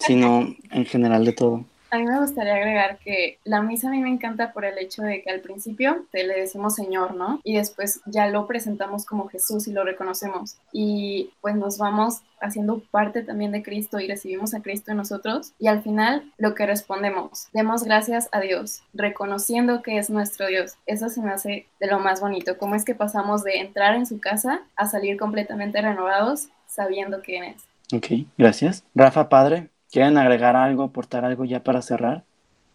sino 0.00 0.54
en 0.70 0.84
general 0.86 1.24
de 1.24 1.32
todo. 1.32 1.64
A 1.96 1.98
mí 1.98 2.04
me 2.04 2.20
gustaría 2.20 2.56
agregar 2.56 2.98
que 2.98 3.38
la 3.44 3.62
misa 3.62 3.88
a 3.88 3.90
mí 3.90 4.00
me 4.00 4.10
encanta 4.10 4.52
por 4.52 4.66
el 4.66 4.76
hecho 4.76 5.00
de 5.00 5.22
que 5.22 5.30
al 5.30 5.40
principio 5.40 6.04
te 6.12 6.24
le 6.24 6.38
decimos 6.38 6.74
Señor, 6.74 7.14
¿no? 7.14 7.40
Y 7.42 7.56
después 7.56 8.02
ya 8.04 8.26
lo 8.26 8.46
presentamos 8.46 9.06
como 9.06 9.28
Jesús 9.28 9.66
y 9.66 9.72
lo 9.72 9.82
reconocemos. 9.82 10.58
Y 10.72 11.30
pues 11.40 11.56
nos 11.56 11.78
vamos 11.78 12.20
haciendo 12.38 12.80
parte 12.90 13.22
también 13.22 13.50
de 13.50 13.62
Cristo 13.62 13.98
y 13.98 14.08
recibimos 14.08 14.52
a 14.52 14.60
Cristo 14.60 14.90
en 14.90 14.98
nosotros. 14.98 15.54
Y 15.58 15.68
al 15.68 15.82
final 15.82 16.30
lo 16.36 16.54
que 16.54 16.66
respondemos, 16.66 17.48
demos 17.54 17.84
gracias 17.84 18.28
a 18.30 18.40
Dios, 18.40 18.82
reconociendo 18.92 19.80
que 19.80 19.96
es 19.96 20.10
nuestro 20.10 20.48
Dios. 20.48 20.74
Eso 20.84 21.08
se 21.08 21.22
me 21.22 21.32
hace 21.32 21.66
de 21.80 21.86
lo 21.86 21.98
más 21.98 22.20
bonito. 22.20 22.58
¿Cómo 22.58 22.74
es 22.74 22.84
que 22.84 22.94
pasamos 22.94 23.42
de 23.42 23.60
entrar 23.60 23.94
en 23.94 24.04
su 24.04 24.20
casa 24.20 24.60
a 24.76 24.84
salir 24.84 25.16
completamente 25.16 25.80
renovados 25.80 26.48
sabiendo 26.66 27.22
quién 27.22 27.44
es? 27.44 27.64
Ok, 27.94 28.28
gracias. 28.36 28.84
Rafa, 28.94 29.30
padre, 29.30 29.70
¿quieren 29.96 30.18
agregar 30.18 30.56
algo, 30.56 30.82
aportar 30.82 31.24
algo 31.24 31.46
ya 31.46 31.64
para 31.64 31.80
cerrar? 31.80 32.22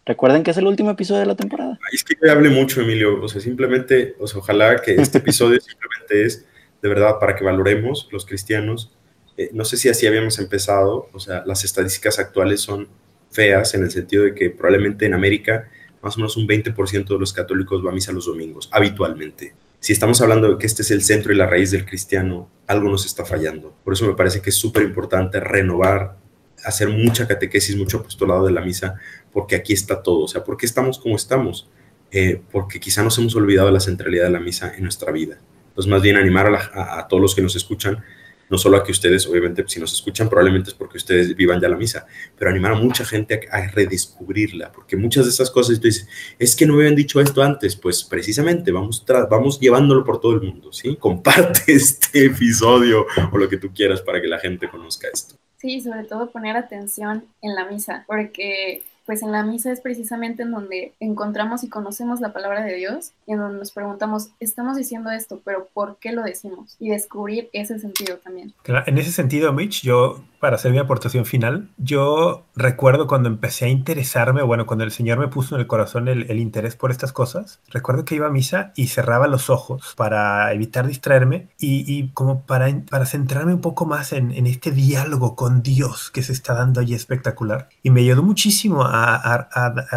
Recuerden 0.04 0.42
que 0.42 0.50
es 0.50 0.56
el 0.56 0.66
último 0.66 0.90
episodio 0.90 1.20
de 1.20 1.26
la 1.26 1.36
temporada. 1.36 1.78
Es 1.92 2.02
que 2.02 2.16
yo 2.20 2.32
hablé 2.32 2.50
mucho, 2.50 2.80
Emilio. 2.80 3.22
O 3.22 3.28
sea, 3.28 3.40
simplemente, 3.40 4.16
o 4.18 4.26
sea, 4.26 4.40
ojalá 4.40 4.82
que 4.82 4.96
este 4.96 5.18
episodio 5.22 5.60
simplemente 5.60 6.24
es 6.24 6.44
de 6.82 6.88
verdad 6.88 7.20
para 7.20 7.36
que 7.36 7.44
valoremos 7.44 8.08
los 8.10 8.26
cristianos. 8.26 8.90
Eh, 9.36 9.50
no 9.52 9.64
sé 9.64 9.76
si 9.76 9.88
así 9.88 10.04
habíamos 10.04 10.40
empezado. 10.40 11.10
O 11.12 11.20
sea, 11.20 11.44
las 11.46 11.62
estadísticas 11.62 12.18
actuales 12.18 12.60
son 12.60 12.88
feas 13.30 13.72
en 13.74 13.84
el 13.84 13.92
sentido 13.92 14.24
de 14.24 14.34
que 14.34 14.50
probablemente 14.50 15.06
en 15.06 15.14
América 15.14 15.70
más 16.02 16.16
o 16.16 16.18
menos 16.18 16.36
un 16.36 16.48
20% 16.48 17.06
de 17.06 17.18
los 17.20 17.32
católicos 17.32 17.86
va 17.86 17.90
a 17.90 17.94
misa 17.94 18.10
los 18.10 18.26
domingos, 18.26 18.68
habitualmente. 18.72 19.54
Si 19.78 19.92
estamos 19.92 20.20
hablando 20.20 20.48
de 20.48 20.58
que 20.58 20.66
este 20.66 20.82
es 20.82 20.90
el 20.90 21.02
centro 21.02 21.32
y 21.32 21.36
la 21.36 21.46
raíz 21.46 21.70
del 21.70 21.86
cristiano, 21.86 22.50
algo 22.66 22.90
nos 22.90 23.06
está 23.06 23.24
fallando. 23.24 23.72
Por 23.84 23.92
eso 23.92 24.08
me 24.08 24.14
parece 24.14 24.42
que 24.42 24.50
es 24.50 24.56
súper 24.56 24.82
importante 24.82 25.38
renovar 25.38 26.16
hacer 26.64 26.88
mucha 26.88 27.26
catequesis, 27.26 27.76
mucho 27.76 27.98
apostolado 27.98 28.46
de 28.46 28.52
la 28.52 28.60
misa, 28.60 28.94
porque 29.32 29.56
aquí 29.56 29.72
está 29.72 30.02
todo. 30.02 30.24
O 30.24 30.28
sea, 30.28 30.44
¿por 30.44 30.56
qué 30.56 30.66
estamos 30.66 30.98
como 30.98 31.16
estamos? 31.16 31.68
Eh, 32.10 32.40
porque 32.50 32.78
quizá 32.78 33.02
nos 33.02 33.16
hemos 33.18 33.34
olvidado 33.34 33.68
de 33.68 33.72
la 33.72 33.80
centralidad 33.80 34.24
de 34.24 34.30
la 34.30 34.40
misa 34.40 34.74
en 34.76 34.82
nuestra 34.82 35.10
vida. 35.12 35.38
Entonces, 35.68 35.90
más 35.90 36.02
bien 36.02 36.16
animar 36.16 36.54
a, 36.54 37.08
todos 37.08 37.22
los 37.22 37.34
que 37.34 37.40
nos 37.40 37.56
escuchan, 37.56 38.04
no 38.50 38.58
solo 38.58 38.76
a 38.76 38.84
que 38.84 38.92
ustedes, 38.92 39.26
obviamente, 39.26 39.64
si 39.66 39.80
nos 39.80 39.94
escuchan, 39.94 40.28
probablemente 40.28 40.68
es 40.68 40.74
porque 40.74 40.98
ustedes 40.98 41.34
vivan 41.34 41.58
ya 41.58 41.70
la 41.70 41.76
misa, 41.78 42.04
pero 42.38 42.50
animar 42.50 42.72
a 42.72 42.74
mucha 42.74 43.06
gente 43.06 43.48
a, 43.50 43.66
redescubrirla, 43.68 44.70
porque 44.70 44.94
muchas 44.94 45.24
de 45.24 45.30
esas 45.30 45.50
cosas 45.50 45.80
tú 45.80 45.86
dices, 45.86 46.06
es 46.38 46.54
que 46.54 46.66
no 46.66 46.74
me 46.74 46.80
habían 46.80 46.96
dicho 46.96 47.18
esto 47.18 47.42
antes, 47.42 47.76
pues 47.76 48.04
precisamente 48.04 48.70
vamos, 48.70 49.02
vamos 49.30 49.58
llevándolo 49.58 50.04
por 50.04 50.20
todo 50.20 50.34
el 50.34 50.42
mundo, 50.42 50.70
¿sí? 50.70 50.96
Comparte 50.96 51.62
este 51.72 52.26
episodio 52.26 53.06
o 53.32 53.38
lo 53.38 53.48
que 53.48 53.56
tú 53.56 53.72
quieras 53.72 54.02
para 54.02 54.20
que 54.20 54.28
la 54.28 54.38
gente 54.38 54.68
conozca 54.68 55.08
esto. 55.10 55.41
Sí, 55.62 55.80
sobre 55.80 56.04
todo 56.04 56.30
poner 56.32 56.56
atención 56.56 57.24
en 57.40 57.54
la 57.54 57.64
misa, 57.66 58.04
porque 58.08 58.82
pues 59.06 59.22
en 59.22 59.32
la 59.32 59.42
misa 59.42 59.72
es 59.72 59.80
precisamente 59.80 60.42
en 60.42 60.52
donde 60.52 60.94
encontramos 61.00 61.64
y 61.64 61.68
conocemos 61.68 62.20
la 62.20 62.32
palabra 62.32 62.62
de 62.62 62.74
Dios 62.74 63.12
y 63.26 63.32
en 63.32 63.38
donde 63.38 63.58
nos 63.58 63.72
preguntamos, 63.72 64.28
estamos 64.40 64.76
diciendo 64.76 65.10
esto, 65.10 65.40
pero 65.44 65.68
¿por 65.72 65.96
qué 65.98 66.12
lo 66.12 66.22
decimos? 66.22 66.76
Y 66.78 66.90
descubrir 66.90 67.50
ese 67.52 67.78
sentido 67.78 68.18
también. 68.18 68.54
En 68.64 68.98
ese 68.98 69.12
sentido, 69.12 69.52
Mitch, 69.52 69.82
yo, 69.82 70.22
para 70.40 70.56
hacer 70.56 70.72
mi 70.72 70.78
aportación 70.78 71.24
final, 71.24 71.68
yo 71.78 72.44
recuerdo 72.54 73.06
cuando 73.06 73.28
empecé 73.28 73.66
a 73.66 73.68
interesarme, 73.68 74.42
bueno, 74.42 74.66
cuando 74.66 74.84
el 74.84 74.92
Señor 74.92 75.18
me 75.18 75.28
puso 75.28 75.54
en 75.54 75.60
el 75.60 75.66
corazón 75.66 76.08
el, 76.08 76.38
interés 76.38 76.76
por 76.76 76.90
estas 76.90 77.12
cosas, 77.12 77.60
recuerdo 77.70 78.04
que 78.04 78.14
iba 78.14 78.26
a 78.26 78.30
misa 78.30 78.72
y 78.76 78.88
cerraba 78.88 79.26
los 79.28 79.50
ojos 79.50 79.94
para 79.96 80.52
evitar 80.52 80.86
distraerme 80.86 81.48
y, 81.58 82.08
como 82.08 82.42
para, 82.42 82.68
para 82.90 83.06
centrarme 83.06 83.54
un 83.54 83.60
poco 83.60 83.86
más 83.86 84.12
en, 84.12 84.32
en 84.32 84.46
este 84.46 84.70
diálogo 84.70 85.36
con 85.36 85.62
Dios 85.62 86.10
que 86.10 86.22
se 86.22 86.32
está 86.32 86.54
dando 86.54 86.80
ahí 86.80 86.94
espectacular. 86.94 87.68
Y 87.82 87.90
me 87.90 88.00
ayudó 88.00 88.22
muchísimo 88.22 88.82
a, 88.84 88.91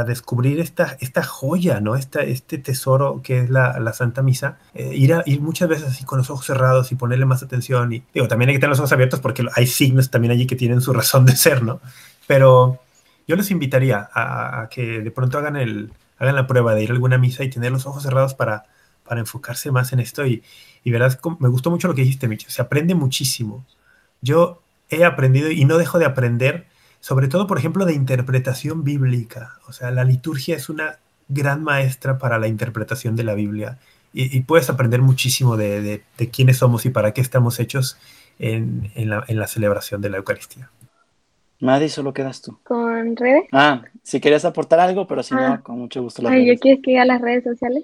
descubrir 0.05 0.59
esta, 0.59 0.97
esta 0.99 1.23
joya, 1.23 1.81
¿no? 1.81 1.95
Esta, 1.95 2.21
este 2.21 2.57
tesoro 2.57 3.21
que 3.23 3.39
es 3.39 3.49
la, 3.49 3.93
Santa 3.93 4.21
Misa, 4.21 4.57
eh, 4.73 4.93
ir, 4.95 5.13
a, 5.13 5.23
ir 5.25 5.41
muchas 5.41 5.67
veces 5.67 5.87
así 5.89 6.05
con 6.05 6.19
los 6.19 6.29
ojos 6.29 6.45
cerrados 6.45 6.91
y 6.91 6.95
ponerle 6.95 7.25
más 7.25 7.43
atención. 7.43 7.91
Y 7.91 8.03
digo, 8.13 8.27
también 8.27 8.49
hay 8.49 8.55
que 8.55 8.59
tener 8.59 8.69
los 8.69 8.79
ojos 8.79 8.93
abiertos 8.93 9.19
porque 9.19 9.45
hay 9.53 9.67
signos 9.67 10.09
también 10.09 10.31
allí 10.31 10.47
que 10.47 10.55
tienen 10.55 10.81
su 10.81 10.93
razón 10.93 11.25
de 11.25 11.35
ser, 11.35 11.63
¿no? 11.63 11.81
Pero 12.27 12.79
yo 13.27 13.35
les 13.35 13.51
invitaría 13.51 14.09
a, 14.13 14.69
que 14.69 15.01
de 15.01 15.11
pronto 15.11 15.37
hagan, 15.37 15.57
el, 15.57 15.91
hagan 16.17 16.35
la 16.35 16.47
prueba 16.47 16.73
de 16.73 16.83
ir 16.83 16.91
a 16.91 16.93
alguna 16.93 17.17
misa 17.17 17.43
y 17.43 17.49
tener 17.49 17.71
los 17.71 17.85
ojos 17.85 18.03
cerrados 18.03 18.33
para, 18.33 18.65
para 19.03 19.19
enfocarse 19.19 19.71
más 19.71 19.91
en 19.93 19.99
esto. 19.99 20.25
Y, 20.25 20.43
y 20.83 20.91
verás, 20.91 21.19
me 21.39 21.49
gustó 21.49 21.69
mucho 21.69 21.87
lo 21.87 21.95
que 21.95 22.03
dijiste, 22.03 22.27
Micho. 22.27 22.49
Se 22.49 22.61
aprende 22.61 22.95
muchísimo. 22.95 23.65
Yo 24.21 24.61
he 24.89 25.03
aprendido 25.03 25.51
y 25.51 25.65
no 25.65 25.77
dejo 25.77 25.99
de 25.99 26.05
aprender 26.05 26.67
sobre 27.05 27.27
todo, 27.27 27.45
por 27.45 27.59
ejemplo, 27.59 27.85
de 27.85 27.93
interpretación 27.93 28.83
bíblica. 28.83 29.59
O 29.67 29.73
sea, 29.73 29.91
la 29.91 30.03
liturgia 30.03 30.55
es 30.55 30.69
una 30.69 30.97
gran 31.27 31.63
maestra 31.63 32.17
para 32.17 32.39
la 32.39 32.47
interpretación 32.47 33.15
de 33.15 33.23
la 33.23 33.35
Biblia 33.35 33.77
y, 34.11 34.39
puedes 34.39 34.71
aprender 34.71 35.03
muchísimo 35.03 35.55
de, 35.55 36.01
quiénes 36.33 36.57
somos 36.57 36.83
y 36.87 36.89
para 36.89 37.13
qué 37.13 37.21
estamos 37.21 37.59
hechos 37.59 37.99
en, 38.39 38.89
la, 38.95 39.45
celebración 39.45 40.01
de 40.01 40.09
la 40.09 40.17
Eucaristía. 40.17 40.71
Maddy, 41.59 41.89
solo 41.89 42.11
quedas 42.11 42.41
tú. 42.41 42.57
¿Con 42.63 43.15
redes? 43.15 43.43
Ah, 43.51 43.83
si 44.01 44.19
querías 44.19 44.43
aportar 44.43 44.79
algo, 44.79 45.05
pero 45.05 45.21
si 45.21 45.35
no, 45.35 45.45
ah. 45.45 45.61
con 45.61 45.77
mucho 45.77 46.01
gusto. 46.01 46.27
Ay, 46.27 46.47
¿yo 46.47 46.55
quieres 46.57 46.81
que 46.81 46.93
ir 46.93 46.99
a 46.99 47.05
las 47.05 47.21
redes 47.21 47.43
sociales? 47.43 47.83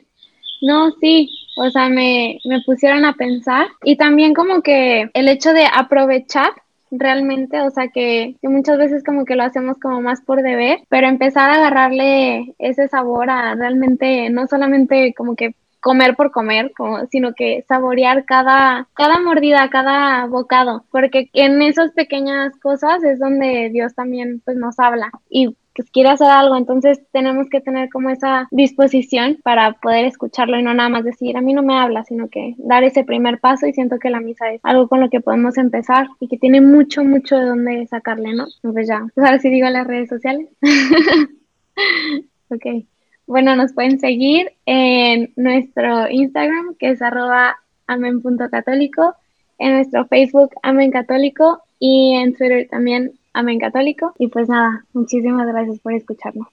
No, 0.63 0.93
sí, 0.99 1.29
o 1.57 1.69
sea, 1.69 1.89
me, 1.89 2.39
me 2.45 2.59
pusieron 2.65 3.05
a 3.05 3.13
pensar 3.13 3.67
y 3.83 3.97
también 3.97 4.33
como 4.33 4.63
que 4.63 5.11
el 5.13 5.27
hecho 5.27 5.53
de 5.53 5.67
aprovechar 5.71 6.53
realmente, 6.91 7.61
o 7.61 7.71
sea 7.71 7.87
que, 7.87 8.35
muchas 8.43 8.77
veces 8.77 9.03
como 9.03 9.25
que 9.25 9.35
lo 9.35 9.43
hacemos 9.43 9.77
como 9.79 10.01
más 10.01 10.21
por 10.21 10.41
deber, 10.43 10.79
pero 10.89 11.07
empezar 11.07 11.49
a 11.49 11.55
agarrarle 11.55 12.53
ese 12.59 12.87
sabor 12.89 13.29
a 13.29 13.55
realmente 13.55 14.29
no 14.29 14.47
solamente 14.47 15.13
como 15.15 15.35
que 15.35 15.55
comer 15.81 16.15
por 16.15 16.31
comer, 16.31 16.71
como, 16.77 17.05
sino 17.07 17.33
que 17.33 17.65
saborear 17.67 18.25
cada, 18.25 18.87
cada 18.93 19.19
mordida, 19.19 19.69
cada 19.69 20.25
bocado, 20.27 20.85
porque 20.91 21.29
en 21.33 21.61
esas 21.61 21.91
pequeñas 21.91 22.57
cosas 22.59 23.03
es 23.03 23.19
donde 23.19 23.69
Dios 23.71 23.93
también 23.95 24.41
pues 24.45 24.57
nos 24.57 24.79
habla 24.79 25.11
y 25.29 25.55
pues 25.75 25.89
quiere 25.89 26.09
hacer 26.09 26.27
algo, 26.27 26.57
entonces 26.57 27.01
tenemos 27.11 27.47
que 27.49 27.61
tener 27.61 27.89
como 27.89 28.09
esa 28.09 28.47
disposición 28.51 29.39
para 29.43 29.73
poder 29.73 30.05
escucharlo 30.05 30.59
y 30.59 30.63
no 30.63 30.73
nada 30.73 30.89
más 30.89 31.03
decir, 31.05 31.37
a 31.37 31.41
mí 31.41 31.53
no 31.53 31.63
me 31.63 31.77
habla, 31.77 32.03
sino 32.03 32.27
que 32.27 32.55
dar 32.57 32.83
ese 32.83 33.03
primer 33.03 33.39
paso 33.39 33.67
y 33.67 33.73
siento 33.73 33.97
que 33.97 34.09
la 34.09 34.19
misa 34.19 34.51
es 34.51 34.59
algo 34.63 34.87
con 34.87 34.99
lo 34.99 35.09
que 35.09 35.21
podemos 35.21 35.57
empezar 35.57 36.07
y 36.19 36.27
que 36.27 36.37
tiene 36.37 36.61
mucho, 36.61 37.03
mucho 37.03 37.37
de 37.37 37.45
dónde 37.45 37.87
sacarle, 37.87 38.33
¿no? 38.33 38.47
Pues 38.61 38.87
ya, 38.87 39.07
pues 39.15 39.25
a 39.25 39.31
ver 39.31 39.39
si 39.39 39.49
digo 39.49 39.69
las 39.69 39.87
redes 39.87 40.09
sociales. 40.09 40.49
ok. 42.49 42.90
Bueno, 43.31 43.55
nos 43.55 43.71
pueden 43.71 43.97
seguir 43.97 44.51
en 44.65 45.31
nuestro 45.37 46.09
Instagram, 46.09 46.75
que 46.77 46.89
es 46.89 47.01
arroba 47.01 47.55
amen.católico, 47.87 49.15
en 49.57 49.75
nuestro 49.75 50.05
Facebook 50.07 50.49
Amen 50.63 50.91
Católico 50.91 51.63
y 51.79 52.15
en 52.15 52.35
Twitter 52.35 52.67
también 52.69 53.13
Amén 53.31 53.57
Católico. 53.57 54.13
Y 54.19 54.27
pues 54.27 54.49
nada, 54.49 54.83
muchísimas 54.91 55.47
gracias 55.47 55.79
por 55.79 55.93
escucharnos. 55.93 56.49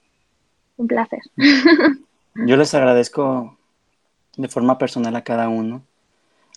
Un 0.77 0.87
placer. 0.87 1.19
Yo 2.47 2.55
les 2.55 2.73
agradezco 2.73 3.57
de 4.37 4.47
forma 4.47 4.77
personal 4.77 5.17
a 5.17 5.25
cada 5.25 5.49
uno. 5.49 5.81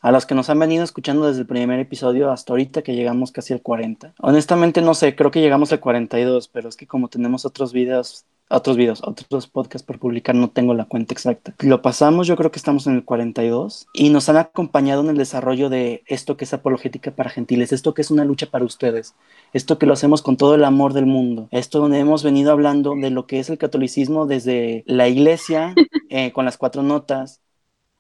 A 0.02 0.12
los 0.12 0.24
que 0.24 0.36
nos 0.36 0.48
han 0.50 0.60
venido 0.60 0.84
escuchando 0.84 1.26
desde 1.26 1.40
el 1.40 1.46
primer 1.48 1.80
episodio 1.80 2.30
hasta 2.30 2.52
ahorita 2.52 2.82
que 2.82 2.94
llegamos 2.94 3.32
casi 3.32 3.54
al 3.54 3.62
40. 3.62 4.12
Honestamente 4.20 4.82
no 4.82 4.94
sé, 4.94 5.16
creo 5.16 5.32
que 5.32 5.40
llegamos 5.40 5.72
al 5.72 5.80
42, 5.80 6.46
pero 6.46 6.68
es 6.68 6.76
que 6.76 6.86
como 6.86 7.08
tenemos 7.08 7.44
otros 7.44 7.72
videos 7.72 8.24
otros 8.52 8.76
videos, 8.76 9.02
otros 9.02 9.46
podcasts 9.46 9.86
por 9.86 9.98
publicar, 9.98 10.34
no 10.34 10.50
tengo 10.50 10.74
la 10.74 10.84
cuenta 10.84 11.14
exacta. 11.14 11.54
Lo 11.60 11.82
pasamos, 11.82 12.26
yo 12.26 12.36
creo 12.36 12.50
que 12.50 12.58
estamos 12.58 12.86
en 12.86 12.94
el 12.94 13.04
42 13.04 13.86
y 13.92 14.10
nos 14.10 14.28
han 14.28 14.36
acompañado 14.36 15.02
en 15.02 15.10
el 15.10 15.16
desarrollo 15.16 15.68
de 15.68 16.02
esto 16.06 16.36
que 16.36 16.44
es 16.44 16.52
apologética 16.54 17.10
para 17.10 17.30
gentiles, 17.30 17.72
esto 17.72 17.94
que 17.94 18.02
es 18.02 18.10
una 18.10 18.24
lucha 18.24 18.46
para 18.46 18.64
ustedes, 18.64 19.14
esto 19.52 19.78
que 19.78 19.86
lo 19.86 19.94
hacemos 19.94 20.22
con 20.22 20.36
todo 20.36 20.54
el 20.54 20.64
amor 20.64 20.92
del 20.92 21.06
mundo, 21.06 21.48
esto 21.50 21.80
donde 21.80 21.98
hemos 21.98 22.22
venido 22.22 22.52
hablando 22.52 22.94
de 22.94 23.10
lo 23.10 23.26
que 23.26 23.40
es 23.40 23.50
el 23.50 23.58
catolicismo 23.58 24.26
desde 24.26 24.84
la 24.86 25.08
iglesia 25.08 25.74
eh, 26.10 26.32
con 26.32 26.44
las 26.44 26.58
cuatro 26.58 26.82
notas, 26.82 27.40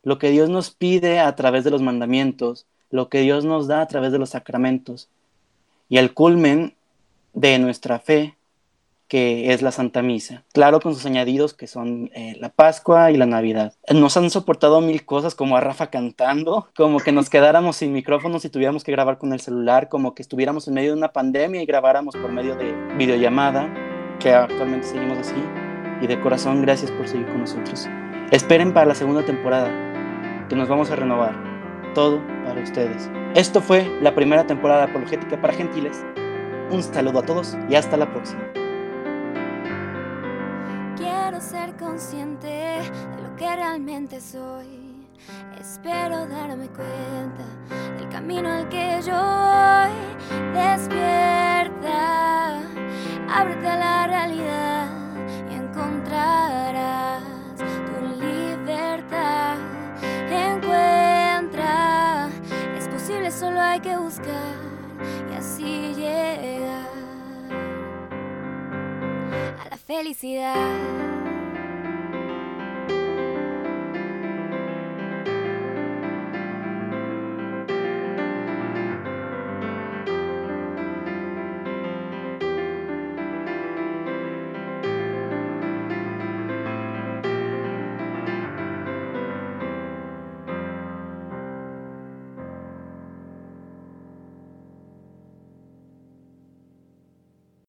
lo 0.02 0.18
que 0.18 0.30
Dios 0.30 0.50
nos 0.50 0.70
pide 0.70 1.20
a 1.20 1.34
través 1.34 1.64
de 1.64 1.70
los 1.70 1.82
mandamientos, 1.82 2.66
lo 2.90 3.08
que 3.08 3.20
Dios 3.20 3.44
nos 3.44 3.68
da 3.68 3.80
a 3.80 3.88
través 3.88 4.12
de 4.12 4.18
los 4.18 4.30
sacramentos 4.30 5.08
y 5.88 5.98
el 5.98 6.12
culmen 6.14 6.74
de 7.34 7.58
nuestra 7.58 7.98
fe 7.98 8.36
que 9.12 9.52
es 9.52 9.60
la 9.60 9.72
Santa 9.72 10.00
Misa. 10.00 10.42
Claro, 10.54 10.80
con 10.80 10.94
sus 10.94 11.04
añadidos 11.04 11.52
que 11.52 11.66
son 11.66 12.10
eh, 12.14 12.34
la 12.40 12.48
Pascua 12.48 13.10
y 13.10 13.18
la 13.18 13.26
Navidad. 13.26 13.74
Nos 13.92 14.16
han 14.16 14.30
soportado 14.30 14.80
mil 14.80 15.04
cosas, 15.04 15.34
como 15.34 15.54
a 15.54 15.60
Rafa 15.60 15.88
cantando, 15.88 16.70
como 16.74 16.98
que 16.98 17.12
nos 17.12 17.28
quedáramos 17.28 17.76
sin 17.76 17.92
micrófonos 17.92 18.46
y 18.46 18.48
tuviéramos 18.48 18.84
que 18.84 18.92
grabar 18.92 19.18
con 19.18 19.34
el 19.34 19.40
celular, 19.40 19.90
como 19.90 20.14
que 20.14 20.22
estuviéramos 20.22 20.66
en 20.66 20.72
medio 20.72 20.92
de 20.92 20.96
una 20.96 21.12
pandemia 21.12 21.60
y 21.60 21.66
grabáramos 21.66 22.16
por 22.16 22.32
medio 22.32 22.56
de 22.56 22.72
videollamada, 22.96 23.70
que 24.18 24.32
actualmente 24.32 24.86
seguimos 24.86 25.18
así. 25.18 25.36
Y 26.00 26.06
de 26.06 26.18
corazón, 26.18 26.62
gracias 26.62 26.90
por 26.92 27.06
seguir 27.06 27.26
con 27.26 27.40
nosotros. 27.40 27.86
Esperen 28.30 28.72
para 28.72 28.86
la 28.86 28.94
segunda 28.94 29.26
temporada, 29.26 29.68
que 30.48 30.56
nos 30.56 30.70
vamos 30.70 30.90
a 30.90 30.96
renovar. 30.96 31.34
Todo 31.94 32.22
para 32.46 32.62
ustedes. 32.62 33.10
Esto 33.34 33.60
fue 33.60 33.86
la 34.00 34.14
primera 34.14 34.46
temporada 34.46 34.84
apologética 34.84 35.38
para 35.38 35.52
gentiles. 35.52 36.02
Un 36.70 36.82
saludo 36.82 37.18
a 37.18 37.26
todos 37.26 37.58
y 37.68 37.74
hasta 37.74 37.98
la 37.98 38.10
próxima 38.10 38.40
ser 41.40 41.76
consciente 41.76 42.46
de 42.46 43.22
lo 43.22 43.34
que 43.36 43.56
realmente 43.56 44.20
soy. 44.20 45.06
Espero 45.58 46.26
darme 46.26 46.68
cuenta 46.68 47.44
del 47.96 48.08
camino 48.08 48.50
al 48.50 48.68
que 48.68 49.00
yo 49.02 49.12
voy. 49.12 49.92
Despierta, 50.52 52.60
ábrete 53.28 53.68
a 53.68 53.76
la 53.76 54.06
realidad 54.06 54.88
y 55.50 55.54
encontrarás 55.54 57.22
tu 57.56 58.24
libertad. 58.24 59.56
Encuentra, 60.30 62.28
es 62.76 62.88
posible, 62.88 63.30
solo 63.30 63.60
hay 63.60 63.80
que 63.80 63.96
buscar 63.96 64.54
y 65.30 65.34
así 65.34 65.94
llegar 65.94 67.01
felicidad. 69.92 71.41